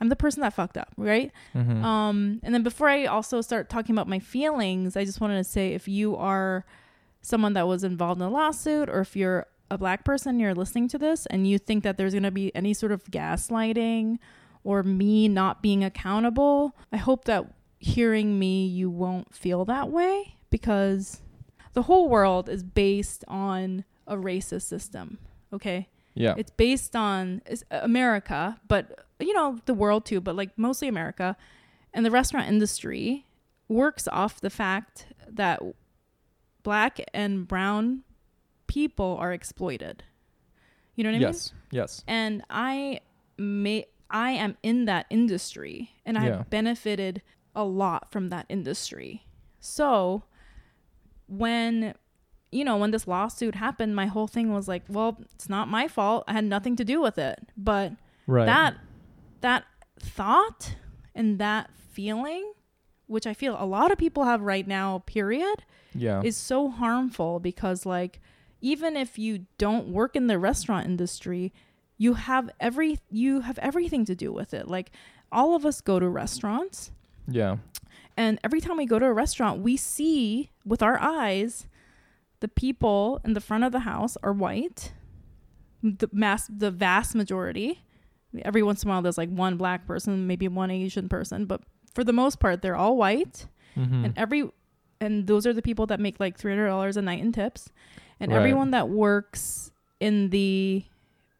I'm 0.00 0.08
the 0.08 0.16
person 0.16 0.40
that 0.42 0.54
fucked 0.54 0.76
up, 0.78 0.92
right? 0.96 1.32
Mm-hmm. 1.54 1.84
Um 1.84 2.38
and 2.44 2.54
then 2.54 2.62
before 2.62 2.88
I 2.88 3.06
also 3.06 3.40
start 3.40 3.68
talking 3.68 3.94
about 3.94 4.08
my 4.08 4.20
feelings, 4.20 4.96
I 4.96 5.04
just 5.04 5.20
wanted 5.20 5.38
to 5.38 5.44
say 5.44 5.74
if 5.74 5.88
you 5.88 6.14
are 6.16 6.64
someone 7.28 7.52
that 7.52 7.66
was 7.66 7.84
involved 7.84 8.20
in 8.20 8.26
a 8.26 8.30
lawsuit 8.30 8.88
or 8.88 9.00
if 9.00 9.14
you're 9.14 9.46
a 9.70 9.78
black 9.78 10.04
person 10.04 10.40
you're 10.40 10.54
listening 10.54 10.88
to 10.88 10.98
this 10.98 11.26
and 11.26 11.46
you 11.46 11.58
think 11.58 11.84
that 11.84 11.98
there's 11.98 12.14
going 12.14 12.22
to 12.22 12.30
be 12.30 12.54
any 12.54 12.72
sort 12.72 12.90
of 12.90 13.04
gaslighting 13.04 14.18
or 14.64 14.82
me 14.82 15.28
not 15.28 15.62
being 15.62 15.84
accountable, 15.84 16.74
I 16.92 16.96
hope 16.96 17.24
that 17.26 17.46
hearing 17.78 18.38
me 18.38 18.66
you 18.66 18.90
won't 18.90 19.34
feel 19.34 19.64
that 19.66 19.90
way 19.90 20.36
because 20.50 21.20
the 21.74 21.82
whole 21.82 22.08
world 22.08 22.48
is 22.48 22.62
based 22.62 23.24
on 23.28 23.84
a 24.06 24.16
racist 24.16 24.62
system, 24.62 25.18
okay? 25.52 25.88
yeah. 26.18 26.34
It's 26.36 26.50
based 26.50 26.96
on 26.96 27.42
it's 27.46 27.62
uh, 27.70 27.78
America, 27.82 28.58
but 28.66 29.06
you 29.20 29.32
know, 29.32 29.58
the 29.66 29.74
world 29.74 30.04
too, 30.04 30.20
but 30.20 30.34
like 30.34 30.50
mostly 30.58 30.88
America. 30.88 31.36
And 31.94 32.04
the 32.04 32.10
restaurant 32.10 32.48
industry 32.48 33.24
works 33.68 34.08
off 34.08 34.40
the 34.40 34.50
fact 34.50 35.06
that 35.28 35.62
black 36.68 37.00
and 37.14 37.48
brown 37.48 38.02
people 38.66 39.16
are 39.18 39.32
exploited. 39.32 40.04
You 40.96 41.04
know 41.04 41.10
what 41.10 41.16
I 41.16 41.18
mean? 41.20 41.28
yes. 41.28 41.52
Yes. 41.70 42.04
And 42.06 42.42
I 42.50 43.00
may 43.38 43.86
I 44.10 44.30
am 44.32 44.56
in 44.62 44.84
that 44.86 45.06
industry 45.10 45.90
and 46.04 46.18
I 46.18 46.24
Yeah. 46.26 46.36
have 46.38 46.50
benefited 46.50 47.22
a 47.54 47.64
lot 47.64 48.10
from 48.12 48.28
that 48.28 48.44
industry. 48.48 49.26
So 49.60 50.24
when 51.26 51.94
you 52.50 52.64
know, 52.64 52.78
when 52.78 52.90
this 52.92 53.06
lawsuit 53.06 53.54
happened, 53.54 53.94
my 53.94 54.06
whole 54.06 54.26
thing 54.26 54.52
was 54.54 54.66
like, 54.68 54.82
well, 54.88 55.18
it's 55.34 55.50
not 55.50 55.68
my 55.68 55.86
fault. 55.86 56.24
I 56.26 56.32
had 56.32 56.44
nothing 56.44 56.76
to 56.76 56.84
do 56.84 57.00
with 57.00 57.18
it. 57.18 57.38
But 57.56 57.92
Right. 58.26 58.46
that 58.46 58.74
that 59.42 59.64
thought 60.00 60.76
and 61.14 61.38
that 61.38 61.70
feeling, 61.92 62.52
which 63.08 63.26
I 63.26 63.34
feel 63.34 63.56
a 63.58 63.66
lot 63.66 63.90
of 63.90 63.98
people 63.98 64.24
have 64.24 64.42
right 64.42 64.66
now, 64.66 65.02
period, 65.06 65.64
yeah. 65.94 66.22
is 66.22 66.36
so 66.36 66.70
harmful 66.70 67.40
because 67.40 67.84
like 67.84 68.20
even 68.60 68.96
if 68.96 69.18
you 69.18 69.46
don't 69.56 69.88
work 69.88 70.14
in 70.14 70.26
the 70.26 70.38
restaurant 70.38 70.86
industry, 70.86 71.52
you 71.96 72.14
have 72.14 72.50
every 72.60 73.00
you 73.10 73.40
have 73.40 73.58
everything 73.58 74.04
to 74.04 74.14
do 74.14 74.32
with 74.32 74.54
it. 74.54 74.68
Like 74.68 74.92
all 75.32 75.54
of 75.54 75.66
us 75.66 75.80
go 75.80 75.98
to 75.98 76.08
restaurants 76.08 76.90
yeah. 77.26 77.56
and 78.16 78.38
every 78.44 78.60
time 78.60 78.76
we 78.76 78.86
go 78.86 78.98
to 78.98 79.06
a 79.06 79.12
restaurant, 79.12 79.62
we 79.62 79.76
see 79.76 80.50
with 80.64 80.82
our 80.82 80.98
eyes 81.00 81.66
the 82.40 82.48
people 82.48 83.20
in 83.24 83.32
the 83.32 83.40
front 83.40 83.64
of 83.64 83.72
the 83.72 83.80
house 83.80 84.16
are 84.22 84.32
white. 84.32 84.92
The 85.82 86.08
mass 86.12 86.48
the 86.48 86.70
vast 86.70 87.14
majority. 87.14 87.84
Every 88.42 88.62
once 88.62 88.82
in 88.82 88.88
a 88.88 88.92
while 88.92 89.02
there's 89.02 89.18
like 89.18 89.30
one 89.30 89.56
black 89.56 89.86
person, 89.86 90.26
maybe 90.26 90.48
one 90.48 90.70
Asian 90.70 91.08
person, 91.08 91.46
but 91.46 91.62
for 91.98 92.04
the 92.04 92.12
most 92.12 92.38
part 92.38 92.62
they're 92.62 92.76
all 92.76 92.96
white 92.96 93.46
Mm-hmm. 93.76 94.04
and 94.04 94.12
every 94.16 94.42
and 95.00 95.26
those 95.26 95.46
are 95.48 95.52
the 95.52 95.62
people 95.62 95.86
that 95.86 95.98
make 96.00 96.18
like 96.20 96.36
three 96.38 96.52
hundred 96.52 96.68
dollars 96.68 96.96
a 96.96 97.02
night 97.02 97.20
in 97.20 97.30
tips, 97.32 97.70
and 98.20 98.30
Right. 98.30 98.38
everyone 98.38 98.70
that 98.70 98.88
works 98.88 99.70
in 100.00 100.30
the 100.30 100.84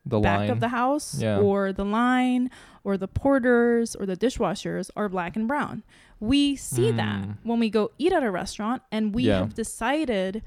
the 0.06 0.18
back 0.20 0.38
line. 0.40 0.50
of 0.50 0.58
the 0.60 0.68
house 0.80 1.20
Yeah. 1.20 1.38
or 1.38 1.72
the 1.72 1.84
line 1.84 2.50
or 2.84 2.96
the 2.96 3.08
porters 3.08 3.94
or 3.96 4.04
the 4.06 4.16
dishwashers 4.16 4.90
are 4.96 5.08
black 5.08 5.36
and 5.36 5.46
brown. 5.48 5.82
We 6.20 6.56
see 6.56 6.90
that 6.92 7.20
Mm. 7.24 7.36
when 7.42 7.58
we 7.60 7.70
go 7.70 7.90
eat 7.98 8.12
at 8.12 8.22
a 8.22 8.30
restaurant, 8.30 8.82
and 8.90 9.14
we 9.14 9.24
Yeah. 9.24 9.38
have 9.38 9.54
decided 9.54 10.42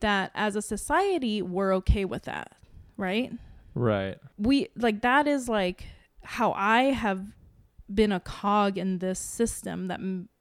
that 0.00 0.30
as 0.34 0.56
a 0.56 0.62
society 0.62 1.40
we're 1.42 1.72
okay 1.80 2.04
with 2.04 2.22
that, 2.24 2.52
right? 2.96 3.32
right. 3.74 4.16
we 4.38 4.68
like 4.76 5.00
that 5.00 5.26
is 5.26 5.48
like 5.48 5.86
how 6.36 6.52
I 6.52 6.92
have 7.04 7.20
been 7.92 8.12
a 8.12 8.20
cog 8.20 8.78
in 8.78 8.98
this 8.98 9.18
system 9.18 9.88
that 9.88 10.00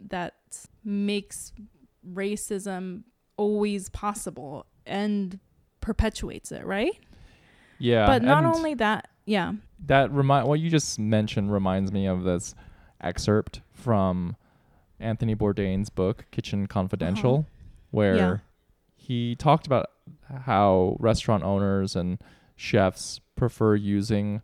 that 0.09 0.33
makes 0.83 1.51
racism 2.07 3.03
always 3.37 3.89
possible 3.89 4.65
and 4.85 5.39
perpetuates 5.79 6.51
it, 6.51 6.65
right? 6.65 6.93
Yeah. 7.79 8.05
but 8.05 8.21
not 8.21 8.45
only 8.45 8.75
that, 8.75 9.07
yeah. 9.25 9.53
that 9.87 10.11
remind 10.11 10.47
what 10.47 10.59
you 10.59 10.69
just 10.69 10.99
mentioned 10.99 11.51
reminds 11.51 11.91
me 11.91 12.05
of 12.07 12.23
this 12.23 12.53
excerpt 12.99 13.61
from 13.73 14.35
Anthony 14.99 15.35
Bourdain's 15.35 15.89
book 15.89 16.25
Kitchen 16.31 16.67
Confidential, 16.67 17.33
Uh-huh. 17.39 17.43
where 17.89 18.15
Yeah. 18.15 18.37
he 18.95 19.35
talked 19.35 19.65
about 19.65 19.87
how 20.45 20.95
restaurant 20.99 21.43
owners 21.43 21.95
and 21.95 22.19
chefs 22.55 23.19
prefer 23.35 23.73
using 23.75 24.41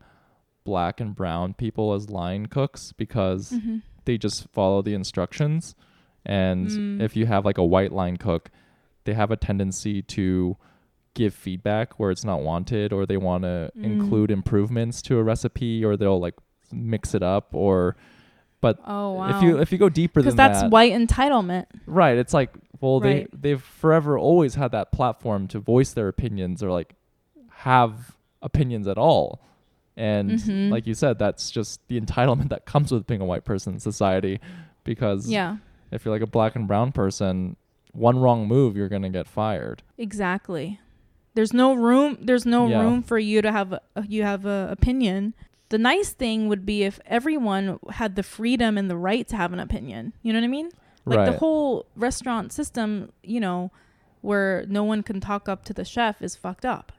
black 0.68 1.00
and 1.04 1.16
brown 1.16 1.54
people 1.54 1.94
as 1.94 2.10
line 2.10 2.46
cooks 2.58 2.92
because 3.04 3.52
Mm-hmm. 3.54 3.78
they 4.06 4.18
just 4.18 4.48
follow 4.58 4.82
the 4.82 4.94
instructions. 5.02 5.76
And 6.26 6.68
Mm. 6.68 7.02
if 7.02 7.16
you 7.16 7.26
have 7.34 7.46
like 7.50 7.58
a 7.58 7.64
white 7.76 7.94
line 8.00 8.18
cook, 8.18 8.44
they 9.06 9.14
have 9.22 9.32
a 9.32 9.38
tendency 9.38 10.02
to 10.18 10.58
give 11.14 11.34
feedback 11.34 11.98
where 12.00 12.12
it's 12.12 12.26
not 12.32 12.42
wanted 12.42 12.92
or 12.94 13.06
they 13.06 13.18
want 13.30 13.44
to 13.44 13.72
Mm. 13.78 13.84
include 13.92 14.30
improvements 14.30 15.02
to 15.04 15.18
a 15.18 15.24
recipe 15.24 15.84
or 15.86 15.96
they'll 15.98 16.20
like 16.28 16.36
mix 16.72 17.16
it 17.16 17.24
up 17.24 17.46
or 17.56 17.96
but 18.60 18.78
Oh 18.86 19.14
wow. 19.14 19.30
if 19.38 19.42
you 19.44 19.58
if 19.60 19.72
you 19.72 19.78
go 19.78 19.90
deeper 19.90 20.22
than 20.22 20.36
that, 20.36 20.48
because 20.50 20.60
that's 20.60 20.62
that 20.64 20.72
white 20.72 20.92
entitlement. 20.94 21.66
right 21.86 22.18
it's 22.18 22.34
like 22.34 22.52
well 22.82 23.00
Right. 23.00 23.30
they 23.32 23.38
they've 23.44 23.62
forever 23.82 24.18
always 24.20 24.56
had 24.56 24.72
that 24.72 24.92
platform 24.92 25.48
to 25.54 25.60
voice 25.60 25.92
their 25.94 26.08
opinions 26.10 26.62
or 26.62 26.70
like 26.80 26.90
have 27.72 28.16
opinions 28.42 28.88
at 28.88 28.98
all 28.98 29.40
and 29.98 30.32
Mhm. 30.32 30.70
like 30.72 30.86
you 30.88 30.94
said 30.94 31.18
that's 31.20 31.50
just 31.52 31.80
the 31.90 32.00
entitlement 32.00 32.50
that 32.50 32.66
comes 32.66 32.92
with 32.92 33.06
being 33.08 33.20
a 33.22 33.26
white 33.26 33.44
person 33.44 33.74
in 33.74 33.80
society 33.80 34.40
because 34.84 35.28
Yeah. 35.30 35.58
if 35.92 36.06
you're 36.06 36.14
like 36.14 36.22
a 36.22 36.28
black 36.28 36.56
and 36.56 36.68
brown 36.68 36.92
person 36.92 37.56
one 37.94 38.20
wrong 38.20 38.48
move 38.48 38.78
you're 38.78 38.90
going 38.90 39.02
to 39.02 39.10
get 39.10 39.28
fired 39.28 39.82
Exactly. 39.98 40.80
There's 41.34 41.54
no 41.54 41.74
room. 41.76 42.18
There's 42.22 42.46
no 42.48 42.68
Yeah. 42.68 42.82
room 42.82 43.04
for 43.04 43.20
you 43.20 43.42
to 43.44 43.52
have 43.52 43.72
a, 43.74 43.82
you 44.08 44.24
have 44.24 44.46
an 44.46 44.70
opinion. 44.70 45.34
The 45.70 45.78
nice 45.78 46.12
thing 46.12 46.48
would 46.48 46.66
be 46.66 46.84
if 46.84 47.00
everyone 47.06 47.78
had 47.92 48.16
the 48.16 48.24
freedom 48.24 48.78
and 48.78 48.90
the 48.90 48.98
right 48.98 49.28
to 49.28 49.36
have 49.36 49.54
an 49.54 49.60
opinion. 49.60 50.14
You 50.24 50.34
know 50.34 50.40
what 50.40 50.46
I 50.46 50.50
mean? 50.50 50.70
Like 51.06 51.20
right 51.20 51.26
the 51.32 51.38
whole 51.38 51.86
restaurant 51.96 52.52
system, 52.54 53.12
you 53.24 53.40
know, 53.40 53.72
where 54.22 54.66
no 54.68 54.84
one 54.84 55.04
can 55.04 55.20
talk 55.20 55.48
up 55.48 55.64
to 55.66 55.74
the 55.74 55.86
chef 55.86 56.22
is 56.24 56.36
fucked 56.36 56.66
up. 56.66 56.92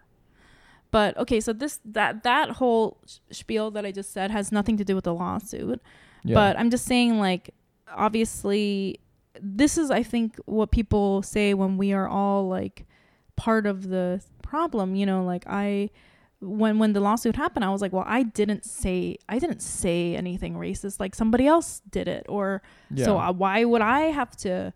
But 0.91 1.17
okay, 1.19 1.41
so 1.41 1.53
this 1.53 1.81
that 1.85 2.23
that 2.23 2.51
whole 2.51 2.99
sh- 3.07 3.19
spiel 3.31 3.71
that 3.73 3.85
I 3.85 3.93
just 3.93 4.13
said 4.13 4.31
has 4.31 4.51
nothing 4.51 4.77
to 4.79 4.85
do 4.85 4.95
with 4.95 5.05
the 5.05 5.15
lawsuit. 5.15 5.83
yeah. 6.25 6.35
But 6.35 6.59
I'm 6.59 6.71
just 6.71 6.87
saying, 6.87 7.19
like, 7.19 7.55
obviously, 7.95 9.01
this 9.41 9.77
is, 9.77 9.91
I 9.91 10.03
think, 10.03 10.37
what 10.47 10.71
people 10.71 11.23
say 11.23 11.55
when 11.55 11.77
we 11.77 11.93
are 11.93 12.09
all 12.09 12.49
like 12.49 12.87
part 13.37 13.67
of 13.67 13.89
the 13.89 14.23
problem. 14.43 14.95
You 14.95 15.05
know, 15.05 15.25
like 15.25 15.45
I, 15.47 15.91
when 16.41 16.79
when 16.79 16.95
the 16.95 17.01
lawsuit 17.01 17.37
happened, 17.37 17.67
I 17.67 17.71
was 17.71 17.83
like, 17.83 17.93
well, 17.93 18.07
I 18.07 18.23
didn't 18.23 18.65
say, 18.65 19.19
I 19.29 19.39
didn't 19.39 19.61
say 19.61 20.17
anything 20.17 20.55
racist. 20.55 21.01
Like 21.01 21.15
somebody 21.15 21.47
else 21.47 21.83
did 21.91 22.09
it, 22.09 22.25
or 22.31 22.63
yeah. 22.91 23.05
so 23.05 23.33
why 23.33 23.65
would 23.65 23.83
I 23.83 24.01
have 24.05 24.35
to 24.39 24.73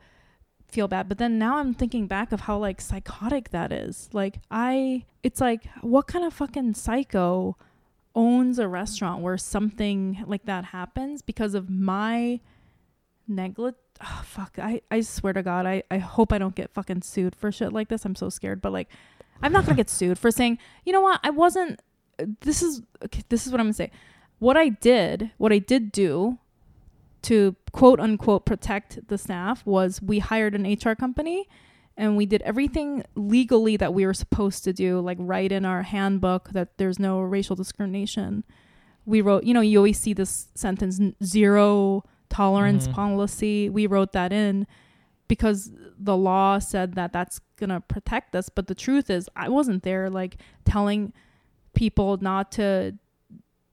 feel 0.72 0.88
bad? 0.88 1.08
But 1.08 1.18
then 1.18 1.38
now 1.38 1.58
I'm 1.58 1.74
thinking 1.74 2.06
back 2.06 2.32
of 2.32 2.40
how 2.40 2.58
like 2.58 2.80
psychotic 2.80 3.50
that 3.50 3.72
is. 3.72 4.08
Like 4.12 4.40
I, 4.50 5.04
it's 5.22 5.40
like, 5.40 5.64
what 5.80 6.06
kind 6.06 6.24
of 6.24 6.32
fucking 6.32 6.74
psycho 6.74 7.56
owns 8.14 8.58
a 8.58 8.68
restaurant 8.68 9.22
where 9.22 9.38
something 9.38 10.24
like 10.26 10.44
that 10.46 10.66
happens 10.66 11.22
because 11.22 11.54
of 11.54 11.70
my 11.70 12.40
neglect 13.28 13.78
Oh, 14.04 14.22
fuck, 14.24 14.58
I, 14.58 14.80
I 14.90 15.00
swear 15.02 15.32
to 15.32 15.42
God, 15.42 15.64
I, 15.64 15.84
I 15.90 15.98
hope 15.98 16.32
I 16.32 16.38
don't 16.38 16.56
get 16.56 16.72
fucking 16.72 17.02
sued 17.02 17.36
for 17.36 17.52
shit 17.52 17.72
like 17.72 17.88
this. 17.88 18.04
I'm 18.04 18.16
so 18.16 18.28
scared. 18.30 18.60
But 18.60 18.72
like, 18.72 18.88
I'm 19.42 19.52
not 19.52 19.64
gonna 19.64 19.76
get 19.76 19.90
sued 19.90 20.18
for 20.18 20.30
saying, 20.30 20.58
you 20.84 20.92
know 20.92 21.00
what, 21.00 21.20
I 21.22 21.30
wasn't. 21.30 21.80
Uh, 22.18 22.26
this 22.40 22.62
is 22.62 22.82
okay, 23.04 23.22
this 23.28 23.46
is 23.46 23.52
what 23.52 23.60
I'm 23.60 23.66
gonna 23.66 23.74
say. 23.74 23.90
What 24.38 24.56
I 24.56 24.70
did, 24.70 25.30
what 25.38 25.52
I 25.52 25.58
did 25.58 25.92
do 25.92 26.38
to 27.22 27.56
quote 27.72 28.00
unquote 28.00 28.44
protect 28.46 29.08
the 29.08 29.16
staff 29.18 29.64
was 29.64 30.00
we 30.02 30.18
hired 30.18 30.54
an 30.54 30.64
HR 30.64 30.94
company 30.94 31.48
and 31.96 32.16
we 32.16 32.26
did 32.26 32.42
everything 32.42 33.04
legally 33.14 33.76
that 33.76 33.92
we 33.94 34.06
were 34.06 34.14
supposed 34.14 34.64
to 34.64 34.72
do, 34.72 35.00
like 35.00 35.18
write 35.20 35.52
in 35.52 35.64
our 35.64 35.82
handbook 35.82 36.50
that 36.50 36.78
there's 36.78 36.98
no 36.98 37.20
racial 37.20 37.54
discrimination. 37.54 38.44
We 39.04 39.20
wrote, 39.20 39.44
you 39.44 39.52
know, 39.52 39.60
you 39.60 39.78
always 39.78 39.98
see 40.00 40.12
this 40.14 40.48
sentence 40.54 41.00
zero 41.22 42.04
tolerance 42.30 42.88
Mhm. 42.88 42.92
policy. 42.92 43.68
We 43.68 43.86
wrote 43.86 44.12
that 44.14 44.32
in 44.32 44.66
because 45.28 45.70
the 45.98 46.16
law 46.16 46.58
said 46.58 46.94
that 46.94 47.12
that's 47.12 47.40
going 47.56 47.70
to 47.70 47.80
protect 47.80 48.34
us. 48.34 48.48
But 48.48 48.66
the 48.68 48.74
truth 48.74 49.10
is, 49.10 49.28
I 49.36 49.48
wasn't 49.48 49.82
there 49.82 50.08
like 50.10 50.36
telling 50.64 51.12
people 51.74 52.16
not 52.20 52.52
to 52.52 52.96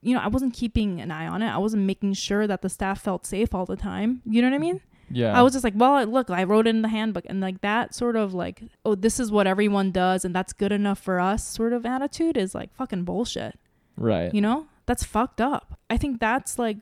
you 0.02 0.14
know, 0.14 0.20
I 0.20 0.28
wasn't 0.28 0.54
keeping 0.54 1.00
an 1.00 1.10
eye 1.10 1.26
on 1.26 1.42
it. 1.42 1.48
I 1.48 1.58
wasn't 1.58 1.84
making 1.84 2.14
sure 2.14 2.46
that 2.46 2.62
the 2.62 2.68
staff 2.68 3.00
felt 3.02 3.26
safe 3.26 3.54
all 3.54 3.66
the 3.66 3.76
time. 3.76 4.22
You 4.24 4.42
know 4.42 4.48
what 4.48 4.56
I 4.56 4.58
mean? 4.58 4.80
yeah 5.12 5.36
I 5.36 5.42
was 5.42 5.52
just 5.52 5.64
like, 5.64 5.74
well, 5.76 6.04
look, 6.06 6.30
I 6.30 6.44
wrote 6.44 6.66
it 6.66 6.70
in 6.70 6.82
the 6.82 6.88
handbook, 6.88 7.24
and 7.28 7.40
like 7.40 7.60
that 7.62 7.94
sort 7.94 8.16
of 8.16 8.32
like, 8.32 8.62
oh, 8.84 8.94
this 8.94 9.18
is 9.20 9.30
what 9.30 9.46
everyone 9.46 9.90
does, 9.90 10.24
and 10.24 10.34
that's 10.34 10.52
good 10.52 10.72
enough 10.72 10.98
for 10.98 11.20
us, 11.20 11.44
sort 11.44 11.72
of 11.72 11.84
attitude 11.84 12.36
is 12.36 12.54
like 12.54 12.72
fucking 12.74 13.04
bullshit. 13.04 13.58
right 13.96 14.32
You 14.32 14.40
know, 14.40 14.66
that's 14.86 15.04
fucked 15.04 15.40
up. 15.40 15.78
I 15.88 15.96
think 15.96 16.20
that's 16.20 16.58
like 16.58 16.78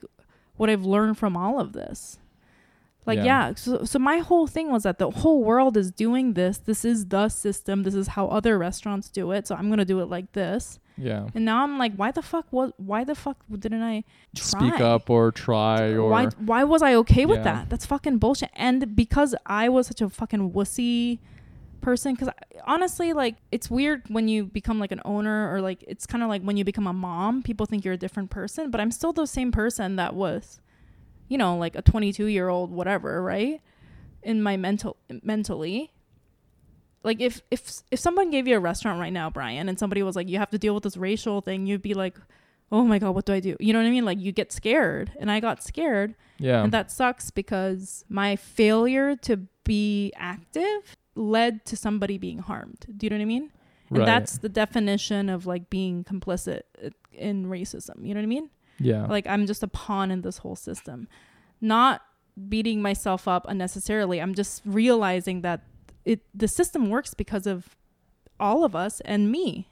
what 0.57 0.69
I've 0.69 0.85
learned 0.85 1.17
from 1.17 1.35
all 1.35 1.59
of 1.59 1.73
this. 1.73 2.19
Like, 3.05 3.17
Yeah. 3.17 3.49
yeah. 3.49 3.53
so, 3.55 3.83
so 3.85 3.97
my 3.97 4.17
whole 4.19 4.45
thing 4.45 4.71
was 4.71 4.83
that 4.83 4.99
the 4.99 5.09
whole 5.09 5.43
world 5.43 5.77
is 5.77 5.89
doing 5.91 6.33
this. 6.33 6.57
This 6.59 6.83
is 6.85 7.07
the 7.07 7.29
system. 7.29 7.83
This 7.83 7.95
is 7.95 8.07
how 8.09 8.27
other 8.27 8.57
restaurants 8.57 9.09
do 9.09 9.31
it. 9.31 9.47
So 9.47 9.55
I'm 9.55 9.69
gonna 9.69 9.85
do 9.85 9.99
it 10.01 10.09
like 10.09 10.31
this. 10.33 10.79
yeah 10.97 11.27
And 11.33 11.45
now 11.45 11.63
I'm 11.63 11.77
like, 11.77 11.93
why 11.95 12.11
the 12.11 12.21
fuck 12.21 12.45
was? 12.51 12.71
Why 12.77 13.03
the 13.05 13.15
fuck 13.15 13.37
didn't 13.57 13.81
I 13.81 14.03
try? 14.35 14.43
speak 14.69 14.79
up 14.81 15.09
or 15.09 15.31
try 15.31 15.91
or 15.93 16.07
why? 16.09 16.25
Why 16.51 16.63
was 16.65 16.81
I 16.81 16.93
okay 16.95 17.25
with 17.25 17.37
Yeah. 17.39 17.43
that? 17.49 17.69
That's 17.69 17.85
fucking 17.85 18.17
bullshit. 18.19 18.51
And 18.53 18.95
because 18.95 19.33
I 19.45 19.69
was 19.69 19.87
such 19.87 20.01
a 20.01 20.09
fucking 20.09 20.51
wussy 20.51 21.19
person, 21.81 22.13
because 22.13 22.29
honestly, 22.67 23.13
like, 23.13 23.37
it's 23.53 23.71
weird 23.71 24.03
when 24.09 24.27
you 24.27 24.43
become 24.45 24.77
like 24.77 24.91
an 24.91 25.01
owner 25.05 25.51
or 25.53 25.61
like 25.61 25.83
it's 25.87 26.05
kind 26.05 26.21
of 26.21 26.27
like 26.29 26.41
when 26.43 26.57
you 26.57 26.65
become 26.65 26.85
a 26.85 26.93
mom. 26.93 27.41
People 27.43 27.65
think 27.65 27.85
you're 27.85 27.93
a 27.93 27.97
different 28.05 28.29
person, 28.29 28.69
but 28.69 28.81
I'm 28.81 28.91
still 28.91 29.13
the 29.13 29.25
same 29.25 29.51
person 29.53 29.95
that 29.95 30.13
was, 30.15 30.59
you 31.29 31.37
know, 31.37 31.55
like 31.55 31.75
a 31.75 31.81
22 31.81 32.25
year 32.25 32.49
old, 32.49 32.71
whatever, 32.71 33.21
right? 33.23 33.61
In 34.21 34.43
my 34.43 34.57
mental 34.57 34.97
mentally, 35.23 35.93
like 37.03 37.21
if 37.21 37.41
if 37.49 37.81
if 37.89 37.99
someone 37.99 38.29
gave 38.31 38.47
you 38.47 38.57
a 38.57 38.59
restaurant 38.59 38.99
right 38.99 39.13
now, 39.13 39.29
Brian, 39.29 39.69
and 39.69 39.79
somebody 39.79 40.03
was 40.03 40.17
like, 40.17 40.27
you 40.27 40.37
have 40.37 40.49
to 40.49 40.57
deal 40.57 40.73
with 40.73 40.83
this 40.83 40.97
racial 40.97 41.39
thing, 41.39 41.65
you'd 41.65 41.81
be 41.81 41.93
like, 41.93 42.17
oh 42.71 42.83
my 42.83 42.99
god, 42.99 43.11
what 43.11 43.25
do 43.25 43.33
I 43.33 43.39
do? 43.39 43.55
You 43.59 43.71
know 43.71 43.79
what 43.79 43.87
I 43.87 43.91
mean? 43.91 44.03
Like 44.03 44.19
you 44.19 44.33
get 44.33 44.51
scared, 44.51 45.13
and 45.19 45.31
I 45.31 45.39
got 45.39 45.63
scared, 45.63 46.15
yeah 46.37 46.63
and 46.63 46.73
that 46.73 46.91
sucks 46.91 47.31
because 47.31 48.03
my 48.09 48.35
failure 48.35 49.15
to 49.17 49.47
be 49.63 50.11
active 50.17 50.97
led 51.15 51.63
to 51.65 51.77
somebody 51.77 52.17
being 52.17 52.39
harmed. 52.39 52.85
Do 52.97 53.05
you 53.05 53.09
know 53.09 53.17
what 53.17 53.21
I 53.21 53.25
mean? 53.25 53.51
And 53.89 53.99
right. 53.99 54.05
that's 54.05 54.37
the 54.37 54.49
definition 54.49 55.29
of 55.29 55.45
like 55.45 55.69
being 55.69 56.03
complicit 56.03 56.61
uh, 56.83 56.89
in 57.13 57.45
racism. 57.45 58.05
You 58.05 58.13
know 58.13 58.19
what 58.19 58.23
I 58.23 58.27
mean? 58.27 58.49
Yeah 58.79 59.05
Like 59.05 59.27
I'm 59.27 59.45
just 59.45 59.63
a 59.63 59.67
pawn 59.67 60.11
in 60.11 60.21
this 60.21 60.37
whole 60.39 60.55
system. 60.55 61.07
Not 61.61 62.01
beating 62.47 62.81
myself 62.81 63.27
up 63.27 63.45
unnecessarily. 63.49 64.19
I'm 64.21 64.33
just 64.33 64.61
realizing 64.65 65.41
that 65.41 65.61
it 66.05 66.21
the 66.33 66.47
system 66.47 66.89
works 66.89 67.13
because 67.13 67.45
of 67.45 67.75
all 68.39 68.63
of 68.63 68.75
us 68.75 69.01
and 69.01 69.31
me. 69.31 69.67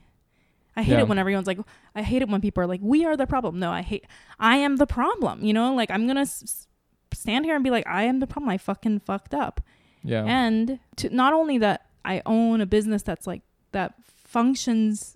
I 0.75 0.83
hate 0.83 0.93
Yeah. 0.93 0.99
it 1.01 1.07
when 1.07 1.17
everyone's 1.17 1.47
like 1.47 1.59
I 1.95 2.03
hate 2.03 2.21
it 2.21 2.29
when 2.29 2.41
people 2.41 2.61
are 2.63 2.67
like 2.67 2.81
we 2.83 3.05
are 3.05 3.15
the 3.17 3.25
problem. 3.27 3.57
No, 3.59 3.71
I 3.71 3.81
hate 3.81 4.05
I 4.39 4.57
am 4.57 4.75
the 4.77 4.85
problem. 4.87 5.43
You 5.43 5.53
know, 5.53 5.73
like 5.73 5.89
I'm 5.89 6.05
going 6.05 6.17
to 6.17 6.21
s- 6.23 6.67
stand 7.13 7.45
here 7.45 7.55
and 7.55 7.63
be 7.63 7.71
like 7.71 7.87
I 7.87 8.03
am 8.03 8.19
the 8.19 8.27
problem. 8.27 8.49
I 8.49 8.57
fucking 8.57 8.99
fucked 8.99 9.33
up. 9.33 9.61
yeah 10.03 10.23
And 10.25 10.79
to 10.97 11.09
not 11.09 11.31
only 11.33 11.57
that 11.59 11.85
I 12.05 12.21
own 12.25 12.61
a 12.61 12.65
business 12.65 13.01
that's 13.03 13.25
like 13.25 13.41
that 13.71 13.93
functions 14.05 15.15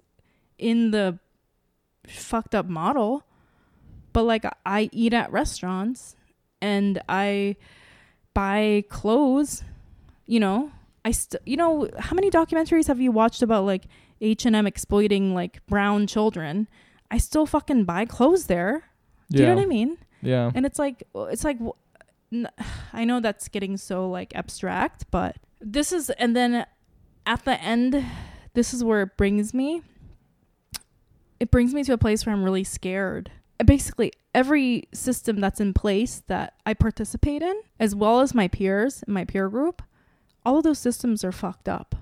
in 0.57 0.91
the 0.91 1.19
fucked 2.07 2.55
up 2.55 2.65
model, 2.67 3.23
but 4.13 4.23
like 4.23 4.45
I 4.65 4.89
eat 4.91 5.13
at 5.13 5.31
restaurants 5.31 6.15
and 6.61 7.01
I 7.09 7.55
buy 8.33 8.83
clothes, 8.89 9.63
you 10.25 10.39
know. 10.39 10.71
I 11.03 11.11
st- 11.11 11.41
you 11.45 11.57
know 11.57 11.89
how 11.97 12.13
many 12.13 12.29
documentaries 12.29 12.87
have 12.87 13.01
you 13.01 13.11
watched 13.11 13.41
about 13.41 13.65
like 13.65 13.85
H&M 14.21 14.67
exploiting 14.67 15.33
like 15.33 15.65
brown 15.65 16.05
children? 16.05 16.67
I 17.09 17.17
still 17.17 17.45
fucking 17.45 17.85
buy 17.85 18.05
clothes 18.05 18.45
there. 18.45 18.83
Do 19.31 19.41
you 19.41 19.47
know 19.47 19.55
what 19.55 19.63
I 19.63 19.65
mean? 19.65 19.97
yeah 20.21 20.51
and 20.53 20.65
it's 20.65 20.77
like 20.77 21.03
it's 21.15 21.43
like 21.43 21.57
I 22.93 23.05
know 23.05 23.19
that's 23.19 23.47
getting 23.47 23.77
so 23.77 24.07
like 24.09 24.35
abstract 24.35 25.05
but 25.11 25.37
this 25.59 25.91
is 25.91 26.09
and 26.11 26.35
then 26.35 26.65
at 27.25 27.43
the 27.43 27.59
end 27.61 28.05
this 28.53 28.73
is 28.73 28.83
where 28.83 29.01
it 29.01 29.17
brings 29.17 29.53
me 29.53 29.81
it 31.39 31.49
brings 31.51 31.73
me 31.73 31.83
to 31.83 31.93
a 31.93 31.97
place 31.97 32.25
where 32.25 32.33
i'm 32.33 32.43
really 32.43 32.63
scared 32.63 33.31
basically 33.63 34.11
every 34.33 34.87
system 34.93 35.39
that's 35.39 35.59
in 35.59 35.73
place 35.73 36.23
that 36.27 36.53
i 36.65 36.73
participate 36.73 37.41
in 37.41 37.61
as 37.79 37.93
well 37.93 38.21
as 38.21 38.33
my 38.33 38.47
peers 38.47 39.03
in 39.07 39.13
my 39.13 39.25
peer 39.25 39.49
group 39.49 39.81
all 40.45 40.57
of 40.57 40.63
those 40.63 40.79
systems 40.79 41.23
are 41.23 41.31
fucked 41.31 41.69
up. 41.69 41.95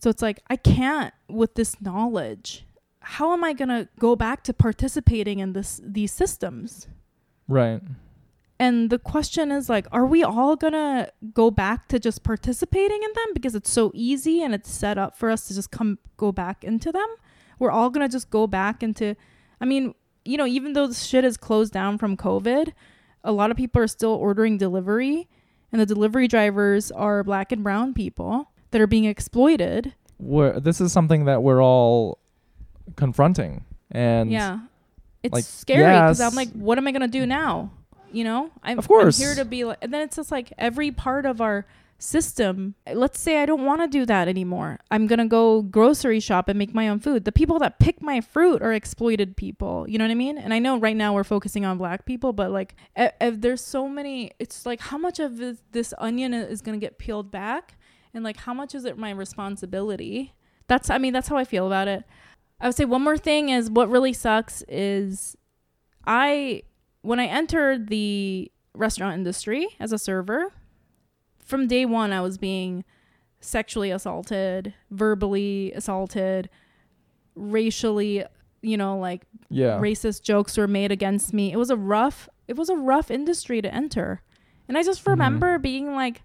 So 0.00 0.10
it's 0.10 0.22
like 0.22 0.40
i 0.48 0.56
can't 0.56 1.12
with 1.28 1.54
this 1.54 1.80
knowledge 1.80 2.64
how 3.00 3.32
am 3.32 3.44
i 3.44 3.52
going 3.52 3.68
to 3.68 3.88
go 3.98 4.16
back 4.16 4.42
to 4.44 4.52
participating 4.52 5.38
in 5.38 5.52
this 5.52 5.80
these 5.84 6.12
systems? 6.12 6.88
Right. 7.46 7.80
And 8.58 8.90
the 8.90 8.98
question 8.98 9.52
is 9.52 9.68
like, 9.68 9.86
are 9.92 10.06
we 10.06 10.24
all 10.24 10.56
gonna 10.56 11.10
go 11.34 11.50
back 11.50 11.88
to 11.88 11.98
just 11.98 12.22
participating 12.22 13.02
in 13.02 13.10
them? 13.14 13.34
Because 13.34 13.54
it's 13.54 13.70
so 13.70 13.92
easy 13.94 14.42
and 14.42 14.54
it's 14.54 14.70
set 14.70 14.96
up 14.96 15.16
for 15.16 15.30
us 15.30 15.46
to 15.48 15.54
just 15.54 15.70
come 15.70 15.98
go 16.16 16.32
back 16.32 16.64
into 16.64 16.90
them? 16.90 17.06
We're 17.58 17.70
all 17.70 17.90
gonna 17.90 18.08
just 18.08 18.30
go 18.30 18.46
back 18.46 18.82
into 18.82 19.14
I 19.60 19.66
mean, 19.66 19.94
you 20.26 20.36
know, 20.36 20.46
even 20.46 20.72
though 20.72 20.86
the 20.86 20.94
shit 20.94 21.24
is 21.24 21.36
closed 21.36 21.72
down 21.72 21.98
from 21.98 22.16
COVID, 22.16 22.72
a 23.24 23.32
lot 23.32 23.50
of 23.50 23.56
people 23.56 23.82
are 23.82 23.88
still 23.88 24.12
ordering 24.12 24.58
delivery 24.58 25.28
and 25.72 25.80
the 25.80 25.86
delivery 25.86 26.28
drivers 26.28 26.90
are 26.90 27.24
black 27.24 27.52
and 27.52 27.62
brown 27.62 27.94
people 27.94 28.50
that 28.70 28.80
are 28.80 28.86
being 28.86 29.04
exploited. 29.04 29.94
we're, 30.18 30.58
this 30.60 30.80
is 30.80 30.92
something 30.92 31.24
that 31.26 31.42
we're 31.42 31.62
all 31.62 32.18
confronting 32.96 33.64
and 33.90 34.30
yeah. 34.30 34.60
It's 35.22 35.32
like, 35.32 35.44
scary 35.44 35.82
because 35.82 36.20
I'm 36.20 36.34
like, 36.34 36.50
what 36.52 36.78
am 36.78 36.86
I 36.86 36.92
gonna 36.92 37.08
do 37.08 37.26
now? 37.26 37.72
You 38.12 38.24
know, 38.24 38.50
I'm, 38.62 38.78
Of 38.78 38.86
course. 38.86 39.20
I'm 39.20 39.26
here 39.26 39.34
to 39.36 39.44
be 39.44 39.64
like, 39.64 39.78
and 39.82 39.92
then 39.92 40.02
it's 40.02 40.16
just 40.16 40.30
like 40.30 40.52
every 40.56 40.92
part 40.92 41.26
of 41.26 41.40
our 41.40 41.66
system. 41.98 42.74
Let's 42.92 43.18
say 43.18 43.42
I 43.42 43.46
don't 43.46 43.64
want 43.64 43.80
to 43.80 43.88
do 43.88 44.04
that 44.06 44.28
anymore. 44.28 44.80
I'm 44.90 45.06
going 45.06 45.18
to 45.18 45.26
go 45.26 45.62
grocery 45.62 46.20
shop 46.20 46.48
and 46.48 46.58
make 46.58 46.74
my 46.74 46.88
own 46.88 47.00
food. 47.00 47.24
The 47.24 47.32
people 47.32 47.58
that 47.60 47.78
pick 47.78 48.02
my 48.02 48.20
fruit 48.20 48.62
are 48.62 48.72
exploited 48.72 49.36
people. 49.36 49.86
You 49.88 49.98
know 49.98 50.04
what 50.04 50.10
I 50.10 50.14
mean? 50.14 50.38
And 50.38 50.52
I 50.52 50.58
know 50.58 50.78
right 50.78 50.96
now 50.96 51.14
we're 51.14 51.24
focusing 51.24 51.64
on 51.64 51.78
black 51.78 52.04
people, 52.04 52.32
but 52.32 52.50
like 52.50 52.74
if, 52.94 53.12
if 53.20 53.40
there's 53.40 53.60
so 53.60 53.88
many, 53.88 54.32
it's 54.38 54.66
like 54.66 54.80
how 54.80 54.98
much 54.98 55.18
of 55.18 55.38
this, 55.38 55.58
this 55.72 55.94
onion 55.98 56.34
is 56.34 56.60
going 56.60 56.78
to 56.78 56.84
get 56.84 56.98
peeled 56.98 57.30
back? 57.30 57.78
And 58.12 58.24
like 58.24 58.38
how 58.38 58.54
much 58.54 58.74
is 58.74 58.84
it 58.84 58.98
my 58.98 59.10
responsibility? 59.10 60.34
That's, 60.68 60.90
I 60.90 60.98
mean, 60.98 61.12
that's 61.12 61.28
how 61.28 61.36
I 61.36 61.44
feel 61.44 61.66
about 61.66 61.88
it. 61.88 62.04
I 62.60 62.66
would 62.66 62.76
say 62.76 62.84
one 62.84 63.02
more 63.02 63.18
thing 63.18 63.50
is 63.50 63.70
what 63.70 63.90
really 63.90 64.12
sucks 64.12 64.62
is 64.68 65.36
I, 66.06 66.62
when 67.02 67.20
I 67.20 67.26
entered 67.26 67.88
the 67.88 68.50
restaurant 68.74 69.14
industry 69.14 69.68
as 69.78 69.92
a 69.92 69.98
server, 69.98 70.52
from 71.46 71.66
day 71.66 71.86
one, 71.86 72.12
I 72.12 72.20
was 72.20 72.36
being 72.36 72.84
sexually 73.40 73.90
assaulted, 73.90 74.74
verbally 74.90 75.72
assaulted, 75.74 76.50
racially, 77.34 78.24
you 78.62 78.76
know, 78.76 78.98
like 78.98 79.22
Yeah. 79.48 79.78
racist 79.80 80.22
jokes 80.22 80.56
were 80.56 80.66
made 80.68 80.90
against 80.92 81.32
me. 81.32 81.52
It 81.52 81.56
was 81.56 81.70
a 81.70 81.76
rough, 81.76 82.28
it 82.48 82.56
was 82.56 82.68
a 82.68 82.76
rough 82.76 83.10
industry 83.10 83.62
to 83.62 83.72
enter. 83.72 84.22
And 84.68 84.76
I 84.76 84.82
just 84.82 85.04
Mhm. 85.04 85.10
remember 85.12 85.58
being 85.58 85.94
like, 85.94 86.22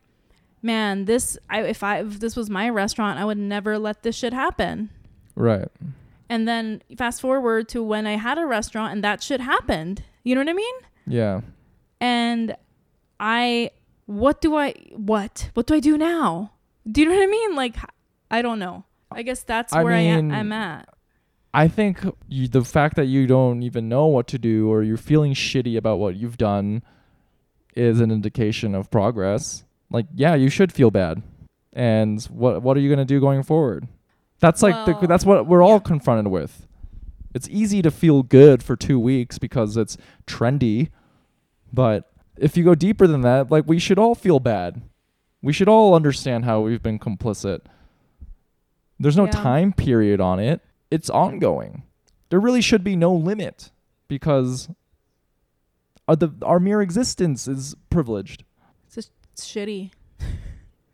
man, 0.64 1.06
this, 1.06 1.38
I, 1.50 1.62
if 1.64 1.84
I, 1.84 2.00
if 2.00 2.20
this 2.20 2.36
was 2.36 2.50
my 2.50 2.70
restaurant, 2.70 3.20
I 3.20 3.26
would 3.26 3.38
never 3.38 3.78
let 3.78 4.04
this 4.04 4.16
shit 4.16 4.34
happen. 4.34 4.90
Right. 5.36 5.68
And 6.30 6.48
then 6.48 6.82
fast 6.98 7.22
forward 7.22 7.68
to 7.70 7.84
when 7.84 8.08
I 8.08 8.16
had 8.16 8.38
a 8.38 8.46
restaurant 8.46 8.94
and 8.94 9.04
that 9.04 9.22
shit 9.22 9.42
happened. 9.42 10.04
You 10.24 10.36
know 10.36 10.42
what 10.42 10.50
I 10.50 10.54
mean? 10.54 10.76
Yeah. 11.08 11.42
and 12.00 12.56
I 13.20 13.70
what 14.12 14.42
do 14.42 14.56
I 14.56 14.74
what 14.96 15.50
what 15.54 15.68
do 15.68 15.76
I 15.76 15.80
do 15.80 15.98
now? 15.98 16.52
Do 16.90 17.02
you 17.02 17.10
know 17.10 17.16
what 17.16 17.24
I 17.24 17.28
mean? 17.28 17.56
Like 17.56 17.76
I 18.30 18.42
don't 18.42 18.60
know. 18.60 18.86
I 19.12 19.24
guess 19.24 19.44
that's 19.44 19.74
I 19.74 19.84
where 19.84 19.94
I 19.94 20.00
am, 20.00 20.32
I'm 20.32 20.52
at. 20.52 20.88
I 21.54 21.68
think 21.68 22.00
you, 22.30 22.48
the 22.48 22.64
fact 22.64 22.96
that 22.96 23.06
you 23.06 23.28
don't 23.28 23.62
even 23.62 23.90
know 23.90 24.08
what 24.08 24.28
to 24.28 24.40
do 24.40 24.72
or 24.72 24.84
you're 24.84 24.96
feeling 24.96 25.34
shitty 25.34 25.76
about 25.76 26.00
what 26.00 26.16
you've 26.16 26.38
done 26.38 26.82
is 27.76 28.00
an 28.00 28.10
indication 28.10 28.74
of 28.74 28.90
progress. 28.90 29.66
Like, 29.90 30.06
yeah, 30.16 30.36
you 30.36 30.50
should 30.50 30.72
feel 30.72 30.92
bad. 30.92 31.22
And 31.74 32.22
what 32.26 32.62
what 32.62 32.78
are 32.78 32.80
you 32.80 32.90
going 32.90 33.00
to 33.00 33.06
do 33.06 33.20
going 33.20 33.44
forward? 33.44 33.88
That's 34.40 34.62
like 34.62 34.86
the, 34.86 35.08
that's 35.08 35.26
what 35.26 35.46
we're 35.46 35.62
all 35.62 35.74
yeah. 35.74 35.80
confronted 35.80 36.28
with. 36.28 36.68
It's 37.34 37.48
easy 37.50 37.82
to 37.82 37.92
feel 37.92 38.24
good 38.24 38.62
for 38.62 38.76
2 38.76 39.00
weeks 39.00 39.38
because 39.38 39.78
it's 39.78 39.96
trendy, 40.28 40.90
but 41.72 42.11
if 42.38 42.56
you 42.58 42.64
go 42.64 42.76
deeper 42.76 43.08
than 43.08 43.22
that, 43.22 43.52
like 43.52 43.66
we 43.68 43.80
should 43.80 44.00
all 44.00 44.16
feel 44.16 44.40
bad. 44.40 44.82
We 45.42 45.54
should 45.54 45.68
all 45.70 45.94
understand 45.96 46.46
how 46.46 46.62
we've 46.62 46.84
been 46.84 47.00
complicit. 47.00 47.62
There's 49.00 49.18
no 49.18 49.26
Yeah. 49.26 49.32
time 49.32 49.74
period 49.74 50.22
on 50.22 50.40
it. 50.40 50.62
It's 50.92 51.10
ongoing. 51.10 51.84
There 52.30 52.40
really 52.40 52.62
should 52.62 52.84
be 52.84 52.96
no 52.96 53.14
limit 53.14 53.72
because 54.08 54.70
uh, 56.08 56.16
the, 56.16 56.30
our 56.44 56.60
mere 56.60 56.82
existence 56.82 57.48
is 57.48 57.76
privileged. 57.90 58.44
It's 58.86 58.96
just 58.96 59.12
it's 59.34 59.46
shitty. 59.48 59.92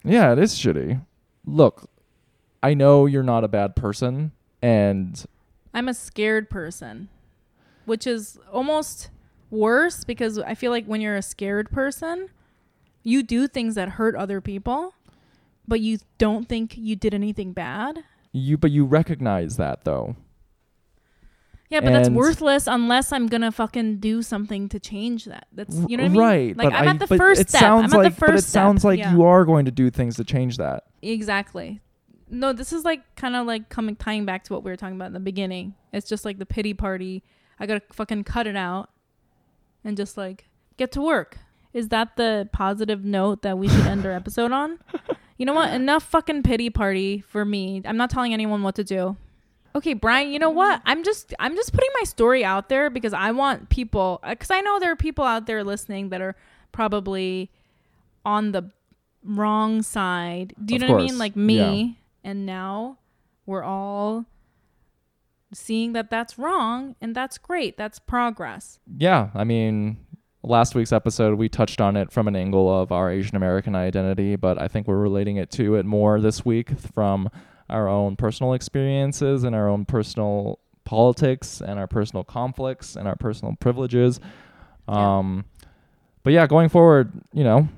Yeah, 0.04 0.32
it 0.32 0.40
is 0.40 0.54
shitty. 0.56 1.02
Look, 1.46 1.90
I 2.64 2.74
know 2.74 3.08
you're 3.08 3.24
not 3.24 3.44
a 3.44 3.50
bad 3.50 3.76
person 3.76 4.32
and 4.62 5.22
I'm 5.74 5.90
a 5.90 5.94
scared 5.94 6.50
person, 6.50 7.10
which 7.86 8.08
is 8.08 8.40
almost 8.54 9.10
worse 9.50 10.04
because 10.04 10.40
I 10.40 10.56
feel 10.56 10.72
like 10.72 10.86
when 10.86 11.02
you're 11.02 11.16
a 11.16 11.22
scared 11.22 11.72
person, 11.72 12.30
you 13.04 13.24
do 13.24 13.48
things 13.48 13.76
that 13.76 13.90
hurt 13.90 14.16
other 14.16 14.42
people, 14.42 14.94
but 15.68 15.80
you 15.80 16.00
don't 16.18 16.48
think 16.48 16.78
you 16.78 16.96
did 16.96 17.14
anything 17.14 17.54
bad. 17.54 18.04
you 18.32 18.58
but 18.58 18.72
you 18.72 18.86
recognize 18.86 19.58
that 19.58 19.84
though. 19.84 20.16
Yeah, 21.70 21.82
but 21.82 21.92
that's 21.92 22.10
worthless 22.10 22.66
unless 22.68 23.12
I'm 23.12 23.28
gonna 23.28 23.52
fucking 23.52 23.98
do 23.98 24.22
something 24.22 24.70
to 24.70 24.80
change 24.80 25.26
that. 25.26 25.48
That's 25.52 25.76
you 25.76 25.98
know 25.98 26.04
what 26.04 26.10
I 26.12 26.14
mean? 26.14 26.22
Right. 26.22 26.58
Like 26.58 26.74
I'm 26.74 26.88
I- 26.88 26.92
at 26.92 27.00
the 27.00 27.08
first 27.08 27.42
it 27.42 27.50
step. 27.50 27.60
Sounds 27.60 27.94
I'm 27.94 28.02
like, 28.02 28.14
the 28.14 28.20
first 28.20 28.32
but 28.32 28.40
it 28.40 28.44
sounds 28.44 28.82
step. 28.82 28.90
like 28.90 29.00
yeah. 29.00 29.14
you 29.14 29.24
are 29.24 29.44
going 29.44 29.66
to 29.66 29.72
do 29.72 29.90
things 29.90 30.16
to 30.16 30.24
change 30.24 30.58
that. 30.58 30.84
Exactly. 31.02 31.82
No, 32.30 32.54
this 32.54 32.72
is 32.72 32.86
like 32.86 33.16
kind 33.16 33.36
of 33.36 33.46
like 33.48 33.70
coming 33.70 33.96
tying 33.96 34.26
back 34.26 34.44
to 34.46 34.54
what 34.54 34.64
we 34.64 34.72
were 34.72 34.78
talking 34.78 34.96
about 34.96 35.08
in 35.08 35.14
the 35.14 35.20
beginning. 35.20 35.76
It's 35.92 36.08
just 36.08 36.24
like 36.24 36.40
the 36.40 36.46
pity 36.46 36.74
party. 36.74 37.24
I 37.60 37.66
gotta 37.66 37.82
fucking 37.92 38.24
cut 38.24 38.48
it 38.48 38.56
out 38.56 38.90
and 39.84 39.98
just 39.98 40.18
like 40.18 40.46
get 40.78 40.92
to 40.94 41.02
work. 41.02 41.38
Is 41.74 41.90
that 41.90 42.16
the 42.16 42.50
positive 42.52 43.04
note 43.04 43.42
that 43.44 43.58
we 43.58 43.68
should 43.68 43.86
end 43.86 44.06
our 44.06 44.12
episode 44.12 44.52
on? 44.52 44.80
You 45.38 45.46
know 45.46 45.54
what? 45.54 45.72
Enough 45.74 46.04
fucking 46.04 46.44
pity 46.44 46.70
party 46.70 47.22
for 47.22 47.46
me. 47.46 47.82
I'm 47.86 47.98
not 47.98 48.10
telling 48.10 48.34
anyone 48.34 48.64
what 48.64 48.76
to 48.76 48.84
do. 48.84 49.18
Okay, 49.76 49.94
Brian, 49.94 50.32
you 50.32 50.40
know 50.40 50.50
what? 50.50 50.82
I'm 50.86 51.04
just 51.04 51.36
I'm 51.40 51.56
just 51.56 51.72
putting 51.72 51.90
my 52.00 52.04
story 52.06 52.44
out 52.44 52.70
there 52.70 52.90
because 52.90 53.14
I 53.14 53.32
want 53.32 53.70
people 53.70 54.20
cuz 54.40 54.50
I 54.50 54.62
know 54.62 54.80
there 54.80 54.92
are 54.92 54.96
people 54.96 55.24
out 55.24 55.46
there 55.46 55.64
listening 55.64 56.10
that 56.10 56.22
are 56.22 56.36
probably 56.72 57.52
on 58.26 58.54
the 58.54 58.72
wrong 59.24 59.84
side. 59.84 60.56
Do 60.64 60.74
you 60.74 60.82
Of 60.82 60.88
know 60.88 60.96
what 60.96 61.04
I 61.04 61.06
mean? 61.06 61.18
Like 61.20 61.36
me 61.36 62.00
and 62.24 62.46
now 62.48 62.98
we're 63.46 63.64
all 63.64 64.26
seeing 65.54 65.94
that 65.94 66.10
that's 66.10 66.38
wrong 66.38 66.96
and 67.02 67.16
that's 67.16 67.38
great. 67.38 67.78
That's 67.78 68.00
progress. 68.00 68.80
Yeah, 68.98 69.30
I 69.34 69.44
mean, 69.44 69.98
last 70.44 70.76
week's 70.76 70.92
episode 70.92 71.38
we 71.38 71.50
touched 71.50 71.82
on 71.82 71.96
it 71.96 72.12
from 72.12 72.28
an 72.28 72.36
angle 72.36 72.82
of 72.82 72.92
our 72.92 73.10
Asian 73.12 73.36
American 73.36 73.76
identity, 73.76 74.36
but 74.36 74.62
I 74.62 74.68
think 74.68 74.88
we're 74.88 74.98
relating 74.98 75.38
it 75.38 75.52
to 75.52 75.76
it 75.76 75.86
more 75.86 76.20
this 76.20 76.46
week 76.46 76.78
from 76.80 77.30
our 77.70 77.88
own 77.88 78.16
personal 78.16 78.54
experiences 78.54 79.44
and 79.44 79.56
our 79.56 79.68
own 79.70 79.86
personal 79.86 80.60
politics 80.86 81.62
and 81.62 81.78
our 81.78 81.88
personal 81.88 82.24
conflicts 82.24 82.96
and 82.96 83.08
our 83.08 83.16
personal 83.16 83.56
privileges. 83.60 84.20
Yeah. 84.88 85.18
Um 85.18 85.46
but 86.24 86.34
yeah, 86.34 86.46
going 86.46 86.68
forward, 86.68 87.12
you 87.32 87.44
know, 87.44 87.70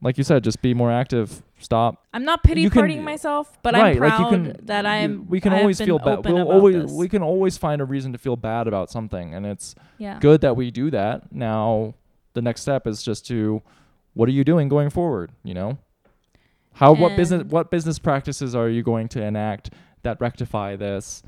like 0.00 0.16
you 0.16 0.24
said, 0.24 0.44
just 0.44 0.62
be 0.62 0.74
more 0.74 0.92
active. 0.92 1.42
Stop. 1.60 2.06
I'm 2.14 2.24
not 2.24 2.42
pity 2.42 2.62
You 2.62 2.70
can- 2.70 2.82
partying 2.84 3.02
myself, 3.02 3.56
but 3.62 3.74
right, 3.74 3.92
I'm 3.92 3.98
proud 3.98 4.20
like 4.20 4.30
can, 4.30 4.66
that 4.66 4.86
I 4.86 4.98
you- 5.00 5.04
am. 5.04 5.26
We 5.28 5.40
can 5.40 5.52
I 5.52 5.60
always 5.60 5.78
feel 5.78 5.98
bad. 5.98 6.24
We'll 6.24 6.50
always 6.50 6.74
this. 6.84 6.92
we 6.92 7.08
can 7.08 7.22
always 7.22 7.58
find 7.58 7.82
a 7.82 7.84
reason 7.84 8.12
to 8.12 8.18
feel 8.18 8.36
bad 8.36 8.66
about 8.66 8.90
something, 8.90 9.34
and 9.34 9.44
it's 9.44 9.74
yeah. 9.98 10.18
good 10.20 10.40
that 10.40 10.56
we 10.56 10.70
do 10.70 10.90
that. 10.90 11.32
Now, 11.32 11.94
the 12.32 12.40
next 12.42 12.62
step 12.62 12.86
is 12.86 13.02
just 13.02 13.26
to, 13.26 13.60
what 14.14 14.28
are 14.28 14.32
you 14.32 14.42
doing 14.42 14.68
going 14.68 14.88
forward? 14.88 15.32
You 15.44 15.52
know, 15.54 15.78
how 16.72 16.94
what 16.94 17.16
business 17.16 17.44
what 17.44 17.70
business 17.70 17.98
practices 17.98 18.54
are 18.54 18.68
you 18.68 18.82
going 18.82 19.08
to 19.08 19.22
enact 19.22 19.70
that 20.02 20.18
rectify 20.20 20.76
this? 20.76 21.22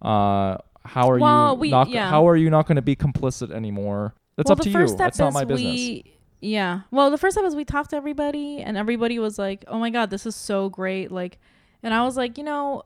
Uh, 0.00 0.58
how 0.84 1.10
are 1.10 1.18
Well, 1.18 1.54
you 1.54 1.60
we- 1.60 1.70
not? 1.70 1.88
yeah. 1.88 2.08
How 2.10 2.28
are 2.28 2.36
you 2.36 2.48
not 2.48 2.66
going 2.66 2.76
to 2.76 2.82
be 2.82 2.94
complicit 2.94 3.50
anymore? 3.50 4.14
That's 4.36 4.48
well, 4.48 4.58
up 4.58 4.64
to 4.64 4.70
you. 4.70 4.96
That's 4.96 5.18
not 5.18 5.32
my 5.32 5.44
business. 5.44 5.72
we. 5.74 6.04
Yeah. 6.44 6.80
Well, 6.90 7.10
the 7.10 7.18
first 7.18 7.34
time 7.36 7.44
was 7.44 7.56
we 7.56 7.64
talked 7.64 7.90
to 7.90 7.96
everybody, 7.96 8.58
and 8.58 8.76
everybody 8.76 9.18
was 9.18 9.38
like, 9.38 9.64
"Oh 9.66 9.78
my 9.78 9.90
god, 9.90 10.10
this 10.10 10.26
is 10.26 10.36
so 10.36 10.68
great!" 10.68 11.10
Like, 11.10 11.38
and 11.82 11.94
I 11.94 12.04
was 12.04 12.16
like, 12.16 12.36
you 12.38 12.44
know, 12.44 12.82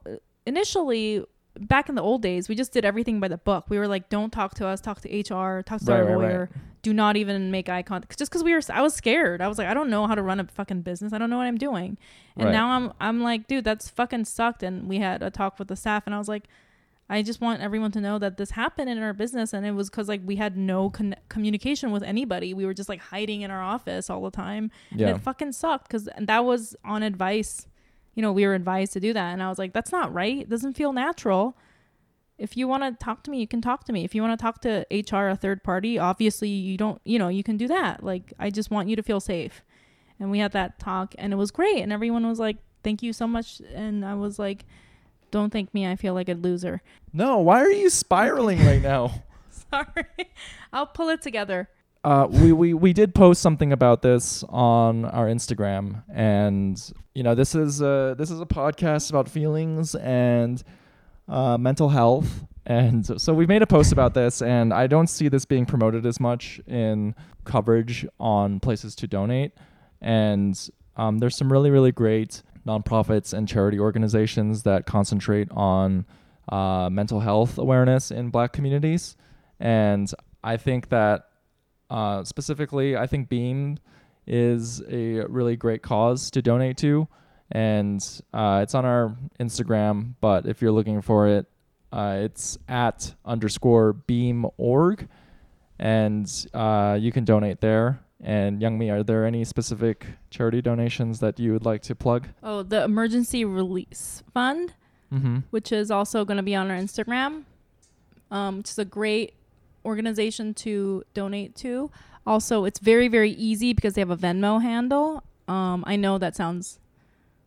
initially. 0.46 1.24
Back 1.60 1.88
in 1.88 1.96
the 1.96 2.02
old 2.02 2.22
days, 2.22 2.48
we 2.48 2.54
just 2.54 2.70
did 2.72 2.84
everything 2.84 3.18
by 3.18 3.26
the 3.26 3.36
book. 3.38 3.64
We 3.68 3.80
were 3.80 3.88
like, 3.88 4.08
"Don't 4.10 4.30
talk 4.32 4.54
to 4.54 4.66
us. 4.68 4.80
Talk 4.80 5.00
to 5.00 5.08
HR. 5.08 5.62
Talk 5.64 5.80
to 5.80 5.86
Right, 5.90 5.96
our 5.98 6.04
right, 6.04 6.10
right. 6.12 6.16
lawyer. 6.16 6.50
Do 6.82 6.94
not 6.94 7.16
even 7.16 7.50
make 7.50 7.68
eye 7.68 7.82
contact." 7.82 8.16
Just 8.16 8.30
because 8.30 8.44
we 8.44 8.52
were, 8.54 8.60
I 8.72 8.80
was 8.80 8.94
scared. 8.94 9.40
I 9.42 9.48
was 9.48 9.58
like, 9.58 9.66
"I 9.66 9.74
don't 9.74 9.90
know 9.90 10.06
how 10.06 10.14
to 10.14 10.22
run 10.22 10.38
a 10.38 10.44
fucking 10.44 10.82
business. 10.82 11.12
I 11.12 11.18
don't 11.18 11.30
know 11.30 11.36
what 11.38 11.48
I'm 11.48 11.58
doing." 11.58 11.98
And 12.36 12.44
Right. 12.46 12.52
now 12.52 12.68
I'm, 12.76 12.92
I'm 13.00 13.22
like, 13.24 13.48
dude, 13.48 13.64
that's 13.64 13.88
fucking 13.88 14.26
sucked. 14.26 14.62
And 14.62 14.88
we 14.88 14.98
had 14.98 15.20
a 15.20 15.30
talk 15.32 15.58
with 15.58 15.66
the 15.66 15.74
staff, 15.74 16.04
and 16.06 16.14
I 16.14 16.18
was 16.18 16.28
like, 16.28 16.44
I 17.10 17.22
just 17.22 17.40
want 17.40 17.62
everyone 17.62 17.90
to 17.92 18.00
know 18.00 18.18
that 18.18 18.36
this 18.36 18.50
happened 18.50 18.90
in 18.90 18.98
our 18.98 19.14
business, 19.14 19.52
and 19.54 19.64
it 19.64 19.72
was 19.72 19.88
because 19.88 20.08
like 20.08 20.20
we 20.24 20.36
had 20.36 20.56
no 20.56 20.90
con- 20.90 21.16
communication 21.30 21.90
with 21.90 22.02
anybody. 22.02 22.52
We 22.52 22.66
were 22.66 22.74
just 22.74 22.88
like 22.88 23.00
hiding 23.00 23.40
in 23.42 23.50
our 23.50 23.62
office 23.62 24.10
all 24.10 24.20
the 24.22 24.30
time, 24.30 24.70
Yeah. 24.94 25.08
and 25.08 25.16
it 25.16 25.22
fucking 25.22 25.52
sucked 25.52 25.88
because 25.88 26.08
that 26.18 26.44
was 26.44 26.76
on 26.84 27.02
advice. 27.02 27.66
You 28.14 28.22
know, 28.22 28.32
we 28.32 28.46
were 28.46 28.54
advised 28.54 28.92
to 28.94 29.00
do 29.00 29.12
that, 29.14 29.32
and 29.32 29.42
I 29.42 29.48
was 29.48 29.58
like, 29.58 29.72
that's 29.72 29.92
not 29.92 30.12
right. 30.12 30.38
It 30.40 30.48
doesn't 30.50 30.74
feel 30.74 30.92
natural. 30.92 31.56
If 32.36 32.56
you 32.56 32.68
want 32.68 32.82
to 32.84 32.92
talk 33.04 33.24
to 33.24 33.30
me, 33.30 33.40
you 33.40 33.48
can 33.48 33.60
talk 33.60 33.84
to 33.84 33.92
me. 33.92 34.04
If 34.04 34.14
you 34.14 34.22
want 34.22 34.38
to 34.38 34.42
talk 34.42 34.60
to 34.60 34.86
HR, 34.90 35.28
a 35.28 35.36
third 35.36 35.64
party, 35.64 35.98
obviously 35.98 36.48
you 36.50 36.76
don't. 36.76 37.00
You 37.04 37.18
know, 37.18 37.28
you 37.28 37.42
can 37.42 37.56
do 37.56 37.66
that. 37.68 38.02
Like, 38.04 38.32
I 38.38 38.50
just 38.50 38.70
want 38.70 38.88
you 38.88 38.96
to 38.96 39.02
feel 39.02 39.18
safe. 39.20 39.62
And 40.20 40.30
we 40.30 40.40
had 40.40 40.52
that 40.52 40.78
talk, 40.78 41.14
and 41.18 41.32
it 41.32 41.36
was 41.36 41.50
great. 41.50 41.78
And 41.82 41.92
everyone 41.92 42.26
was 42.28 42.38
like, 42.38 42.58
"Thank 42.84 43.02
you 43.02 43.12
so 43.12 43.26
much." 43.26 43.60
And 43.74 44.04
I 44.04 44.14
was 44.14 44.38
like, 44.38 44.66
"Don't 45.30 45.52
thank 45.52 45.72
me. 45.74 45.86
I 45.86 45.96
feel 45.96 46.14
like 46.14 46.28
a 46.28 46.34
loser." 46.34 46.82
No, 47.12 47.38
why 47.38 47.60
are 47.60 47.70
you 47.70 47.90
spiraling 47.90 48.64
right 48.64 48.82
now? 48.82 49.24
Sorry. 49.70 49.86
I'll 50.72 50.86
pull 50.86 51.08
it 51.08 51.22
together. 51.22 51.68
uh, 52.04 52.26
we, 52.30 52.52
we 52.52 52.74
we 52.74 52.92
did 52.92 53.14
post 53.14 53.42
something 53.42 53.72
about 53.72 54.02
this 54.02 54.44
on 54.48 55.04
our 55.06 55.26
Instagram, 55.26 56.02
and 56.14 56.92
you 57.14 57.22
know 57.22 57.34
this 57.34 57.54
is 57.54 57.80
a 57.80 58.14
this 58.16 58.30
is 58.30 58.40
a 58.40 58.46
podcast 58.46 59.10
about 59.10 59.28
feelings 59.28 59.94
and 59.96 60.62
uh, 61.28 61.58
mental 61.58 61.88
health, 61.88 62.44
and 62.66 63.04
so- 63.04 63.16
so 63.18 63.34
we 63.34 63.46
made 63.46 63.62
a 63.62 63.66
post 63.66 63.92
about 63.92 64.14
this, 64.14 64.40
and 64.42 64.72
I 64.72 64.86
don't 64.86 65.08
see 65.08 65.28
this 65.28 65.44
being 65.44 65.66
promoted 65.66 66.06
as 66.06 66.20
much 66.20 66.60
in 66.66 67.14
coverage 67.44 68.06
on 68.20 68.60
places 68.60 68.94
to 68.96 69.06
donate, 69.06 69.52
and 70.00 70.54
um, 70.96 71.18
there's 71.18 71.36
some 71.36 71.50
really 71.52 71.70
really 71.70 71.92
great 71.92 72.42
nonprofits 72.66 73.32
and 73.32 73.48
charity 73.48 73.78
organizations 73.78 74.62
that 74.64 74.86
concentrate 74.86 75.48
on 75.50 76.06
uh, 76.48 76.88
mental 76.90 77.20
health 77.20 77.58
awareness 77.58 78.10
in 78.10 78.30
Black 78.30 78.52
communities, 78.52 79.16
and 79.60 80.12
I 80.42 80.56
think 80.56 80.88
that 80.90 81.28
uh, 81.90 82.24
specifically, 82.24 82.96
I 82.96 83.06
think 83.06 83.28
Beam 83.28 83.78
is 84.26 84.82
a 84.88 85.24
really 85.26 85.56
great 85.56 85.82
cause 85.82 86.30
to 86.32 86.42
donate 86.42 86.76
to, 86.78 87.08
and 87.50 88.02
uh, 88.32 88.60
it's 88.62 88.74
on 88.74 88.84
our 88.84 89.16
Instagram. 89.40 90.14
But 90.20 90.46
if 90.46 90.60
you're 90.60 90.72
looking 90.72 91.00
for 91.00 91.28
it, 91.28 91.46
uh, 91.92 92.18
it's 92.20 92.58
at 92.68 93.14
underscore 93.24 93.94
Beam 93.94 94.46
org, 94.58 95.08
and 95.78 96.46
uh, 96.52 96.98
you 97.00 97.12
can 97.12 97.24
donate 97.24 97.60
there. 97.60 98.00
And 98.20 98.60
Young 98.60 98.78
Mi, 98.78 98.90
are 98.90 99.02
there 99.04 99.24
any 99.24 99.44
specific 99.44 100.06
charity 100.30 100.60
donations 100.60 101.20
that 101.20 101.38
you 101.38 101.52
would 101.52 101.64
like 101.64 101.82
to 101.82 101.94
plug? 101.94 102.26
Oh, 102.42 102.62
the 102.62 102.82
Emergency 102.84 103.44
Release 103.44 104.22
Fund, 104.34 104.74
Mm-hmm. 105.12 105.38
which 105.50 105.72
is 105.72 105.90
also 105.90 106.26
going 106.26 106.36
to 106.36 106.42
be 106.42 106.54
on 106.54 106.70
our 106.70 106.76
Instagram, 106.76 107.44
um, 108.30 108.58
which 108.58 108.68
is 108.68 108.78
a 108.78 108.84
great 108.84 109.32
organization 109.84 110.52
to 110.54 111.02
donate 111.14 111.54
to. 111.56 111.90
Also, 112.26 112.64
it's 112.66 112.78
very, 112.78 113.08
very 113.08 113.30
easy 113.30 113.72
because 113.72 113.94
they 113.94 114.02
have 114.02 114.10
a 114.10 114.16
Venmo 114.18 114.60
handle. 114.60 115.22
Um, 115.46 115.82
I 115.86 115.96
know 115.96 116.18
that 116.18 116.36
sounds 116.36 116.78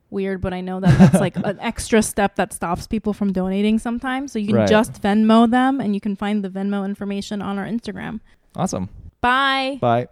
weird, 0.10 0.42
but 0.42 0.54
I 0.56 0.62
know 0.62 0.80
that 0.80 0.98
that's 0.98 1.20
like 1.22 1.36
an 1.44 1.60
extra 1.60 2.02
step 2.02 2.36
that 2.38 2.52
stops 2.52 2.88
people 2.88 3.14
from 3.14 3.32
donating 3.32 3.78
sometimes. 3.78 4.32
So 4.32 4.40
you 4.40 4.48
can 4.48 4.56
Right. 4.56 4.68
just 4.70 5.00
Venmo 5.02 5.48
them 5.48 5.80
and 5.80 5.94
you 5.94 6.02
can 6.02 6.16
find 6.16 6.44
the 6.44 6.50
Venmo 6.50 6.84
information 6.84 7.44
on 7.44 7.60
our 7.60 7.66
Instagram. 7.68 8.22
Awesome. 8.56 8.90
Bye. 9.22 9.78
Bye. 9.80 10.08